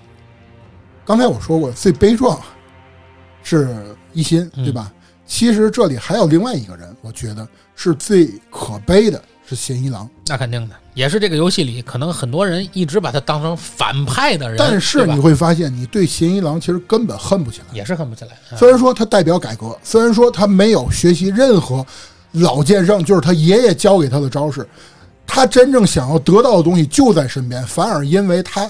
[1.07, 2.41] 刚才我说过，最悲壮
[3.45, 4.91] 是一心，嗯对吧？
[5.27, 10.09] 其实这里还有另外一个人，我觉得是最可悲的，是嫌疑郎。
[10.27, 17.65] 那肯定的，也是这个游戏里可能很多人一直把他当成反派的人，但是你会发现，你对嫌疑郎其实根本恨不起来。
[17.73, 18.31] 也是恨不起来。
[18.51, 21.85] 啊虽然说他代表改革，虽然说他没有学习任何
[22.31, 24.67] 老剑圣，就是他爷爷教给他的招式，
[25.25, 28.69] 他真正想要得到的东西就在身边，反而因为他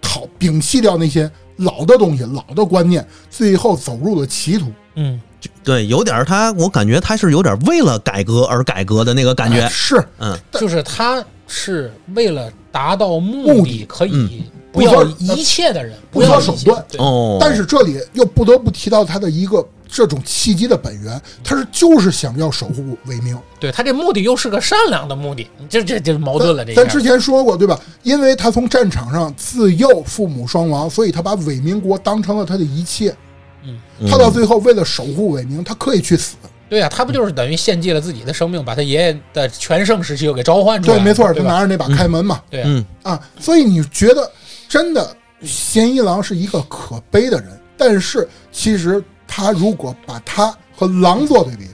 [0.00, 4.72] 讨摒弃掉那些老的东西、老的观念，最后走入了歧途。
[4.96, 5.20] 嗯，
[5.62, 9.60] 对，有点儿他，我感觉他是有点为了改革而改革的那个感觉。
[9.60, 9.68] 哎。
[9.68, 10.04] 是。
[10.18, 14.30] 嗯，就是他是为了达到目目的，可以嗯。
[14.72, 16.84] 不要一切的人，不要手段。
[16.98, 19.64] 哦，但是这里又不得不提到他的一个
[19.94, 23.38] 这种契机的本源，他是就是想要守护伪命。
[23.60, 26.64] 对他这目的又是个善良的目的，这这这矛盾了。
[26.64, 27.78] 这咱之前说过，对吧？
[28.02, 33.14] 因为他从战场上自幼父母双亡，所以他把伪民国当成了他的一切。
[33.62, 33.78] 嗯，
[34.10, 36.34] 他到最后为了守护伪名，他可以去死。
[36.68, 41.40] 对呀、他不就是等于献祭了自己的生命，把他爷爷的全盛时期又给召唤出来对，没错，他？
[41.44, 44.28] 拿着那把开门嘛，对啊，所以你觉得
[44.68, 49.00] 真的嫌疑郎是一个可悲的人，但是其实
[49.36, 51.66] 他如果把他和狼做对比，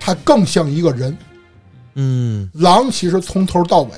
[0.00, 1.14] 他更像一个人。
[1.96, 3.90] 嗯狼其实从头到尾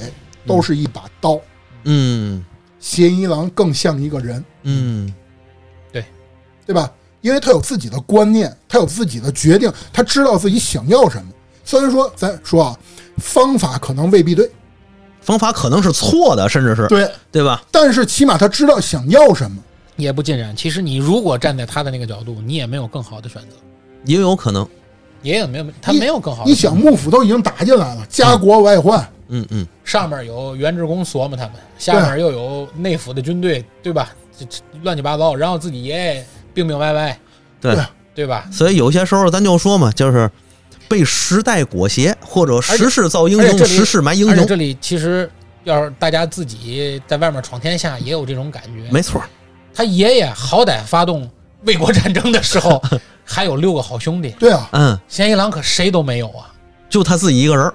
[0.44, 1.38] 都是一把刀，
[1.84, 2.44] 嗯
[2.80, 4.44] 嫌疑狼更像一个人。
[4.64, 5.14] 嗯
[5.92, 6.04] 对
[6.66, 6.90] 对吧？
[7.20, 11.30] 因为他有自己的观念，他有自己的决定，他知道自己想要什么。
[11.64, 12.78] 虽然说咱说啊，
[13.18, 14.50] 方法可能未必对，
[15.20, 17.62] 方法可能是错的，甚至是对，对吧？
[17.70, 19.62] 但是起码他知道想要什么。
[20.00, 20.54] 也不尽然。
[20.56, 23.56] 其实你如果站在他的那个角度，你也没有更好的选择，
[24.04, 24.66] 也有可能。
[25.22, 26.56] 也有没有他没有更好的你。
[26.56, 34.14] 想幕府都已经打进来了，家国外患，嗯嗯上面有原职公琢磨他们，下面又有内府的军队，对吧？
[34.38, 37.18] 这这乱七八糟，然后自己爷爷病病歪歪，
[37.60, 38.48] 对对对吧？
[38.50, 40.30] 所以有些时候咱就说嘛，就是
[40.88, 44.46] 被时代裹挟，或者时势造英雄，时势埋英雄。
[44.46, 45.30] 这里其实
[45.64, 48.90] 要是大家自己在外面闯天下，也有这种感觉。
[48.90, 49.22] 没错，
[49.74, 51.28] 他爷爷好歹发动
[51.64, 52.82] 卫国战争的时候，
[53.24, 56.52] 还有六个好兄弟，对啊，嗯，嫌疑狼可谁都没有啊，
[56.88, 57.74] 就他自己一个人儿，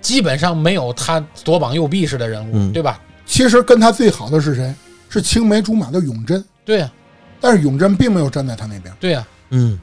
[0.00, 2.72] 基本上没有他左膀右臂式的人物，嗯。
[2.72, 3.00] 对吧？
[3.24, 4.74] 其实跟他最好的是谁？
[5.08, 6.92] 是青梅竹马的永贞，对啊、
[7.40, 9.78] 但是永贞并没有站在他那边，对啊、嗯。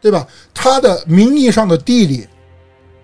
[0.00, 0.26] 对吧？
[0.54, 2.26] 他的名义上的弟弟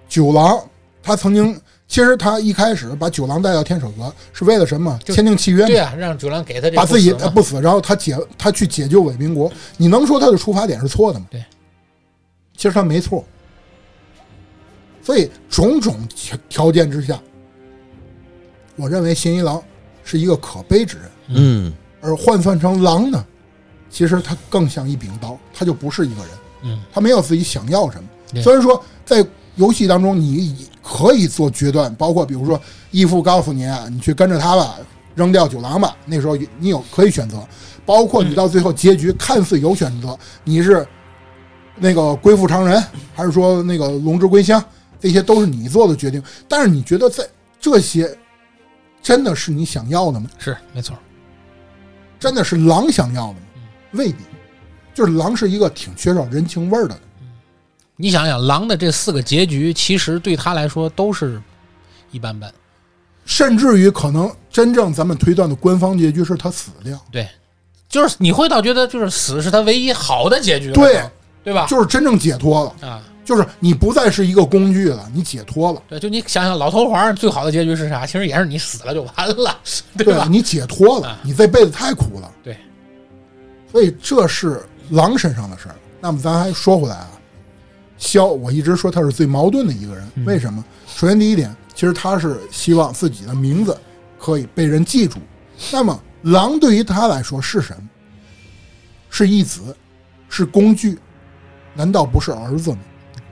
[0.08, 0.58] 九郎，
[1.02, 1.60] 他曾经
[1.94, 4.98] 其实他一开始把九郎带到天守阁是为了什么？
[5.04, 11.26] 签订契约对，啊、让九郎给他这把自己不死，然后他解他去解救伪民国，你能说他的出发点是错的吗？
[11.30, 11.44] 对，
[12.56, 13.24] 其实他没错。
[15.04, 17.16] 所以种种条条件之下，
[18.74, 19.62] 我认为新一郎
[20.02, 21.72] 是一个可悲之人，嗯。
[22.00, 23.24] 而换算成狼呢，
[23.88, 26.30] 其实他更像一柄刀，他就不是一个人，
[26.62, 28.42] 嗯，他没有自己想要什么。
[28.42, 29.24] 虽然说在
[29.56, 32.60] 游戏当中你可以做决断，包括比如说
[32.90, 34.76] 义父告诉你，啊你去跟着他吧，
[35.14, 37.46] 扔掉九郎吧，那时候你有可以选择，
[37.86, 40.86] 包括你到最后结局看似有选择，你是
[41.76, 42.82] 那个归附常人，
[43.14, 44.62] 还是说那个龙之归乡，
[45.00, 46.22] 这些都是你做的决定。
[46.48, 47.26] 但是你觉得在
[47.60, 48.16] 这些
[49.02, 50.28] 真的是你想要的吗？
[50.38, 50.96] 是没错，
[52.18, 53.62] 真的是狼想要的吗嗯？
[53.92, 54.18] 未必，
[54.92, 56.98] 就是狼是一个挺缺少人情味儿的。
[57.96, 61.40] 你想想，狼的这四个结局，其实对他来说都是
[62.10, 62.52] 一般般。
[63.24, 67.26] 甚至于可能真正咱们推断的官方结局是他死掉，对，
[67.88, 71.02] 就是你会倒觉得，就是死是他唯一好的结局了，对
[71.42, 71.66] 对吧？
[71.66, 78.04] 就是真正解脱了，啊，就是你不再是一个工具了，你解脱了，对，就你想想，老头环最好的结局是啥？
[78.04, 79.56] 其实也是你死了就完了，
[79.96, 80.26] 对吧？
[80.28, 82.54] 你解脱了啊，你这辈子太苦了，对，
[83.72, 85.74] 所以这是狼身上的事儿。
[85.98, 87.10] 那么咱还说回来啊，
[88.04, 90.62] 萧，我一直说他是最矛盾的一个人，嗯为什么？
[90.86, 93.76] 首先第一点，其实他是希望自己的名字
[94.18, 95.18] 可以被人记住。
[95.72, 97.88] 那么狼对于他来说是什么？
[99.08, 99.74] 是义子，
[100.28, 100.98] 是工具，
[101.72, 102.78] 难道不是儿子吗？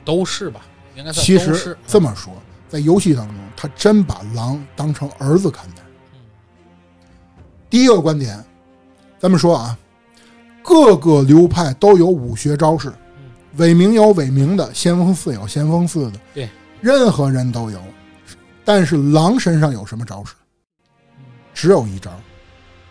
[0.07, 0.63] 都是吧？
[0.97, 2.33] 应该其实这么说，
[2.67, 5.83] 在游戏当中，他真把狼当成儿子看待。
[7.69, 8.43] 第一个观点，
[9.19, 9.79] 咱们说啊，
[10.63, 12.91] 各个流派都有武学招式，
[13.57, 16.49] 伪名有伪名的，先锋寺有先锋寺的，对，
[16.81, 17.81] 任何人都有。
[18.65, 20.35] 但是狼身上有什么招式？
[21.53, 22.11] 只有一招，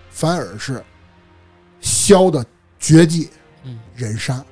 [0.10, 0.84] 反而是
[1.80, 2.46] 萧的
[2.80, 3.30] 绝技
[3.64, 4.44] 嗯人杀。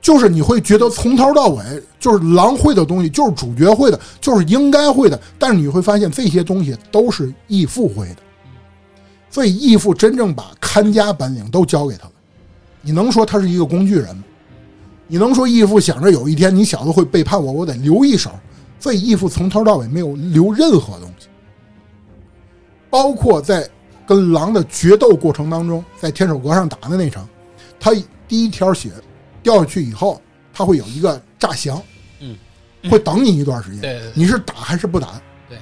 [0.00, 8.16] 就是你会觉得从头到尾就是狼会的东西，就是主角会的，就是应该会的，但是你会发现这些东西都是义父会的，
[9.28, 12.12] 所以义父真正把看家本领都教给他了。
[12.80, 14.24] 你能说他是一个工具人吗？
[15.08, 18.30] 你能说义父想着有一天你小子会背叛我，我得留一手？
[18.78, 21.26] 所以义父从头到尾没有留任何东西，
[22.88, 23.68] 包括在
[24.06, 27.28] 跟狼的决斗过程当中，在天守阁上打的那场，
[27.80, 27.92] 他
[28.28, 28.90] 第一条血
[29.42, 30.22] 掉下去以后，
[30.52, 31.82] 他会有一个炸翔，
[32.20, 32.36] 嗯，
[32.88, 33.80] 会等你一段时间。
[33.80, 34.12] 对对对。
[34.14, 35.20] 你是打还是不打？
[35.48, 35.58] 对，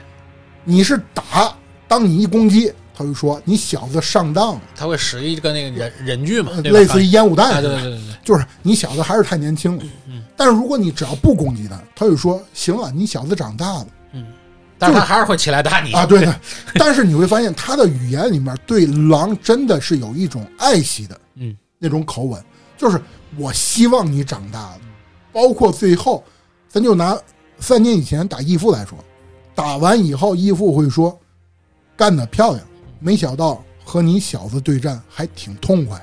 [0.65, 1.57] 你是打，
[1.89, 9.85] 当你一攻击，他就说你小子上当了，他会使一个那个人人具嘛，类似于烟雾弹对对对，就是你小子还是太年轻了。
[10.09, 14.27] 嗯但是如果你只要不攻击他，他就说行了，你小子长大了嗯，
[14.79, 16.41] 但是他还是会起来打你啊，对的。
[16.75, 22.45] 但是你会发现他的语言里面对狼真的是有一种爱惜的嗯那种口吻，
[22.77, 23.01] 就是
[23.39, 24.81] 我希望你长大了。
[25.33, 26.23] 包括最后，
[26.69, 27.17] 咱就拿
[27.61, 28.99] 三年以前打义父来说，
[29.55, 31.19] 打完以后义父会说
[31.97, 32.63] 干得漂亮，
[32.99, 35.99] 没想到和你小子对战还挺痛快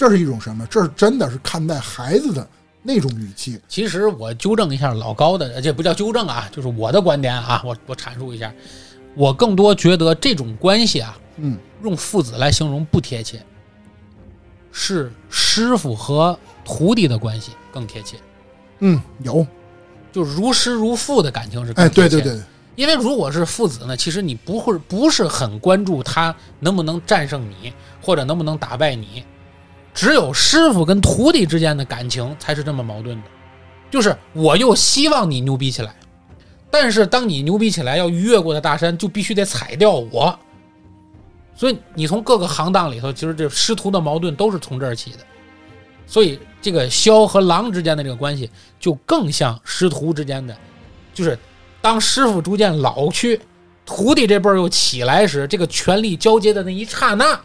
[0.00, 0.66] 这是一种什么？
[0.70, 2.48] 这是真的是看待孩子的
[2.82, 3.60] 那种语气。
[3.68, 8.50] 其实我纠正一下老高的，这不叫纠正啊，就是我的观点啊，我我阐述一下，
[9.14, 13.42] 我更多觉得这种关系啊，嗯，用父子来形容不贴切，
[14.72, 18.16] 是师傅和徒弟的关系更贴切，
[18.78, 19.46] 嗯，有，
[20.10, 22.22] 就如师如父的感情是更哎，贴切的。
[22.22, 22.42] 对对对，
[22.74, 27.70] 因为如果是父子呢，其实你不会不是很关注他能不能战胜你，
[28.00, 29.22] 或者能不能打败你，
[29.92, 33.28] 只有师傅跟徒弟之间的感情才是这么矛盾的。
[33.90, 35.94] 就是我又希望你牛逼起来，
[36.70, 40.38] 但是当你牛逼起来要越过的大山，就必须得踩掉我。
[41.56, 45.18] 所以你从各个行当里头，其实这师徒的矛盾都是从这儿起的。
[46.06, 50.56] 所以这个萧和狼之间的这个关系，就更像师徒之间的，
[51.12, 51.38] 就是
[51.82, 53.40] 当师傅逐渐老去，
[53.84, 57.38] 徒弟这辈儿又起来时，这个权力交接的那一刹那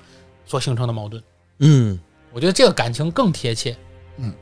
[0.45, 1.21] 所形成的矛盾。
[1.59, 1.99] 嗯
[2.35, 3.73] 我觉得这个感情更贴切。
[4.17, 4.33] 嗯，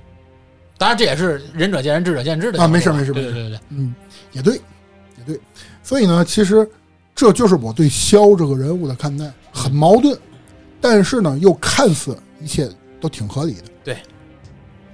[0.79, 3.93] 当然这也是仁者见仁，智者见智的啊没事没事没事对对对对，嗯，
[4.31, 5.39] 也对，也对。
[5.83, 6.67] 所以呢，其实
[7.13, 10.17] 这就是我对萧这个人物的看待，很矛盾，
[10.81, 12.67] 但是呢，又看似一切
[12.99, 13.63] 都挺合理的。
[13.83, 13.97] 对，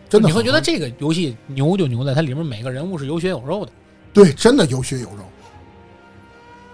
[0.09, 3.71] 真的你会觉得这个游戏牛就牛在它里面每个人物是有血有肉的。
[4.11, 5.23] 对，真的有血有肉。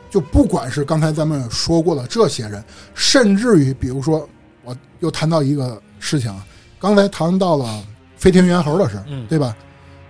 [0.10, 2.64] 就不管是刚才咱们说过的这些人，
[2.96, 4.28] 甚至于比如说，
[4.64, 6.46] 我又谈到一个事情啊，
[6.80, 7.84] 刚才谈到了
[8.16, 9.56] 飞天猿猴的事，嗯对吧？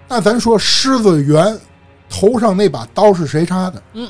[0.09, 1.57] 那咱说狮子猿
[2.09, 3.81] 头上那把刀是谁插的？
[3.93, 4.07] 嗯，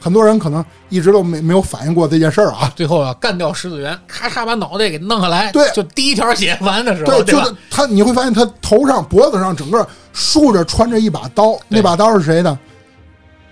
[0.00, 2.70] 很多人可能一直都没没有反应过这件事儿啊。
[2.74, 12.58] 最后啊干掉狮子猿，咔嚓把脑袋给弄下来，对就第一条血完的时候，对，对就是他，你会发现他头上、脖子上整个竖着穿着一把刀，那把刀是谁的？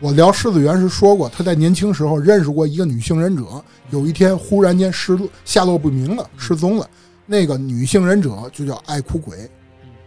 [0.01, 3.45] 我聊狮子猿时说过，他在年轻时候认识过一个女性忍者，
[3.91, 6.89] 有一天忽然间失落下落不明了，失踪了。
[7.31, 9.49] 那个女性忍者就叫爱哭鬼，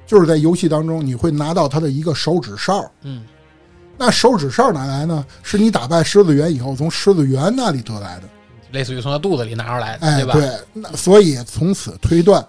[0.05, 3.23] 就是在游戏当中你会拿到她的一个手指哨，嗯，
[3.97, 5.25] 那手指哨哪来呢？
[5.41, 8.23] 是你打败狮子猿以后从狮子猿那里得来的。
[8.73, 10.33] 类似于从他肚子里拿出来的，哎，吧？
[10.33, 12.45] 对，那所以从此推断，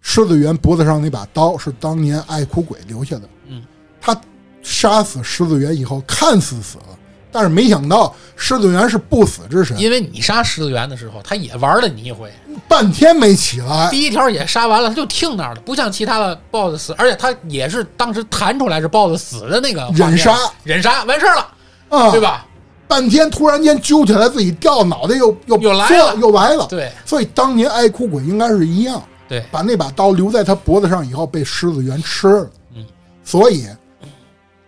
[0.00, 3.28] 狮子猿脖子上那把刀是当年爱哭鬼留下的。
[3.48, 3.64] 嗯，
[4.00, 4.16] 他
[4.62, 6.93] 杀死狮子猿以后，看似死了，
[7.34, 12.32] 但是没想到狮子猿是不死之神，因为你杀狮子猿的时候，他也玩了你一回，
[12.68, 13.90] 半天没起来。
[13.90, 21.48] 第一条也杀完了，他就停那儿了，不像其他的 BOSS 死，而且他也是当时弹出来是 BOSS 死的那个忍杀忍杀完事儿了，
[21.88, 22.20] 啊，对？
[22.20, 22.46] 吧？
[22.86, 26.66] 半天突然间揪起来，自己掉脑袋又又又来了又来了。
[26.68, 32.50] 对所以当年爱哭鬼应该是一样，对，把那把刀留在他脖子上以后，被狮子猿吃了。
[32.76, 32.84] 嗯，
[33.24, 33.66] 所以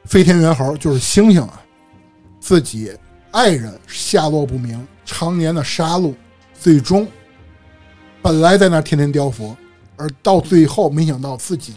[0.06, 1.60] 飞天猿猴就是猩猩啊，
[2.46, 2.96] 自己
[3.32, 6.14] 爱人下落不明，常年的杀戮，
[6.54, 7.04] 最终
[8.22, 9.56] 本来在那天天雕佛，
[9.96, 11.74] 而到最后没想到自己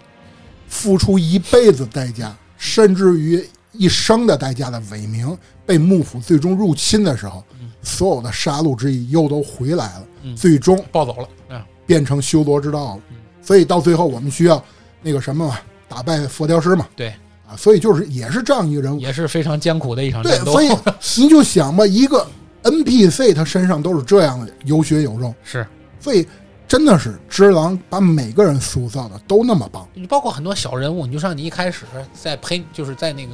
[0.67, 5.35] 付出一辈子代价，甚至于一生的代价的伪名
[5.65, 7.43] 被幕府最终入侵的时候，
[7.81, 10.35] 所有的杀戮之意又都回来了，嗯。
[10.35, 11.65] 最终暴走了啊！
[11.87, 13.01] 变成修罗之道了。
[13.41, 14.63] 所以到最后，我们需要
[15.01, 17.11] 那个什么嘛，打败佛雕师嘛，对，
[17.49, 18.99] 啊，所以就是也是这样一个人物。
[18.99, 20.51] 也是非常艰苦的一场战，斗。
[20.51, 20.69] 所以
[21.17, 22.25] 你就想吧，一个
[22.63, 25.65] NPC 他身上都是这样的，有血有肉，是
[25.99, 26.27] 所以
[26.67, 29.87] 真的是只狼把每个人塑造的都那么棒。
[29.93, 33.33] 你包括很多小人物，你就像你一开始在陪，就是在那个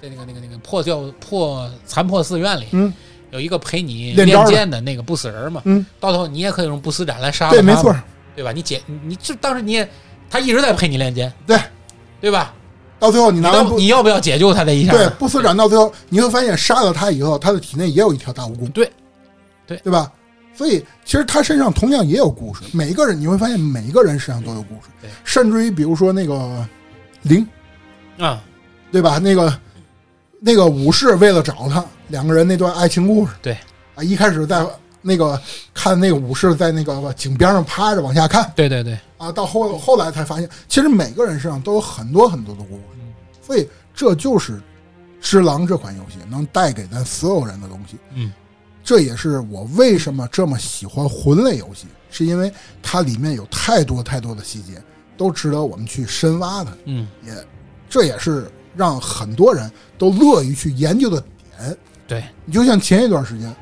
[0.00, 2.92] 在那个那个那个破掉破残破寺院里，嗯
[3.30, 7.90] 有一个陪你练练剑的那个不死人嘛，嗯，到头你也可以用不死斩来杀了对，没错，
[8.36, 8.52] 对吧？
[8.52, 9.88] 你解你你就当时你也
[10.28, 11.58] 他一直在陪你练剑，对，
[12.20, 12.52] 对吧？
[13.02, 14.92] 到最后你你拿你要不要解救他这一下？
[14.92, 18.70] 对不死斩到最后，你会发现杀了他以后，他的体内也有一条大蜈蚣。
[18.70, 18.88] 对
[19.66, 20.12] 对对吧？
[20.54, 22.60] 所以其实他身上同样也有故事。
[22.72, 24.82] 每一个人你会发现，每一个人身上都有故事。
[25.00, 26.64] 对甚至于比如说那个
[27.22, 27.44] 灵，
[28.18, 28.40] 啊，
[28.92, 29.18] 对吧？
[29.18, 29.52] 那个
[30.38, 33.32] 那个武士为了找他，两个人那段爱情故事。
[33.42, 33.58] 对
[33.96, 34.64] 啊，一开始在
[35.00, 35.40] 那个
[35.74, 42.82] 看那个武士在那个井边上趴着往下看对对对，啊，到后后来才发现，其实每个人身上都有很多很多的故事。
[43.42, 44.52] 嗯所以这就是
[45.20, 47.98] 《只狼》这款游戏能带给咱所有人的东西。
[48.14, 48.32] 嗯，
[48.82, 52.52] 这也是我为什么这么喜欢魂类游戏，是因为
[52.82, 54.82] 它里面有太多太多的细节，
[55.16, 56.78] 都值得我们去深挖的。
[56.84, 57.32] 嗯，也
[57.90, 61.76] 这也是让很多人都乐于去研究的点。
[62.06, 63.54] 对，你就像前一段时间，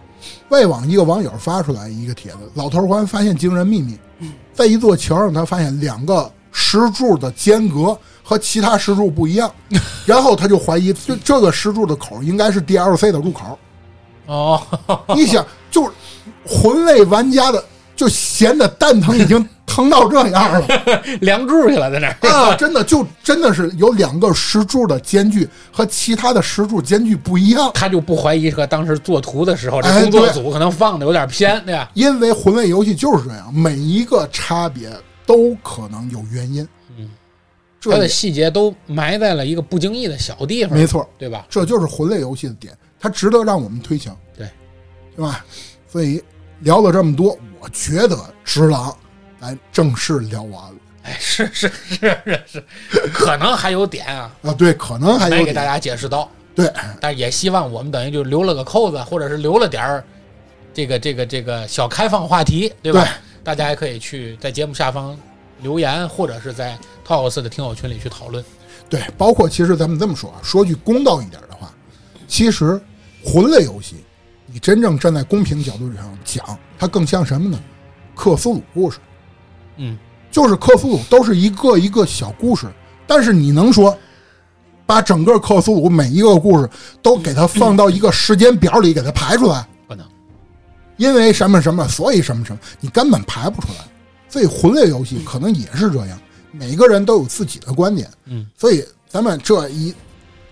[0.51, 3.98] 外网一个网友发出来一个帖子，老头环发现惊人秘密，
[4.52, 7.98] 在一座桥上，他发现两个石柱的间隔
[8.31, 9.52] 和其他石柱不一样，
[10.07, 13.59] 然后他就怀疑这这个石柱的口应该是 DLC 的入口。
[14.27, 14.62] 哦，
[15.16, 15.90] 你想，就是
[16.47, 17.65] 魂类玩家的
[17.97, 20.65] 就闲的蛋疼已经疼到这样了。
[21.23, 22.31] 梁柱去了，在那儿。
[22.31, 31.90] 啊，真的就真的是有两个石柱的间距和其他的石柱间距不一样，他就不怀疑和当时做图的时候，这哎工作组可能放的有点偏，对吧？
[31.94, 34.89] 因为魂类游戏就是这样，每一个差别
[35.27, 36.65] 都可能有原因。
[37.82, 41.47] 它的细节都埋在了一个不经意的小地方，没，错，对吧？
[41.48, 44.48] 这就是魂类游戏的点，它值得让我们推敲，对，
[45.16, 45.44] 对吧？
[45.89, 46.23] 所以
[46.61, 48.90] 聊了这么多，我觉得《直狼》
[49.40, 52.65] 咱正式聊完了哎，是是是是是，
[53.15, 54.52] 可能还有点啊，啊。
[54.52, 56.70] 对，可能还有点没给大家解释到，对，
[57.01, 60.05] 但也希望我们等于就留了个扣子，或者是留了点儿
[60.74, 63.02] 这个这个这个小开放话题，对吧？
[63.02, 63.11] 对
[63.43, 65.19] 大家也可以去在节目下方
[65.62, 68.45] 留言，或者是在 Talks 的听友群里去讨论。
[68.89, 71.73] 对，包括其实咱们这么说啊，说句公道一点的话，
[72.27, 72.81] 其实
[73.24, 73.97] 魂类游戏，
[74.47, 77.59] 你真正站在公平角度上讲，它更像什么呢？
[78.16, 78.99] 克苏鲁故事，
[79.77, 79.97] 嗯，
[80.31, 82.66] 就是克苏鲁都是一个一个小故事，
[83.07, 83.97] 但是你能说
[84.85, 86.69] 把整个克苏鲁每一个故事
[87.01, 89.65] 都给它放到一个时间表里给它排出来？
[89.87, 90.05] 不能，
[90.97, 93.85] 因为什么什么，所以什么什么，你根本排不出来。
[94.31, 96.19] 所以魂类游戏可能也是这样，
[96.52, 98.09] 每个人都有自己的观点。
[98.27, 99.93] 嗯，所以咱们这一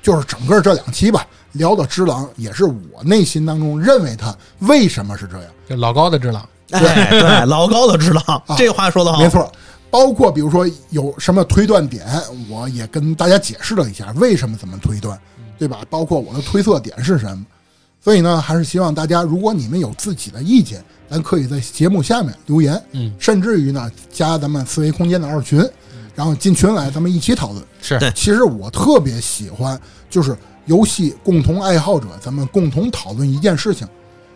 [0.02, 5.46] 就是整个这两期吧，聊的《只狼》也是我内心当中认为他为什么是这样。
[5.68, 9.50] 就老高的只狼，对，对， 老高的知道，这话说的好，没错，
[9.90, 12.04] 包括比如说有什么推断点，
[12.48, 15.18] 我也跟大家解释了一下为什么怎么推断，
[15.58, 15.80] 对吧？
[15.88, 17.44] 包括我的推测点是什么。
[18.00, 25.58] 所以呢，还是希望大家，如果你们有自己的意见，咱可以在节目下面留言，嗯，甚至于呢，加咱们思维空间的二群，
[26.14, 27.64] 然后进群来，咱们一起讨论。
[27.80, 27.98] 是。
[27.98, 28.10] 对。
[28.14, 29.80] 其实我特别喜欢，
[30.10, 30.36] 就是
[30.66, 33.86] 游戏共同爱好者，咱们共同讨论一件事情，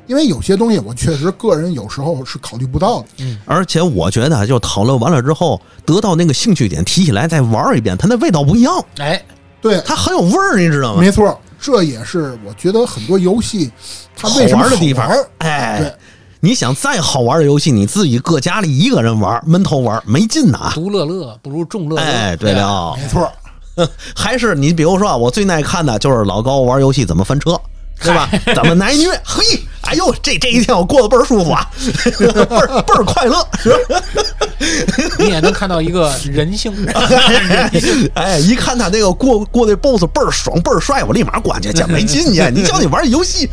[0.07, 3.07] 因为有些东西我确实个人有时候是考虑不到的。
[3.19, 3.39] 嗯。
[3.45, 9.23] 而且我觉得，就讨论完了之后，得到那个兴趣点，提起来再玩一遍，它那味道不一样，哎，
[9.61, 11.01] 对，它很有味儿，你知道吗？
[11.01, 13.71] 没错，这也是我觉得很多游戏
[14.17, 15.07] 它好为什么玩的地方。
[15.07, 15.79] 好玩，哎。
[15.79, 15.95] 对，
[16.45, 20.73] 你想再好玩的游戏，你自己搁家里一个人玩，闷头玩没劲呐。
[20.75, 22.03] 独乐乐不如众乐乐。
[22.03, 23.33] 哎，对吧，了，没错，
[24.17, 27.57] 还是你比如说啊，我最耐看的就是老高玩游戏怎么翻车，
[28.03, 28.29] 对吧？
[28.57, 29.09] 怎么挨虐？
[29.25, 29.45] 嘿，
[29.83, 31.71] 哎呦，这这一天我过得倍儿舒服啊，
[32.19, 33.47] 倍儿倍儿快乐。
[35.21, 36.73] 你也能看到一个人性。
[38.15, 42.51] 哎，一看他那个过过那 BOSS 倍儿爽倍儿帅，我立马关去，这没劲去。
[42.53, 43.49] 你叫你玩游戏，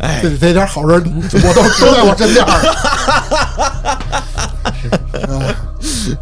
[0.00, 1.00] 哎，这这点好人
[1.32, 2.50] 我都都在我身边儿。
[5.80, 6.16] 是，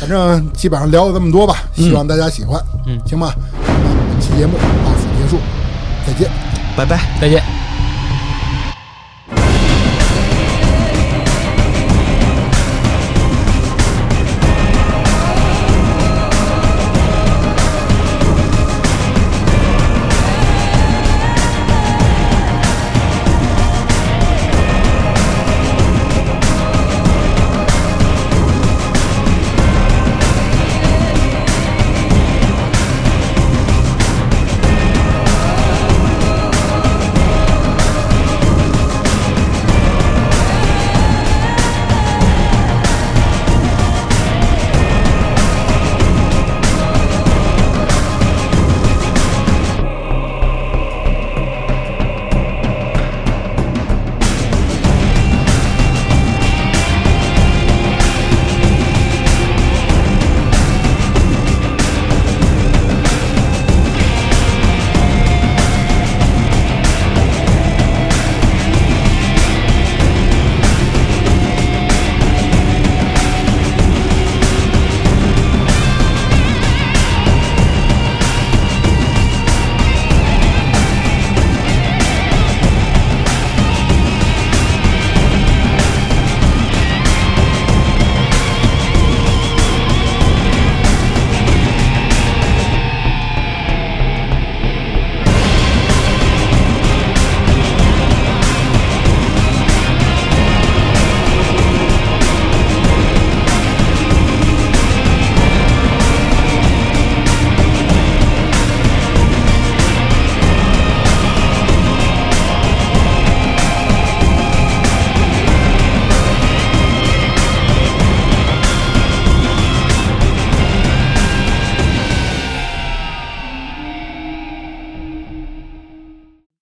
[0.00, 2.62] 反正基本上聊了这么多吧，希望大家喜欢。
[2.86, 3.34] 嗯行吧，
[3.66, 3.74] 那
[4.10, 5.38] 本期节目到此结束，
[6.06, 6.30] 再见。
[6.76, 7.00] 拜拜。
[7.20, 7.57] 再见。